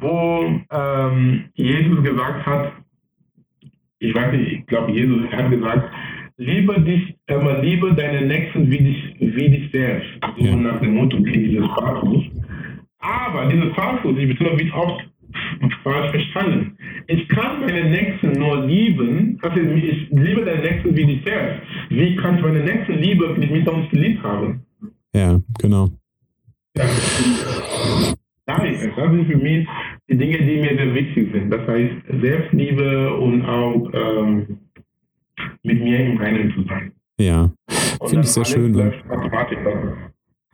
wo 0.01 0.61
ähm, 0.71 1.45
Jesus 1.55 2.03
gesagt 2.03 2.47
hat, 2.47 2.73
ich 3.99 4.15
weiß 4.15 4.33
nicht, 4.33 4.53
ich 4.53 4.67
glaube, 4.67 4.93
Jesus 4.93 5.31
hat 5.31 5.51
gesagt, 5.51 5.91
liebe 6.41 6.81
dich, 6.81 7.15
aber 7.29 7.63
liebe 7.63 7.95
deine 7.95 8.27
Nächsten 8.27 8.71
wie 8.71 8.79
dich, 8.79 9.15
wie 9.21 9.49
dich 9.51 9.71
selbst. 9.73 10.09
So 10.39 10.47
ja. 10.47 10.57
nach 10.57 10.81
dem 10.81 10.95
Motto 10.95 11.19
dieses 11.19 11.69
Pathos. 11.69 12.25
Aber 12.99 13.47
dieses 13.47 13.73
Pathos, 13.75 14.17
ich 14.19 14.29
betone, 14.29 14.59
wird 14.59 14.73
oft 14.73 15.05
falsch 15.85 16.11
verstanden. 16.11 16.77
Ich 17.09 17.29
kann 17.29 17.61
meine 17.61 17.91
Nächsten 17.91 18.33
nur 18.33 18.67
lieben, 18.67 19.39
also 19.43 19.61
ich 19.61 20.09
liebe 20.11 20.45
deine 20.45 20.63
Nächsten 20.63 20.97
wie 20.97 21.05
dich 21.05 21.23
selbst. 21.25 21.61
Wie 21.91 22.17
kann 22.17 22.37
ich 22.37 22.43
meine 22.43 22.65
Nächsten 22.65 22.95
lieben, 22.95 23.37
wenn 23.37 23.43
ich 23.43 23.51
mich 23.51 23.65
noch 23.65 23.77
nicht 23.77 23.91
geliebt 23.91 24.23
habe? 24.23 24.61
Ja, 25.15 25.41
genau. 25.61 25.91
Ja. 26.77 26.85
Das 28.47 28.63
sind 28.63 29.27
für 29.27 29.37
mich 29.37 29.67
die 30.09 30.17
Dinge, 30.17 30.39
die 30.39 30.61
mir 30.61 30.75
sehr 30.77 30.95
wichtig 30.95 31.33
sind. 31.33 31.51
Das 31.51 31.67
heißt 31.69 31.95
Selbstliebe 32.21 33.15
und 33.15 33.45
auch 33.45 33.91
ähm, 33.93 34.59
mit 35.63 35.83
mir 35.83 36.01
im 36.01 36.17
Reinen 36.17 36.53
zu 36.55 36.65
sein. 36.65 36.93
Ja, 37.19 37.53
finde 38.07 38.25
ich 38.25 38.33
sehr 38.33 38.45
schön. 38.45 38.93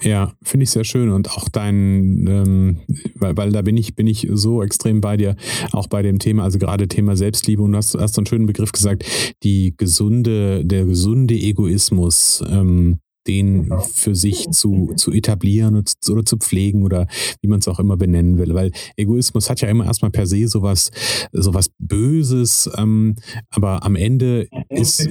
Ja, 0.02 0.32
finde 0.42 0.64
ich 0.64 0.70
sehr 0.70 0.84
schön 0.84 1.10
und 1.10 1.30
auch 1.30 1.48
dein, 1.48 2.26
ähm, 2.28 2.80
weil, 3.14 3.34
weil 3.38 3.50
da 3.50 3.62
bin 3.62 3.78
ich, 3.78 3.94
bin 3.94 4.06
ich 4.06 4.28
so 4.30 4.62
extrem 4.62 5.00
bei 5.00 5.16
dir, 5.16 5.36
auch 5.72 5.86
bei 5.86 6.02
dem 6.02 6.18
Thema, 6.18 6.42
also 6.42 6.58
gerade 6.58 6.86
Thema 6.86 7.16
Selbstliebe 7.16 7.62
und 7.62 7.72
du 7.72 7.78
hast, 7.78 7.94
hast 7.94 8.18
einen 8.18 8.26
schönen 8.26 8.44
Begriff 8.44 8.72
gesagt, 8.72 9.06
die 9.42 9.74
gesunde, 9.74 10.66
der 10.66 10.84
gesunde 10.84 11.34
Egoismus, 11.34 12.44
ähm, 12.50 12.98
den 13.26 13.70
für 13.92 14.14
sich 14.14 14.46
zu, 14.50 14.92
zu 14.96 15.12
etablieren 15.12 15.76
oder 16.10 16.24
zu 16.24 16.36
pflegen 16.36 16.82
oder 16.82 17.06
wie 17.40 17.48
man 17.48 17.60
es 17.60 17.68
auch 17.68 17.78
immer 17.78 17.96
benennen 17.96 18.38
will. 18.38 18.54
Weil 18.54 18.72
Egoismus 18.96 19.50
hat 19.50 19.60
ja 19.60 19.68
immer 19.68 19.86
erstmal 19.86 20.10
per 20.10 20.26
se 20.26 20.46
sowas, 20.48 20.90
sowas 21.32 21.70
Böses, 21.78 22.70
ähm, 22.76 23.16
aber 23.50 23.84
am 23.84 23.96
Ende 23.96 24.48
ist, 24.68 25.08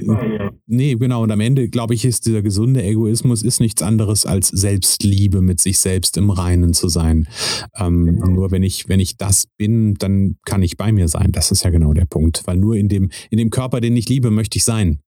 nee, 0.66 0.94
genau, 0.94 1.22
und 1.22 1.30
am 1.30 1.40
Ende, 1.40 1.68
glaube 1.68 1.94
ich, 1.94 2.04
ist 2.04 2.26
dieser 2.26 2.42
gesunde 2.42 2.82
Egoismus 2.82 3.42
ist 3.42 3.60
nichts 3.60 3.82
anderes 3.82 4.26
als 4.26 4.48
Selbstliebe 4.48 5.40
mit 5.40 5.60
sich 5.60 5.78
selbst 5.78 6.16
im 6.16 6.30
Reinen 6.30 6.72
zu 6.72 6.88
sein. 6.88 7.28
Ähm, 7.76 8.06
genau. 8.06 8.26
Nur 8.28 8.50
wenn 8.50 8.62
ich, 8.62 8.88
wenn 8.88 9.00
ich 9.00 9.16
das 9.16 9.46
bin, 9.56 9.94
dann 9.94 10.36
kann 10.44 10.62
ich 10.62 10.76
bei 10.76 10.92
mir 10.92 11.08
sein. 11.08 11.32
Das 11.32 11.50
ist 11.50 11.64
ja 11.64 11.70
genau 11.70 11.92
der 11.92 12.06
Punkt. 12.06 12.42
Weil 12.46 12.56
nur 12.56 12.76
in 12.76 12.88
dem, 12.88 13.10
in 13.30 13.38
dem 13.38 13.50
Körper, 13.50 13.80
den 13.80 13.96
ich 13.96 14.08
liebe, 14.08 14.30
möchte 14.30 14.58
ich 14.58 14.64
sein. 14.64 15.00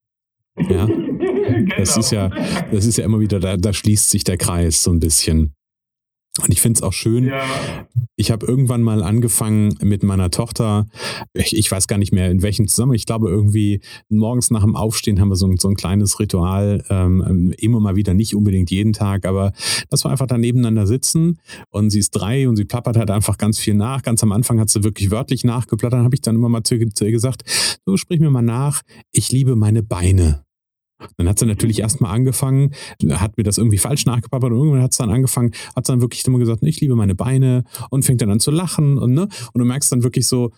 Ja. 0.68 0.88
genau. 1.46 1.74
Das 1.76 1.96
ist 1.96 2.10
ja, 2.10 2.30
das 2.70 2.86
ist 2.86 2.98
ja 2.98 3.04
immer 3.04 3.20
wieder, 3.20 3.40
da, 3.40 3.56
da 3.56 3.72
schließt 3.72 4.10
sich 4.10 4.24
der 4.24 4.36
Kreis 4.36 4.82
so 4.82 4.90
ein 4.90 5.00
bisschen. 5.00 5.54
Und 6.42 6.52
ich 6.52 6.60
finde 6.60 6.78
es 6.78 6.82
auch 6.82 6.92
schön. 6.92 7.26
Ja. 7.26 7.42
Ich 8.16 8.30
habe 8.30 8.46
irgendwann 8.46 8.82
mal 8.82 9.02
angefangen 9.02 9.74
mit 9.82 10.02
meiner 10.02 10.30
Tochter, 10.30 10.86
ich, 11.32 11.56
ich, 11.56 11.70
weiß 11.70 11.88
gar 11.88 11.98
nicht 11.98 12.12
mehr 12.12 12.30
in 12.30 12.42
welchem 12.42 12.68
Zusammenhang, 12.68 12.96
ich 12.96 13.06
glaube 13.06 13.28
irgendwie 13.28 13.80
morgens 14.08 14.50
nach 14.50 14.62
dem 14.62 14.76
Aufstehen 14.76 15.20
haben 15.20 15.28
wir 15.28 15.36
so 15.36 15.46
ein, 15.46 15.56
so 15.58 15.68
ein 15.68 15.74
kleines 15.74 16.20
Ritual, 16.20 16.84
ähm, 16.88 17.52
immer 17.58 17.80
mal 17.80 17.96
wieder, 17.96 18.14
nicht 18.14 18.34
unbedingt 18.34 18.70
jeden 18.70 18.92
Tag, 18.92 19.26
aber 19.26 19.52
dass 19.88 20.04
wir 20.04 20.10
einfach 20.10 20.26
da 20.26 20.38
nebeneinander 20.38 20.86
sitzen 20.86 21.40
und 21.70 21.90
sie 21.90 21.98
ist 21.98 22.12
drei 22.12 22.48
und 22.48 22.56
sie 22.56 22.64
plappert 22.64 22.96
halt 22.96 23.10
einfach 23.10 23.36
ganz 23.36 23.58
viel 23.58 23.74
nach. 23.74 24.02
Ganz 24.02 24.22
am 24.22 24.32
Anfang 24.32 24.60
hat 24.60 24.70
sie 24.70 24.84
wirklich 24.84 25.10
wörtlich 25.10 25.44
nachgeplattert, 25.44 25.98
dann 25.98 26.04
habe 26.04 26.14
ich 26.14 26.22
dann 26.22 26.36
immer 26.36 26.48
mal 26.48 26.62
zu, 26.62 26.78
zu 26.94 27.04
ihr 27.04 27.12
gesagt, 27.12 27.42
so 27.84 27.96
sprich 27.96 28.20
mir 28.20 28.30
mal 28.30 28.42
nach, 28.42 28.82
ich 29.10 29.32
liebe 29.32 29.56
meine 29.56 29.82
Beine. 29.82 30.44
Dann 31.16 31.28
hat 31.28 31.38
sie 31.38 31.46
natürlich 31.46 31.80
erstmal 31.80 32.14
angefangen, 32.14 32.72
hat 33.10 33.36
mir 33.36 33.44
das 33.44 33.58
irgendwie 33.58 33.78
falsch 33.78 34.06
nachgepappert 34.06 34.52
und 34.52 34.58
irgendwann 34.58 34.82
hat 34.82 34.92
es 34.92 34.98
dann 34.98 35.10
angefangen, 35.10 35.52
hat 35.74 35.88
dann 35.88 36.00
wirklich 36.00 36.26
immer 36.26 36.38
gesagt, 36.38 36.62
ich 36.62 36.80
liebe 36.80 36.96
meine 36.96 37.14
Beine 37.14 37.64
und 37.90 38.04
fängt 38.04 38.20
dann 38.22 38.30
an 38.30 38.40
zu 38.40 38.50
lachen 38.50 38.98
und 38.98 39.12
ne, 39.12 39.28
und 39.52 39.58
du 39.58 39.64
merkst 39.64 39.90
dann 39.92 40.02
wirklich 40.02 40.26
so, 40.26 40.50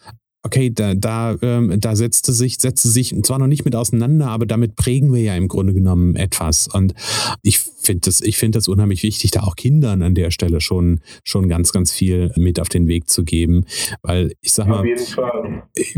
okay, 0.44 0.70
da, 0.70 0.94
da, 0.94 1.36
ähm, 1.40 1.80
da 1.80 1.94
setzte 1.94 2.32
sich, 2.32 2.56
setzte 2.60 2.88
sich 2.88 3.14
zwar 3.22 3.38
noch 3.38 3.46
nicht 3.46 3.64
mit 3.64 3.76
auseinander, 3.76 4.28
aber 4.28 4.46
damit 4.46 4.76
prägen 4.76 5.12
wir 5.12 5.22
ja 5.22 5.36
im 5.36 5.48
Grunde 5.48 5.72
genommen 5.72 6.16
etwas. 6.16 6.68
Und 6.68 6.94
ich 7.42 7.58
finde 7.58 8.02
das, 8.06 8.20
ich 8.20 8.36
finde 8.36 8.58
das 8.58 8.68
unheimlich 8.68 9.02
wichtig, 9.02 9.30
da 9.30 9.42
auch 9.42 9.56
Kindern 9.56 10.02
an 10.02 10.14
der 10.14 10.30
Stelle 10.30 10.60
schon, 10.60 11.00
schon 11.24 11.48
ganz, 11.48 11.72
ganz 11.72 11.92
viel 11.92 12.32
mit 12.36 12.58
auf 12.58 12.68
den 12.68 12.88
Weg 12.88 13.08
zu 13.08 13.24
geben. 13.24 13.64
Weil 14.02 14.32
ich 14.40 14.52
sag 14.52 14.66
mal, 14.66 14.84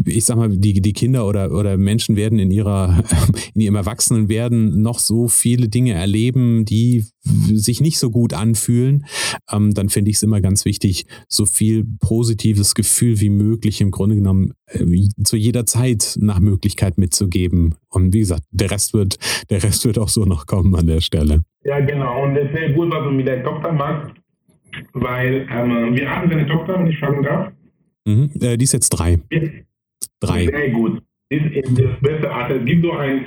ich 0.05 0.25
sag 0.25 0.37
mal, 0.37 0.51
die, 0.51 0.81
die 0.81 0.93
Kinder 0.93 1.27
oder, 1.27 1.51
oder 1.53 1.77
Menschen 1.77 2.17
werden 2.17 2.39
in 2.39 2.51
ihrer, 2.51 3.03
in 3.55 3.61
ihrem 3.63 3.77
Erwachsenenwerden 3.77 4.83
noch 4.83 4.99
so 4.99 5.29
viele 5.29 5.69
Dinge 5.69 5.95
erleben, 5.95 6.65
die 6.65 7.05
sich 7.25 7.81
nicht 7.81 7.99
so 7.99 8.11
gut 8.11 8.35
anfühlen, 8.35 9.07
ähm, 9.51 9.73
dann 9.73 9.89
finde 9.89 10.11
ich 10.11 10.19
es 10.19 10.23
immer 10.23 10.43
ganz 10.43 10.65
wichtig, 10.67 11.07
so 11.27 11.47
viel 11.47 11.85
positives 12.01 12.75
Gefühl 12.75 13.21
wie 13.21 13.31
möglich 13.31 13.81
im 13.81 13.91
Grunde 13.91 14.15
genommen 14.15 14.34
äh, 14.66 14.85
zu 15.24 15.37
jeder 15.37 15.66
Zeit 15.66 16.16
nach 16.20 16.41
Möglichkeit 16.41 16.99
mitzugeben. 16.99 17.74
Und 17.89 18.12
wie 18.14 18.20
gesagt, 18.20 18.45
der 18.51 18.70
Rest 18.70 18.95
wird, 18.95 19.16
der 19.51 19.62
Rest 19.62 19.85
wird 19.85 19.99
auch 19.99 20.09
so 20.09 20.24
noch 20.24 20.47
kommen 20.47 20.74
an 20.74 20.87
der 20.87 21.01
Stelle. 21.01 21.43
Ja, 21.64 21.80
genau. 21.80 22.24
Und 22.24 22.37
es 22.37 22.47
ist 22.47 22.57
sehr 22.57 22.72
gut, 22.72 22.91
was 22.93 23.05
du 23.05 23.11
mit 23.11 23.26
der 23.26 23.43
Tochter 23.43 23.72
machst, 23.72 24.12
weil 24.93 25.47
ähm, 25.51 25.95
wir 25.95 26.11
haben 26.11 26.30
eine 26.30 26.47
Tochter, 26.47 26.78
wenn 26.78 26.89
ich 26.89 26.99
fragen 26.99 27.22
darf. 27.22 27.53
Mhm, 28.07 28.30
äh, 28.41 28.57
die 28.57 28.64
ist 28.64 28.72
jetzt 28.72 28.91
drei. 28.91 29.18
Drei. 30.20 30.47
Sehr 30.47 30.70
gut. 30.70 31.03
Ist 31.30 31.47
in 31.47 31.74
der 31.74 31.97
beste 32.03 32.30
Art. 32.30 32.51
Es 32.51 32.64
gibt 32.64 32.85
so 32.85 32.93
ein, 32.93 33.24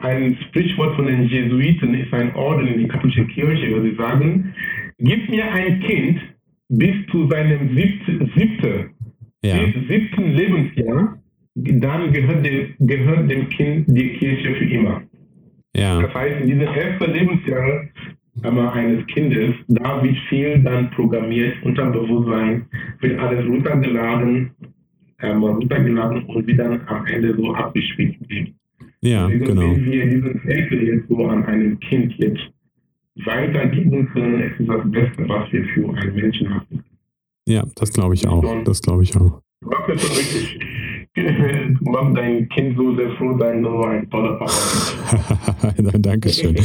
ein 0.00 0.38
Sprichwort 0.48 0.94
von 0.96 1.06
den 1.06 1.28
Jesuiten, 1.28 1.94
ist 1.94 2.12
ein 2.12 2.34
Orden 2.34 2.66
in 2.68 2.80
der 2.80 2.88
katholischen 2.88 3.26
Kirche, 3.28 3.76
wo 3.76 3.82
sie 3.82 3.96
sagen, 3.96 4.54
gib 4.98 5.28
mir 5.28 5.50
ein 5.52 5.80
Kind 5.80 6.20
bis 6.68 6.94
zu 7.10 7.28
seinem 7.28 7.74
siebten, 7.74 8.30
siebten, 8.36 8.90
ja. 9.42 9.56
siebten 9.88 10.32
Lebensjahr, 10.32 11.18
dann 11.54 12.12
gehört 12.12 12.44
dem, 12.44 12.74
gehört 12.80 13.30
dem 13.30 13.48
Kind 13.48 13.86
die 13.88 14.10
Kirche 14.10 14.54
für 14.54 14.64
immer. 14.64 15.02
Ja. 15.74 16.00
Das 16.00 16.14
heißt, 16.14 16.40
in 16.40 16.46
diesen 16.48 16.62
ersten 16.62 17.12
Lebensjahren 17.12 17.90
eines 18.42 19.06
Kindes, 19.06 19.54
da 19.68 20.02
wird 20.02 20.16
viel 20.28 20.58
dann 20.62 20.90
programmiert, 20.90 21.62
Unterbewusstsein, 21.62 22.66
wird 23.00 23.18
alles 23.18 23.46
runtergeladen, 23.46 24.50
ähm, 25.22 25.42
runtergeladen 25.42 26.24
und 26.24 26.46
wird 26.46 26.58
dann 26.58 26.80
am 26.86 27.06
Ende 27.06 27.34
so 27.36 27.52
abgespielt. 27.54 28.16
Ja, 29.02 29.26
Deswegen, 29.26 29.46
genau. 29.46 29.62
Wenn 29.62 29.84
wir 29.84 30.06
diesen 30.06 30.40
Zettel 30.42 30.82
jetzt 30.82 31.08
so 31.08 31.26
an 31.26 31.44
einem 31.44 31.78
Kind 31.80 32.14
jetzt 32.18 32.40
weitergeben 33.24 34.08
können, 34.12 34.40
ist 34.40 34.68
das 34.68 34.90
Beste, 34.90 35.28
was 35.28 35.52
wir 35.52 35.64
für 35.64 35.94
einen 35.94 36.14
Menschen 36.14 36.54
haben. 36.54 36.69
Ja, 37.50 37.64
das 37.74 37.92
glaube 37.92 38.14
ich 38.14 38.28
auch. 38.28 38.44
Das 38.64 38.80
glaube 38.80 39.02
ich 39.02 39.16
auch. 39.16 39.40
Das 39.88 40.00
schon 40.00 40.16
richtig 40.16 40.58
du 41.16 41.90
machst 41.90 42.16
dein 42.16 42.48
Kind 42.50 42.76
so 42.76 42.94
sehr 42.94 43.10
froh 43.16 43.36
sein, 43.36 43.62
nur 43.62 43.88
ein 43.88 44.08
toller 44.10 44.38
Papa. 44.38 44.52
Dankeschön. 45.98 46.56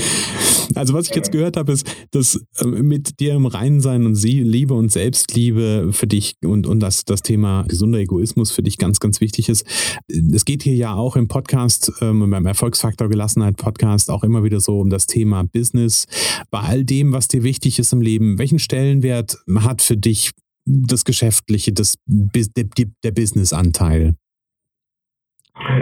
Also 0.75 0.93
was 0.93 1.09
ich 1.09 1.15
jetzt 1.15 1.31
gehört 1.31 1.57
habe, 1.57 1.71
ist, 1.71 1.89
dass 2.11 2.39
äh, 2.59 2.65
mit 2.65 3.19
dir 3.19 3.33
im 3.33 3.47
Reinen 3.47 3.81
sein 3.81 4.05
und 4.05 4.13
sie 4.13 4.41
Liebe 4.41 4.75
und 4.75 4.91
Selbstliebe 4.91 5.89
für 5.91 6.05
dich 6.05 6.36
und, 6.43 6.67
und 6.67 6.79
das, 6.79 7.05
das 7.05 7.23
Thema 7.23 7.63
gesunder 7.67 7.97
Egoismus 7.97 8.51
für 8.51 8.61
dich 8.61 8.77
ganz, 8.77 8.99
ganz 8.99 9.19
wichtig 9.19 9.49
ist. 9.49 9.65
Es 10.07 10.45
geht 10.45 10.61
hier 10.61 10.75
ja 10.75 10.93
auch 10.93 11.15
im 11.15 11.27
Podcast, 11.27 11.91
ähm, 12.01 12.29
beim 12.29 12.45
Erfolgsfaktor 12.45 13.09
Gelassenheit 13.09 13.57
Podcast 13.57 14.11
auch 14.11 14.23
immer 14.23 14.43
wieder 14.43 14.59
so 14.59 14.79
um 14.79 14.91
das 14.91 15.07
Thema 15.07 15.43
Business. 15.43 16.05
Bei 16.51 16.59
all 16.59 16.86
dem, 16.86 17.13
was 17.13 17.27
dir 17.27 17.43
wichtig 17.43 17.79
ist 17.79 17.93
im 17.93 18.01
Leben, 18.01 18.38
welchen 18.38 18.59
Stellenwert 18.59 19.38
hat 19.55 19.81
für 19.81 19.97
dich 19.97 20.33
das 20.66 21.05
Geschäftliche, 21.05 21.72
das, 21.74 21.95
der, 22.07 22.66
der 23.03 23.11
Business-Anteil? 23.11 24.16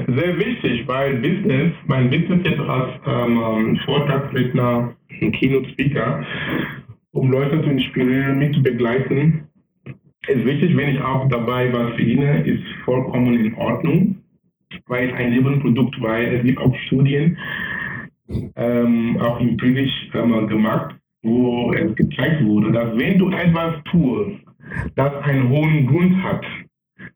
Sehr 0.07 0.37
wichtig, 0.37 0.87
weil 0.87 1.15
Business, 1.15 1.73
mein 1.87 2.09
Business 2.09 2.41
jetzt 2.43 2.59
als 2.59 2.93
ähm, 3.07 3.41
ähm 3.43 3.79
Vortragsredner, 3.85 4.95
Keynote-Speaker, 5.19 6.25
um 7.11 7.31
Leute 7.31 7.61
zu 7.63 7.69
inspirieren, 7.69 8.37
mich 8.37 8.53
zu 8.53 8.61
begleiten, 8.61 9.47
ist 10.27 10.45
wichtig, 10.45 10.75
wenn 10.77 10.95
ich 10.95 11.01
auch 11.01 11.27
dabei 11.29 11.71
was 11.73 11.95
verdiene, 11.95 12.43
ist 12.45 12.63
vollkommen 12.85 13.33
in 13.33 13.55
Ordnung, 13.55 14.15
weil 14.87 15.11
ein 15.13 15.31
Nebenprodukt, 15.31 15.99
weil 16.01 16.35
es 16.35 16.43
gibt 16.43 16.59
auch 16.59 16.75
Studien, 16.87 17.37
ähm, 18.55 19.17
auch 19.19 19.39
empirisch 19.39 19.91
ähm, 20.13 20.47
gemacht, 20.47 20.95
wo 21.23 21.73
es 21.73 21.95
gezeigt 21.95 22.43
wurde, 22.45 22.71
dass 22.71 22.97
wenn 22.97 23.17
du 23.17 23.31
etwas 23.31 23.75
tust, 23.91 24.42
das 24.95 25.13
einen 25.23 25.49
hohen 25.49 25.87
Grund 25.87 26.23
hat, 26.23 26.45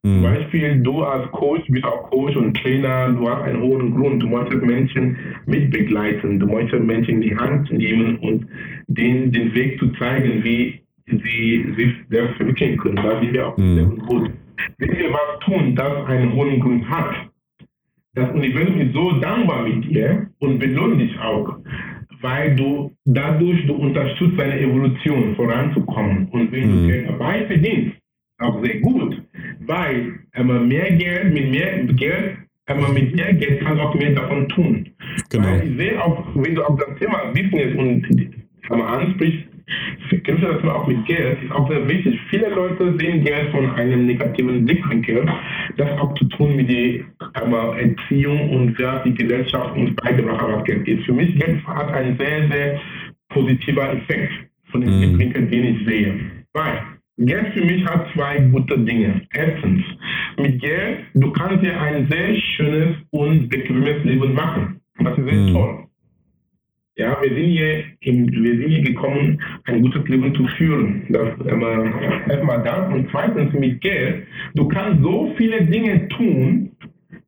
zum 0.03 0.19
mhm. 0.19 0.23
Beispiel, 0.23 0.79
du 0.79 1.03
als 1.03 1.29
Coach 1.31 1.63
bist 1.67 1.85
auch 1.85 2.09
Coach 2.09 2.35
und 2.35 2.55
Trainer, 2.57 3.11
du 3.11 3.29
hast 3.29 3.43
einen 3.43 3.61
hohen 3.61 3.95
Grund, 3.95 4.21
du 4.21 4.27
möchtest 4.27 4.63
Menschen 4.63 5.17
mitbegleiten, 5.45 6.39
du 6.39 6.47
möchtest 6.47 6.83
Menschen 6.83 7.15
in 7.15 7.21
die 7.21 7.37
Hand 7.37 7.71
nehmen 7.71 8.17
und 8.19 8.47
denen 8.87 9.31
den 9.31 9.53
Weg 9.53 9.79
zu 9.79 9.89
zeigen, 9.93 10.43
wie 10.43 10.81
sie 11.07 11.73
sich 11.77 11.93
selbst 12.09 12.35
verwirklichen 12.37 12.77
können. 12.77 12.97
Da 12.97 13.19
sind 13.19 13.33
wir 13.33 13.47
auch 13.47 13.57
mhm. 13.57 13.75
sehr 13.75 13.85
gut. 13.85 14.31
Wenn 14.77 14.97
wir 14.97 15.13
was 15.13 15.39
tun, 15.45 15.75
das 15.75 16.05
einen 16.05 16.33
hohen 16.33 16.59
Grund 16.59 16.89
hat, 16.89 17.13
das 18.13 18.31
Universum 18.31 18.81
ist 18.81 18.93
so 18.93 19.11
dankbar 19.19 19.67
mit 19.67 19.85
dir 19.85 20.27
und 20.39 20.57
belohnt 20.57 20.99
dich 20.99 21.17
auch, 21.19 21.57
weil 22.22 22.55
du 22.55 22.91
dadurch 23.05 23.65
du 23.68 23.74
unterstützt 23.74 24.39
deine 24.39 24.59
Evolution 24.59 25.36
voranzukommen. 25.36 26.28
Und 26.32 26.51
wenn 26.51 26.70
mhm. 26.70 26.82
du 26.82 26.88
Geld 26.88 27.09
dabei 27.09 27.45
verdienst, 27.45 27.97
auch 28.39 28.63
sehr 28.63 28.80
gut, 28.80 29.22
weil 29.65 30.20
ähm, 30.36 30.68
mehr 30.68 30.91
Geld, 30.91 31.34
mit 31.34 31.49
mehr 31.49 31.84
Geld, 31.93 32.38
ähm, 32.68 32.93
mit 32.93 33.15
mehr 33.15 33.34
Geld 33.34 33.61
kann 33.61 33.80
auch 33.80 33.95
mehr 33.95 34.11
davon 34.11 34.47
tun. 34.49 34.89
Genau. 35.30 35.47
Weil 35.47 35.68
ich 35.68 35.78
sehe 35.78 36.03
auch, 36.03 36.24
wenn 36.36 36.55
du 36.55 36.63
auf 36.63 36.80
das 36.80 36.99
Thema 36.99 37.32
Business 37.34 37.76
und 37.76 38.82
ansprichst, 38.82 39.47
du 40.11 40.34
das 40.36 40.63
auch 40.63 40.88
mit 40.88 41.05
Geld, 41.05 41.43
ist 41.43 41.51
auch 41.51 41.70
sehr 41.70 41.88
wichtig. 41.88 42.20
Viele 42.30 42.49
Leute 42.49 42.97
sehen 42.97 43.24
Geld 43.24 43.51
von 43.51 43.70
einem 43.72 44.05
negativen 44.05 44.65
Blickwinkel. 44.65 45.26
Das 45.78 45.89
hat 45.89 45.99
auch 45.99 46.13
zu 46.15 46.26
tun 46.26 46.55
mit 46.55 46.70
der 46.70 47.03
Erziehung 47.34 48.49
und 48.51 48.80
wer 48.80 48.99
die 49.03 49.13
Gesellschaft 49.13 49.76
uns 49.76 49.95
beigebracht 49.95 50.41
hat, 50.41 50.57
was 50.57 50.63
Geld 50.63 50.88
ist. 50.88 51.05
Für 51.05 51.13
mich 51.13 51.38
Geld 51.38 51.65
hat 51.68 51.91
einen 51.91 52.18
sehr, 52.18 52.47
sehr 52.49 52.82
positiver 53.30 53.93
Effekt 53.93 54.32
von 54.72 54.82
dem 54.82 54.89
mm. 54.89 55.18
Blickwinkel, 55.18 55.47
den 55.47 55.76
ich 55.76 55.88
sehe. 55.88 56.20
Weil 56.53 56.82
Geld 57.20 57.53
für 57.53 57.65
mich 57.65 57.84
hat 57.86 58.07
zwei 58.13 58.39
gute 58.39 58.78
Dinge. 58.80 59.22
Erstens, 59.34 59.84
mit 60.38 60.61
Geld, 60.61 60.99
du 61.15 61.32
kannst 61.32 61.63
dir 61.63 61.80
ein 61.80 62.07
sehr 62.09 62.36
schönes 62.36 62.95
und 63.09 63.49
bequemes 63.49 64.03
Leben 64.03 64.34
machen. 64.34 64.80
Das 64.99 65.18
ist 65.18 65.26
sehr 65.26 65.34
mhm. 65.34 65.53
toll. 65.53 65.86
Ja, 66.97 67.15
wir 67.21 67.29
sind, 67.29 67.45
hier 67.45 67.83
in, 67.99 68.31
wir 68.31 68.57
sind 68.57 68.69
hier 68.69 68.81
gekommen, 68.81 69.39
ein 69.65 69.81
gutes 69.83 70.07
Leben 70.07 70.33
zu 70.33 70.47
führen. 70.57 71.03
Das 71.09 71.29
äh, 71.45 72.31
erstmal 72.31 72.63
das. 72.63 72.91
Und 72.91 73.07
zweitens, 73.11 73.53
mit 73.53 73.81
Geld, 73.81 74.25
du 74.55 74.67
kannst 74.67 75.03
so 75.03 75.31
viele 75.37 75.63
Dinge 75.63 76.07
tun, 76.09 76.71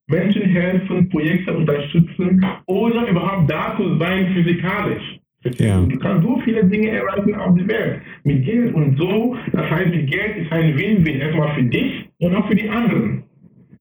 Menschen 0.07 0.41
helfen, 0.41 1.07
Projekte 1.09 1.55
unterstützen, 1.55 2.43
ohne 2.65 3.07
überhaupt 3.09 3.51
da 3.51 3.77
zu 3.77 3.97
sein 3.99 4.33
physikalisch. 4.33 5.19
Ja. 5.57 5.81
Du 5.81 5.97
kannst 5.99 6.23
so 6.23 6.41
viele 6.43 6.65
Dinge 6.65 6.89
erreichen 6.89 7.35
auf 7.35 7.55
der 7.55 7.67
Welt 7.67 8.01
mit 8.23 8.45
Geld 8.45 8.73
und 8.73 8.97
so. 8.97 9.37
Das 9.53 9.69
heißt, 9.69 9.91
Geld 9.91 10.37
ist 10.37 10.51
ein 10.51 10.77
Win-Win 10.77 11.21
erstmal 11.21 11.55
für 11.55 11.63
dich 11.63 12.09
und 12.19 12.35
auch 12.35 12.47
für 12.47 12.55
die 12.55 12.69
anderen. 12.69 13.23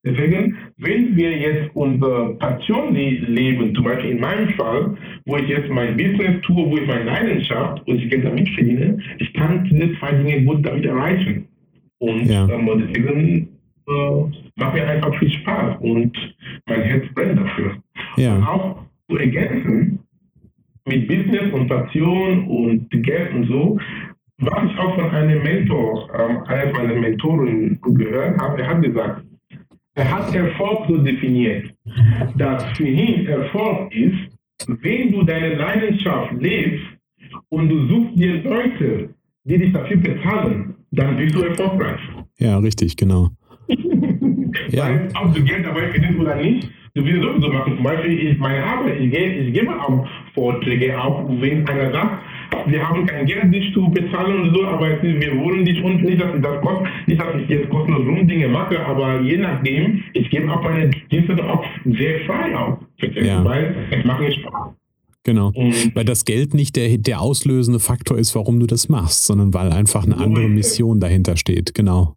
Deswegen, 0.04 0.56
wenn 0.76 1.16
wir 1.16 1.36
jetzt 1.36 1.70
unsere 1.74 2.34
Passion 2.36 2.94
leben, 2.94 3.74
zum 3.74 3.84
Beispiel 3.84 4.12
in 4.12 4.20
meinem 4.20 4.50
Fall, 4.50 4.96
wo 5.26 5.36
ich 5.36 5.48
jetzt 5.48 5.68
mein 5.70 5.96
Business 5.96 6.40
tue, 6.42 6.70
wo 6.70 6.76
ich 6.76 6.86
meine 6.86 7.04
Leidenschaft 7.04 7.86
und 7.86 7.96
ich 7.96 8.08
Geld 8.08 8.24
damit 8.24 8.48
verdiene, 8.50 8.98
ich 9.18 9.32
kann 9.34 9.64
diese 9.64 9.98
zwei 9.98 10.12
Dinge 10.12 10.44
gut 10.44 10.64
damit 10.64 10.86
erreichen. 10.86 11.48
Und 11.98 12.26
ja. 12.26 12.48
ähm, 12.48 12.70
deswegen 12.76 13.48
äh, 13.88 14.40
macht 14.56 14.74
mir 14.74 14.86
einfach 14.86 15.18
viel 15.18 15.30
Spaß 15.30 15.78
und 15.80 16.16
mein 16.66 16.82
Herz 16.82 17.04
brennt 17.14 17.40
dafür. 17.40 17.76
Ja. 18.16 18.36
Und 18.36 18.44
auch 18.44 18.82
zu 19.10 19.16
ergänzen, 19.16 19.98
mit 20.86 21.08
Business 21.08 21.52
und 21.52 21.68
Passion 21.68 22.46
und 22.46 22.88
Geld 22.90 23.34
und 23.34 23.48
so, 23.48 23.78
was 24.38 24.70
ich 24.70 24.78
auch 24.78 24.94
von 24.94 25.10
einem 25.10 25.42
Mentor, 25.42 26.08
ähm, 26.18 26.42
einer 26.44 26.72
meiner 26.72 26.94
Mentoren 26.94 27.78
gehört 27.82 28.38
habe, 28.38 28.62
er 28.62 28.68
hat 28.68 28.82
gesagt, 28.82 29.22
er 29.98 30.10
hat 30.10 30.34
Erfolg 30.34 30.86
so 30.88 30.96
definiert, 30.98 31.74
dass 32.36 32.64
für 32.76 32.86
ihn 32.86 33.26
Erfolg 33.26 33.92
ist, 33.92 34.38
wenn 34.80 35.12
du 35.12 35.22
deine 35.24 35.54
Leidenschaft 35.56 36.32
lebst 36.40 36.84
und 37.48 37.68
du 37.68 37.88
suchst 37.88 38.18
dir 38.18 38.42
Leute, 38.44 39.10
die 39.44 39.58
dich 39.58 39.72
dafür 39.72 39.96
bezahlen, 39.96 40.74
dann 40.92 41.16
bist 41.16 41.34
du 41.34 41.42
erfolgreich. 41.42 42.00
Ja, 42.38 42.58
richtig, 42.58 42.96
genau. 42.96 43.30
ja. 44.70 44.84
Weil, 44.84 45.08
ob 45.20 45.34
du 45.34 45.42
Geld 45.42 45.66
dabei 45.66 45.88
verdienst 45.90 46.18
oder 46.20 46.36
nicht, 46.36 46.68
du 46.94 47.04
willst 47.04 47.22
sowieso 47.22 47.52
machen. 47.52 47.74
Zum 47.74 47.84
Beispiel 47.84 48.18
ist 48.30 48.38
meine 48.38 48.64
Arbeit, 48.64 49.00
ich, 49.00 49.10
gehe, 49.10 49.34
ich 49.34 49.52
gebe 49.52 49.70
auch 49.80 50.06
Vorträge, 50.34 50.96
auch 51.00 51.28
wenn 51.40 51.66
einer 51.66 51.90
sagt, 51.90 52.22
wir 52.66 52.88
haben 52.88 53.06
kein 53.06 53.26
Geld, 53.26 53.54
dich 53.54 53.72
zu 53.72 53.88
bezahlen 53.90 54.40
und 54.40 54.54
so, 54.54 54.64
aber 54.64 55.02
wir 55.02 55.38
wollen 55.38 55.64
dich 55.64 55.82
und 55.82 56.02
nicht, 56.02 56.20
dass 56.20 56.34
ich 56.34 56.42
das 56.42 56.60
kostet, 56.60 56.88
nicht, 57.06 57.20
dass 57.20 57.40
ich 57.40 57.48
jetzt 57.48 57.68
kostenlos 57.70 58.06
Rumdinge 58.06 58.48
mache, 58.48 58.84
aber 58.84 59.20
je 59.20 59.36
nachdem, 59.36 60.02
ich 60.14 60.28
gebe 60.30 60.50
auch 60.52 60.62
meine 60.62 60.90
Dienste 61.10 61.36
auch 61.44 61.64
sehr 61.84 62.20
frei 62.26 62.56
auf. 62.56 62.78
Ja. 63.14 63.44
Weil 63.44 63.74
es 63.90 64.04
macht 64.04 64.20
mir 64.20 64.32
Spaß. 64.32 64.74
Genau. 65.24 65.52
Und 65.54 65.94
weil 65.94 66.04
das 66.04 66.24
Geld 66.24 66.54
nicht 66.54 66.76
der, 66.76 66.96
der 66.96 67.20
auslösende 67.20 67.80
Faktor 67.80 68.18
ist, 68.18 68.34
warum 68.34 68.60
du 68.60 68.66
das 68.66 68.88
machst, 68.88 69.26
sondern 69.26 69.52
weil 69.52 69.72
einfach 69.72 70.04
eine 70.04 70.16
so 70.16 70.24
andere 70.24 70.48
Mission 70.48 71.00
dahinter 71.00 71.36
steht. 71.36 71.74
Genau. 71.74 72.14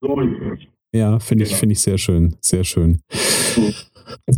So 0.00 0.20
ist 0.20 0.30
es. 0.52 0.58
Ja, 0.94 1.18
finde 1.18 1.44
ich, 1.44 1.50
genau. 1.50 1.60
finde 1.60 1.72
ich 1.74 1.80
sehr 1.80 1.98
schön. 1.98 2.34
Sehr 2.40 2.64
schön. 2.64 3.00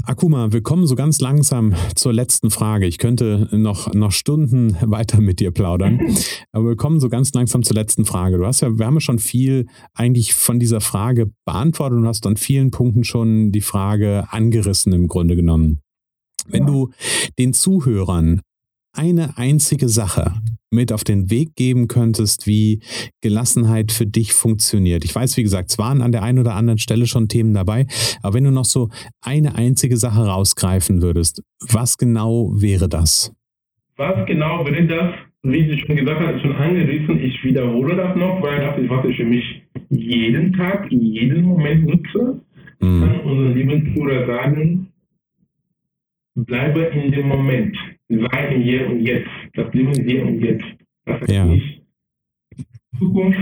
Akuma, 0.04 0.52
wir 0.52 0.62
kommen 0.62 0.86
so 0.86 0.94
ganz 0.94 1.20
langsam 1.20 1.74
zur 1.94 2.12
letzten 2.12 2.50
Frage. 2.50 2.86
Ich 2.86 2.98
könnte 2.98 3.48
noch, 3.52 3.92
noch 3.94 4.12
Stunden 4.12 4.76
weiter 4.80 5.20
mit 5.20 5.40
dir 5.40 5.50
plaudern, 5.50 6.00
aber 6.52 6.70
wir 6.70 6.76
kommen 6.76 7.00
so 7.00 7.08
ganz 7.08 7.32
langsam 7.32 7.62
zur 7.62 7.74
letzten 7.74 8.04
Frage. 8.04 8.38
Du 8.38 8.46
hast 8.46 8.60
ja, 8.60 8.78
wir 8.78 8.86
haben 8.86 8.94
ja 8.94 9.00
schon 9.00 9.18
viel 9.18 9.66
eigentlich 9.94 10.34
von 10.34 10.58
dieser 10.58 10.80
Frage 10.80 11.30
beantwortet 11.44 11.98
und 11.98 12.06
hast 12.06 12.26
an 12.26 12.36
vielen 12.36 12.70
Punkten 12.70 13.04
schon 13.04 13.52
die 13.52 13.60
Frage 13.60 14.26
angerissen 14.30 14.92
im 14.92 15.08
Grunde 15.08 15.36
genommen. 15.36 15.80
Wenn 16.46 16.62
ja. 16.62 16.70
du 16.70 16.90
den 17.38 17.52
Zuhörern 17.52 18.40
eine 18.92 19.36
einzige 19.36 19.88
Sache 19.88 20.34
mit 20.70 20.92
auf 20.92 21.04
den 21.04 21.30
Weg 21.30 21.54
geben 21.56 21.88
könntest, 21.88 22.46
wie 22.46 22.80
Gelassenheit 23.20 23.92
für 23.92 24.06
dich 24.06 24.32
funktioniert. 24.32 25.04
Ich 25.04 25.14
weiß, 25.14 25.36
wie 25.36 25.42
gesagt, 25.42 25.70
es 25.70 25.78
waren 25.78 26.02
an 26.02 26.12
der 26.12 26.22
einen 26.22 26.38
oder 26.38 26.54
anderen 26.54 26.78
Stelle 26.78 27.06
schon 27.06 27.28
Themen 27.28 27.54
dabei, 27.54 27.86
aber 28.22 28.34
wenn 28.34 28.44
du 28.44 28.50
noch 28.50 28.64
so 28.64 28.90
eine 29.20 29.54
einzige 29.54 29.96
Sache 29.96 30.20
rausgreifen 30.26 31.02
würdest, 31.02 31.42
was 31.70 31.96
genau 31.96 32.50
wäre 32.54 32.88
das? 32.88 33.32
Was 33.96 34.26
genau 34.26 34.64
wäre 34.66 34.86
das? 34.86 35.14
Wie 35.42 35.66
du 35.66 35.78
schon 35.78 35.96
gesagt 35.96 36.20
hast, 36.20 36.42
schon 36.42 36.56
angerissen. 36.56 37.20
Ich 37.20 37.42
wiederhole 37.44 37.96
das 37.96 38.16
noch, 38.16 38.42
weil 38.42 38.60
das 38.60 38.78
ist, 38.78 38.90
was 38.90 39.04
ich 39.06 39.16
für 39.16 39.24
mich 39.24 39.44
jeden 39.90 40.52
Tag, 40.52 40.90
in 40.90 41.00
jedem 41.00 41.42
Moment 41.42 41.86
nutze. 41.86 42.40
Mhm. 42.80 43.00
Kann 43.00 43.20
unseren 43.20 43.54
lieben 43.54 43.94
Bruder 43.94 44.26
sagen, 44.26 44.88
bleibe 46.34 46.80
in 46.80 47.12
dem 47.12 47.28
Moment 47.28 47.76
sei 48.08 48.54
im 48.54 48.62
Hier 48.62 48.88
und 48.88 49.00
Jetzt. 49.00 49.30
Das 49.54 49.72
Leben 49.74 49.92
ist 49.92 50.02
hier 50.02 50.26
und 50.26 50.40
jetzt. 50.40 50.64
Das 51.04 51.20
heißt 51.20 51.32
ja. 51.32 51.44
nicht 51.44 51.82
Zukunft 52.98 53.38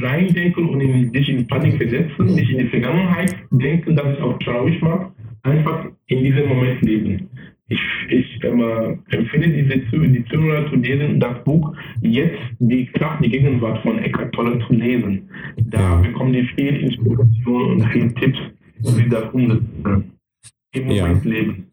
reindenken 0.00 0.68
und 0.68 0.80
in, 0.80 1.12
dich 1.12 1.28
in 1.28 1.46
Panik 1.46 1.76
versetzen, 1.76 2.26
nicht 2.34 2.50
in 2.50 2.58
die 2.58 2.68
Vergangenheit 2.68 3.36
denken, 3.50 3.96
dass 3.96 4.16
es 4.16 4.22
auch 4.22 4.38
traurig 4.38 4.80
macht. 4.82 5.12
Einfach 5.42 5.86
in 6.06 6.24
diesem 6.24 6.48
Moment 6.48 6.82
leben. 6.82 7.28
Ich, 7.68 7.80
ich 8.08 8.44
ähm, 8.44 9.00
empfehle 9.10 9.48
diese, 9.48 9.78
die 10.08 10.24
Zuhörer 10.24 10.68
zu 10.70 10.76
lesen, 10.76 11.20
das 11.20 11.44
Buch 11.44 11.74
Jetzt 12.00 12.38
die 12.58 12.86
Kraft, 12.86 13.22
die 13.22 13.28
Gegenwart 13.28 13.82
von 13.82 13.98
Eckhart 13.98 14.34
Tolle 14.34 14.58
zu 14.66 14.72
lesen. 14.72 15.28
Da 15.56 15.96
bekommen 15.96 16.32
die 16.32 16.44
viel 16.56 16.76
Inspiration 16.76 17.72
und 17.72 17.84
viel 17.90 18.12
Tipps, 18.14 18.38
wie 18.80 19.08
das 19.08 19.30
umsetzen. 19.32 20.12
Im 20.72 20.84
Moment 20.86 21.24
ja. 21.24 21.30
leben. 21.30 21.66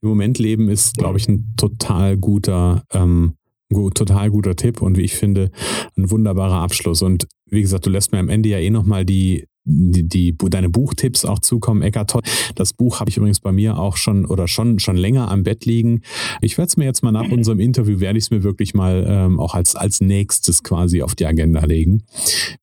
Im 0.00 0.08
Moment 0.08 0.38
leben 0.38 0.68
ist, 0.68 0.96
glaube 0.96 1.18
ich, 1.18 1.28
ein 1.28 1.54
total 1.56 2.16
guter, 2.16 2.84
ähm, 2.92 3.34
total 3.70 4.30
guter 4.30 4.56
Tipp 4.56 4.80
und 4.80 4.96
wie 4.96 5.02
ich 5.02 5.14
finde, 5.14 5.50
ein 5.96 6.10
wunderbarer 6.10 6.60
Abschluss. 6.60 7.02
Und 7.02 7.26
wie 7.50 7.62
gesagt, 7.62 7.86
du 7.86 7.90
lässt 7.90 8.12
mir 8.12 8.18
am 8.18 8.28
Ende 8.28 8.48
ja 8.48 8.58
eh 8.58 8.70
nochmal 8.70 9.04
die, 9.04 9.44
die, 9.64 10.08
die, 10.08 10.36
deine 10.36 10.70
Buchtipps 10.70 11.24
auch 11.24 11.40
zukommen, 11.40 11.82
Eckart. 11.82 12.14
Das 12.54 12.72
Buch 12.72 13.00
habe 13.00 13.10
ich 13.10 13.16
übrigens 13.16 13.40
bei 13.40 13.52
mir 13.52 13.78
auch 13.78 13.96
schon 13.96 14.24
oder 14.24 14.48
schon, 14.48 14.78
schon 14.78 14.96
länger 14.96 15.30
am 15.30 15.42
Bett 15.42 15.66
liegen. 15.66 16.02
Ich 16.40 16.56
werde 16.56 16.68
es 16.68 16.76
mir 16.76 16.84
jetzt 16.84 17.02
mal 17.02 17.12
nach 17.12 17.30
unserem 17.30 17.60
Interview, 17.60 18.00
werde 18.00 18.18
ich 18.18 18.24
es 18.24 18.30
mir 18.30 18.42
wirklich 18.42 18.74
mal 18.74 19.04
ähm, 19.06 19.38
auch 19.38 19.54
als, 19.54 19.76
als 19.76 20.00
nächstes 20.00 20.62
quasi 20.62 21.02
auf 21.02 21.14
die 21.14 21.26
Agenda 21.26 21.64
legen. 21.64 22.04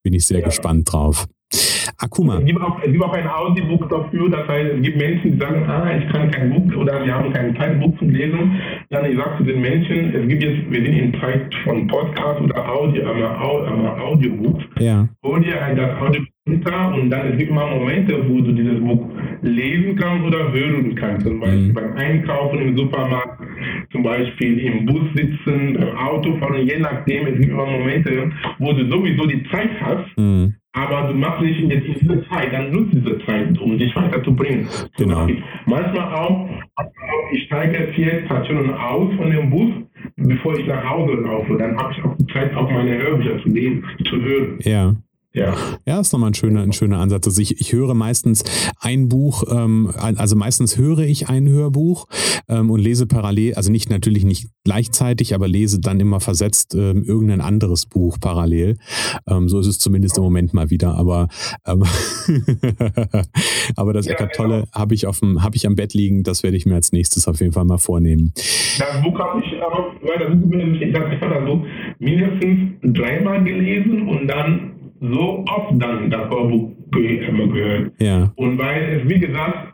Bin 0.02 0.14
ich 0.14 0.26
sehr 0.26 0.40
ja. 0.40 0.46
gespannt 0.46 0.92
drauf. 0.92 1.28
Akuma. 1.98 2.40
Es 2.40 2.46
gibt, 2.46 2.62
auch, 2.62 2.80
es 2.84 2.92
gibt 2.92 3.04
auch 3.04 3.14
ein 3.14 3.28
Audiobook 3.28 3.90
dafür, 3.90 4.30
das 4.30 4.48
heißt, 4.48 4.74
es 4.76 4.82
gibt 4.82 4.98
Menschen, 4.98 5.32
die 5.32 5.40
sagen, 5.40 5.64
ah, 5.68 5.90
ich 5.98 6.12
kann 6.12 6.30
kein 6.30 6.50
Buch 6.50 6.76
oder 6.78 7.06
wir 7.06 7.14
haben 7.14 7.32
kein 7.32 7.56
Zeitbuch 7.56 7.98
zum 8.00 8.10
Lesen. 8.10 8.60
Dann 8.90 9.06
ich 9.06 9.18
sage 9.18 9.38
zu 9.38 9.44
den 9.44 9.62
Menschen, 9.62 10.14
es 10.14 10.28
gibt 10.28 10.44
jetzt, 10.44 10.70
wir 10.70 10.84
sind 10.84 10.94
in 10.94 11.22
Zeit 11.22 11.54
von 11.64 11.88
Podcast 11.88 12.42
oder 12.42 12.70
Audio, 12.70 13.02
äh, 13.02 14.02
Audiobooks. 14.02 14.64
Ja. 14.80 15.08
Hol 15.24 15.42
dir 15.42 15.62
ein, 15.62 15.78
das 15.78 16.02
Audiobook 16.02 16.30
runter 16.48 16.94
und 16.94 17.10
dann 17.10 17.32
es 17.32 17.38
gibt 17.38 17.52
mal 17.52 17.76
Momente, 17.76 18.14
wo 18.30 18.42
du 18.42 18.52
dieses 18.52 18.80
Buch 18.80 19.08
lesen 19.42 19.96
kannst 19.96 20.26
oder 20.26 20.52
hören 20.52 20.94
kannst. 20.96 21.26
Zum 21.26 21.40
Beispiel 21.40 21.70
mhm. 21.70 21.74
beim 21.74 21.96
Einkaufen 21.96 22.60
im 22.60 22.78
Supermarkt, 22.78 23.42
zum 23.92 24.04
Beispiel 24.04 24.60
im 24.60 24.86
Bus 24.86 25.08
sitzen, 25.16 25.74
beim 25.74 25.98
Autofahren, 25.98 26.68
je 26.68 26.78
nachdem. 26.78 27.28
Es 27.28 27.40
gibt 27.40 27.52
immer 27.52 27.66
Momente, 27.66 28.32
wo 28.60 28.74
du 28.74 28.90
sowieso 28.90 29.26
die 29.26 29.44
Zeit 29.50 29.72
hast. 29.82 30.18
Mhm 30.18 30.56
aber 30.76 31.08
du 31.08 31.14
machst 31.14 31.42
nicht 31.42 31.60
jetzt 31.62 31.88
in 31.88 31.94
dieser 32.00 32.28
Zeit, 32.28 32.52
dann 32.52 32.70
nutzt 32.72 32.94
diese 32.94 33.18
Zeit, 33.26 33.58
um 33.60 33.78
dich 33.78 33.96
weiterzubringen. 33.96 34.68
Genau. 34.98 35.26
Manchmal 35.66 36.14
auch, 36.14 36.50
ich 37.32 37.46
steige 37.46 37.94
vier 37.94 38.26
Stationen 38.26 38.74
aus 38.74 39.14
von 39.16 39.32
dem 39.32 39.50
Bus, 39.50 39.72
bevor 40.18 40.60
ich 40.60 40.68
nach 40.68 40.84
Hause 40.88 41.14
laufe. 41.14 41.58
Dann 41.58 41.78
habe 41.78 41.94
ich 41.94 42.04
auch 42.04 42.16
die 42.18 42.28
Zeit, 42.28 42.54
auch 42.56 42.70
meine 42.70 42.98
Hörbücher 42.98 43.42
zu 43.42 43.50
lesen, 43.50 43.84
zu 44.04 44.22
hören. 44.22 44.60
Ja. 44.64 44.94
Ja. 45.36 45.54
ja, 45.86 46.00
ist 46.00 46.14
nochmal 46.14 46.32
ein 46.32 46.34
schöner, 46.34 46.62
ein 46.62 46.72
schöner 46.72 47.00
Ansatz. 47.00 47.28
Also 47.28 47.42
ich, 47.42 47.60
ich 47.60 47.74
höre 47.74 47.94
meistens 47.94 48.46
ein 48.80 49.10
Buch, 49.10 49.44
ähm, 49.52 49.92
also 49.98 50.38
meistens 50.38 50.78
höre 50.78 51.00
ich 51.00 51.28
ein 51.28 51.50
Hörbuch 51.50 52.08
ähm, 52.48 52.72
und 52.72 52.80
lese 52.80 53.06
parallel, 53.06 53.56
also 53.56 53.70
nicht 53.70 53.90
natürlich 53.90 54.24
nicht 54.24 54.48
gleichzeitig, 54.64 55.36
aber 55.36 55.50
lese 55.50 55.82
dann 55.82 56.00
immer 56.00 56.22
versetzt 56.22 56.74
ähm, 56.74 57.04
irgendein 57.04 57.42
anderes 57.42 57.86
Buch 57.86 58.18
parallel. 58.20 58.78
Ähm, 59.28 59.50
so 59.50 59.60
ist 59.60 59.68
es 59.68 59.78
zumindest 59.78 60.18
im 60.18 60.24
Moment 60.24 60.54
mal 60.54 60.70
wieder. 60.70 60.96
Aber, 60.96 61.28
ähm, 61.68 61.84
aber 63.76 63.92
das 63.92 64.06
ja, 64.06 64.14
Eckart 64.14 64.36
Tolle 64.36 64.62
genau. 64.62 64.72
habe 64.72 64.96
ich 64.96 65.06
auf 65.06 65.20
dem, 65.20 65.44
habe 65.44 65.58
ich 65.58 65.68
am 65.68 65.76
Bett 65.76 65.94
liegen. 65.94 66.24
Das 66.24 66.44
werde 66.44 66.56
ich 66.56 66.66
mir 66.66 66.76
als 66.76 66.94
nächstes 66.94 67.28
auf 67.28 67.42
jeden 67.42 67.52
Fall 67.52 67.66
mal 67.66 67.78
vornehmen. 67.78 68.32
Das 68.36 69.04
Buch 69.04 69.20
habe 69.20 69.42
ich 69.42 69.62
aber, 69.62 69.92
weil 70.02 70.20
das 70.20 70.40
Buch 70.40 70.50
bin 70.50 70.76
ich, 70.76 70.94
das 70.94 71.04
also 71.22 71.66
mindestens 72.00 72.72
dreimal 72.82 73.44
gelesen 73.44 74.08
und 74.08 74.28
dann 74.28 74.72
so 75.02 75.44
oft 75.48 75.74
dann 75.82 76.10
das 76.10 76.30
Hörbuch 76.30 76.72
gehört. 76.92 77.92
Ja. 78.00 78.32
Und 78.36 78.58
weil 78.58 79.02
es, 79.02 79.10
wie 79.10 79.20
gesagt, 79.20 79.74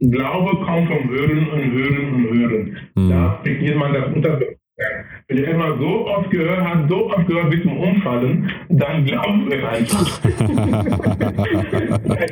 Glaube 0.00 0.56
kommt 0.64 0.88
vom 0.88 1.08
Hören 1.08 1.48
und 1.48 1.72
Hören 1.72 2.14
und 2.14 2.24
Hören. 2.30 2.76
Mhm. 2.94 3.10
Da 3.10 3.40
kriegt 3.42 3.76
man 3.76 3.92
das 3.94 4.04
unter 4.14 4.38
wenn 5.28 5.36
du 5.36 5.42
immer 5.44 5.78
so 5.78 6.06
oft 6.08 6.30
gehört 6.30 6.64
hast, 6.64 6.88
so 6.88 7.06
oft 7.10 7.26
gehört 7.28 7.48
bis 7.50 7.62
zum 7.62 7.78
Umfallen, 7.78 8.50
dann 8.68 9.06
du 9.06 9.12
es 9.12 9.64
einfach. 9.64 10.20
ich 10.24 10.40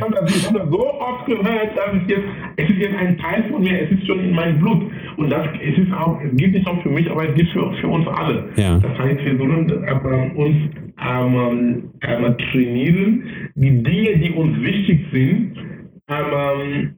habe 0.03 0.15
das, 0.15 0.47
hab 0.47 0.55
das 0.55 0.69
so 0.69 0.93
oft 1.01 1.27
gehört, 1.27 1.77
dass 1.77 1.95
es 1.95 2.09
jetzt, 2.09 2.25
es 2.57 2.69
ist 2.69 2.79
jetzt 2.79 2.97
ein 2.97 3.17
Teil 3.17 3.45
von 3.49 3.63
mir, 3.63 3.83
es 3.83 3.93
ist 3.93 4.07
schon 4.07 4.21
in 4.21 4.35
meinem 4.35 4.59
Blut. 4.59 4.91
Und 5.17 5.31
das 5.31 5.47
es 5.63 5.79
ist 5.79 5.93
auch, 5.93 6.21
es 6.21 6.37
gibt 6.37 6.55
nicht 6.55 6.67
nur 6.67 6.83
für 6.83 6.91
mich, 6.91 7.11
aber 7.11 7.29
es 7.29 7.35
gibt 7.35 7.51
für, 7.53 7.73
für 7.75 7.89
uns 7.89 8.07
alle. 8.09 8.49
Ja. 8.57 8.79
Das 8.79 8.99
heißt, 8.99 9.25
wir 9.25 9.39
sollen 9.39 9.71
äh, 9.71 10.31
uns 10.35 10.57
ähm, 11.05 11.91
ähm, 12.03 12.39
trainieren, 12.39 13.51
die 13.55 13.83
Dinge, 13.83 14.19
die 14.19 14.31
uns 14.31 14.61
wichtig 14.61 15.07
sind, 15.13 15.57
ähm, 16.09 16.97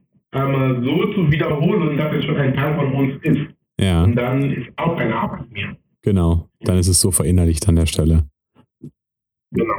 so 0.83 1.13
zu 1.13 1.31
wiederholen, 1.31 1.97
dass 1.97 2.13
es 2.13 2.25
schon 2.25 2.37
ein 2.37 2.53
Teil 2.53 2.75
von 2.75 2.93
uns 2.93 3.23
ist. 3.23 3.41
Ja. 3.79 4.03
Und 4.03 4.15
dann 4.15 4.51
ist 4.51 4.67
auch 4.77 4.97
eine 4.97 5.15
Arbeit 5.15 5.51
mehr. 5.51 5.75
Genau, 6.01 6.49
dann 6.61 6.77
ist 6.77 6.87
es 6.87 7.01
so 7.01 7.11
verinnerlicht 7.11 7.67
an 7.67 7.75
der 7.75 7.85
Stelle. 7.85 8.27
Genau. 9.51 9.73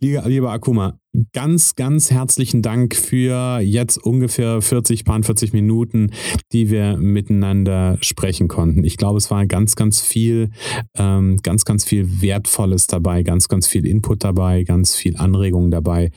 Lieber, 0.00 0.22
lieber 0.28 0.52
Akuma, 0.52 0.98
ganz, 1.32 1.74
ganz 1.74 2.10
herzlichen 2.10 2.62
Dank 2.62 2.94
für 2.94 3.60
jetzt 3.60 3.98
ungefähr 3.98 4.60
40, 4.60 5.04
40 5.04 5.52
Minuten, 5.52 6.10
die 6.52 6.70
wir 6.70 6.96
miteinander 6.96 7.98
sprechen 8.00 8.48
konnten. 8.48 8.84
Ich 8.84 8.96
glaube, 8.96 9.18
es 9.18 9.30
war 9.30 9.46
ganz, 9.46 9.76
ganz 9.76 10.00
viel, 10.00 10.50
ähm, 10.96 11.38
ganz, 11.42 11.64
ganz 11.64 11.84
viel 11.84 12.20
Wertvolles 12.22 12.86
dabei, 12.86 13.22
ganz, 13.22 13.48
ganz 13.48 13.66
viel 13.66 13.86
Input 13.86 14.24
dabei, 14.24 14.64
ganz 14.64 14.94
viel 14.94 15.16
Anregung 15.16 15.70
dabei 15.70 16.10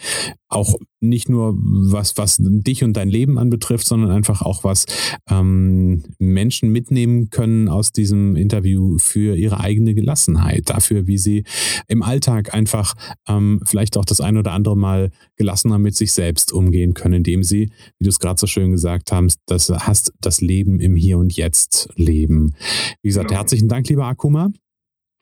auch 0.52 0.76
nicht 1.00 1.30
nur 1.30 1.56
was, 1.58 2.18
was 2.18 2.38
dich 2.39 2.84
und 2.84 2.94
dein 2.94 3.10
Leben 3.10 3.39
anbetrifft, 3.39 3.88
sondern 3.88 4.12
einfach 4.12 4.42
auch 4.42 4.64
was 4.64 4.86
ähm, 5.30 6.04
Menschen 6.20 6.72
mitnehmen 6.72 7.30
können 7.30 7.70
aus 7.70 7.92
diesem 7.92 8.36
Interview 8.36 8.98
für 9.00 9.36
ihre 9.36 9.60
eigene 9.62 9.96
Gelassenheit, 9.96 10.70
dafür, 10.70 11.08
wie 11.08 11.18
sie 11.18 11.44
im 11.88 12.04
Alltag 12.04 12.54
einfach 12.54 12.94
ähm, 13.28 13.62
vielleicht 13.66 13.98
auch 13.98 14.06
das 14.06 14.22
ein 14.22 14.38
oder 14.38 14.52
andere 14.52 14.78
Mal 14.82 15.11
gelassener 15.38 15.79
mit 15.79 15.95
sich 15.95 16.11
selbst 16.11 16.51
umgehen 16.51 16.93
können, 16.93 17.15
indem 17.15 17.43
sie, 17.43 17.71
wie 17.97 18.03
du 18.03 18.09
es 18.09 18.19
gerade 18.19 18.39
so 18.39 18.47
schön 18.47 18.71
gesagt 18.71 19.11
hast, 19.11 19.39
das 19.45 19.69
hast 19.69 20.13
das 20.19 20.41
Leben 20.41 20.79
im 20.79 20.95
Hier 20.95 21.17
und 21.17 21.36
Jetzt 21.36 21.89
leben. 21.95 22.55
Wie 23.01 23.09
gesagt, 23.09 23.29
genau. 23.29 23.39
herzlichen 23.39 23.69
Dank, 23.69 23.88
lieber 23.88 24.05
Akuma. 24.05 24.51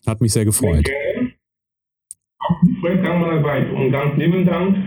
Hat 0.08 0.22
mich 0.22 0.34
sehr 0.34 0.46
gefreut. 0.46 0.88
Okay. 0.88 1.34
Auch 2.40 2.62
gefreut 2.62 3.06
an 3.06 3.22
meiner 3.22 3.44
Seite 3.44 3.74
und 3.74 3.92
ganz 3.92 4.18
lieben 4.18 4.46
Dank 4.46 4.78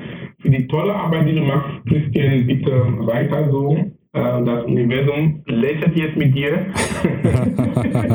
für 0.40 0.50
die 0.50 0.66
tolle 0.66 0.94
Arbeit, 0.94 1.28
die 1.28 1.34
du 1.34 1.42
machst, 1.42 1.86
Christian, 1.86 2.46
bitte 2.46 2.70
weiter 3.06 3.50
so. 3.50 3.92
Äh, 4.14 4.44
das 4.44 4.64
Universum 4.64 5.42
lächelt 5.46 5.96
jetzt 5.96 6.16
mit 6.16 6.34
dir. 6.34 6.66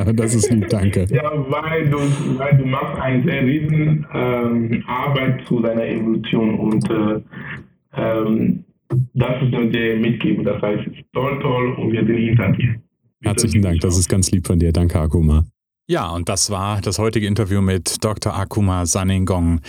das 0.13 0.35
ist 0.35 0.51
lieb, 0.51 0.69
danke. 0.69 1.07
Ja, 1.09 1.31
weil 1.49 1.89
du, 1.89 1.97
weil 2.37 2.55
du 2.57 2.65
machst 2.65 3.01
eine 3.01 3.23
sehr 3.23 3.43
riesen 3.43 4.05
ähm, 4.13 4.83
Arbeit 4.87 5.43
zu 5.47 5.59
deiner 5.59 5.85
Evolution 5.85 6.59
und 6.59 6.89
äh, 6.91 7.19
ähm, 7.95 8.63
das 9.15 9.41
ist 9.41 9.51
nur 9.51 9.65
dir 9.65 9.95
mitgeben. 9.97 10.45
Das 10.45 10.61
heißt, 10.61 10.85
toll, 11.13 11.39
toll 11.41 11.73
und 11.73 11.91
wir 11.91 12.05
sind 12.05 12.17
hinter 12.17 12.51
dir. 12.51 12.75
Herzlichen 13.23 13.63
Dank, 13.63 13.79
das 13.81 13.97
ist 13.97 14.07
ganz 14.07 14.29
lieb 14.31 14.45
von 14.45 14.59
dir. 14.59 14.71
Danke, 14.71 14.99
Akuma. 14.99 15.45
Ja, 15.89 16.09
und 16.09 16.27
das 16.27 16.49
war 16.49 16.81
das 16.81 16.99
heutige 16.99 17.27
Interview 17.27 17.61
mit 17.61 18.03
Dr. 18.03 18.37
Akuma 18.37 18.85
Saningong. 18.85 19.61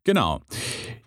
Genau. 0.05 0.39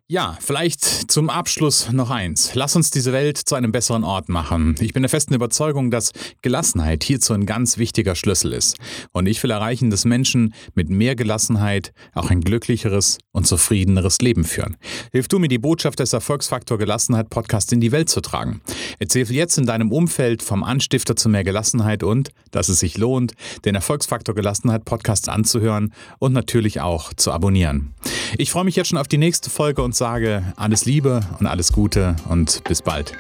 Ja, 0.07 0.37
vielleicht 0.39 0.85
zum 0.85 1.31
Abschluss 1.31 1.91
noch 1.91 2.11
eins. 2.11 2.55
Lass 2.55 2.77
uns 2.77 2.91
diese 2.91 3.15
Welt 3.15 3.39
zu 3.39 3.55
einem 3.55 3.73
besseren 3.73 4.05
Ort 4.05 4.29
machen. 4.29 4.75
Ich 4.81 4.93
bin 4.93 5.03
der 5.03 5.09
festen 5.09 5.33
Überzeugung, 5.33 5.91
dass 5.91 6.11
Gelassenheit 6.43 7.03
hierzu 7.03 7.33
ein 7.33 7.47
ganz 7.47 7.79
wichtiger 7.79 8.15
Schlüssel 8.15 8.53
ist. 8.53 8.77
Und 9.13 9.25
ich 9.25 9.43
will 9.43 9.51
erreichen, 9.51 9.89
dass 9.89 10.05
Menschen 10.05 10.53
mit 10.75 10.91
mehr 10.91 11.17
Gelassenheit 11.17 11.95
auch 12.13 12.29
ein 12.29 12.43
glücklicheres 12.43 13.17
und 13.33 13.47
zufriedeneres 13.47 14.19
Leben 14.19 14.45
führen. 14.45 14.77
Hilf 15.13 15.27
du 15.29 15.39
mir, 15.39 15.49
die 15.49 15.57
Botschaft 15.57 15.99
des 16.01 16.13
Erfolgsfaktor 16.13 16.77
Gelassenheit 16.77 17.31
Podcast 17.31 17.73
in 17.73 17.81
die 17.81 17.91
Welt 17.91 18.11
zu 18.11 18.21
tragen. 18.21 18.61
Erzähl 18.99 19.25
jetzt 19.33 19.57
in 19.57 19.65
deinem 19.65 19.91
Umfeld 19.91 20.43
vom 20.43 20.65
Anstifter 20.65 21.17
zu 21.17 21.31
mehr 21.31 21.45
Gelassenheit 21.45 22.03
und, 22.03 22.29
dass 22.51 22.69
es 22.69 22.79
sich 22.79 22.99
lohnt, 22.99 23.33
den 23.65 23.75
Erfolgsfaktor 23.75 24.35
Gelassenheit 24.35 24.85
Podcast 24.85 25.31
anzuhören 25.31 25.95
und 26.19 26.35
natürlich 26.35 26.83
auch 26.83 27.15
zu 27.15 27.33
abonnieren. 27.33 27.95
Ich 28.37 28.51
freue 28.51 28.65
mich 28.65 28.75
jetzt 28.75 28.89
schon 28.89 28.99
auf 28.99 29.07
die 29.07 29.19
nächste 29.19 29.49
Folge 29.49 29.83
und 29.83 29.95
sage 29.95 30.43
alles 30.57 30.87
Liebe 30.87 31.21
und 31.39 31.47
alles 31.47 31.73
Gute 31.73 32.17
und 32.29 32.65
bis 32.65 32.83
bald. 32.83 33.13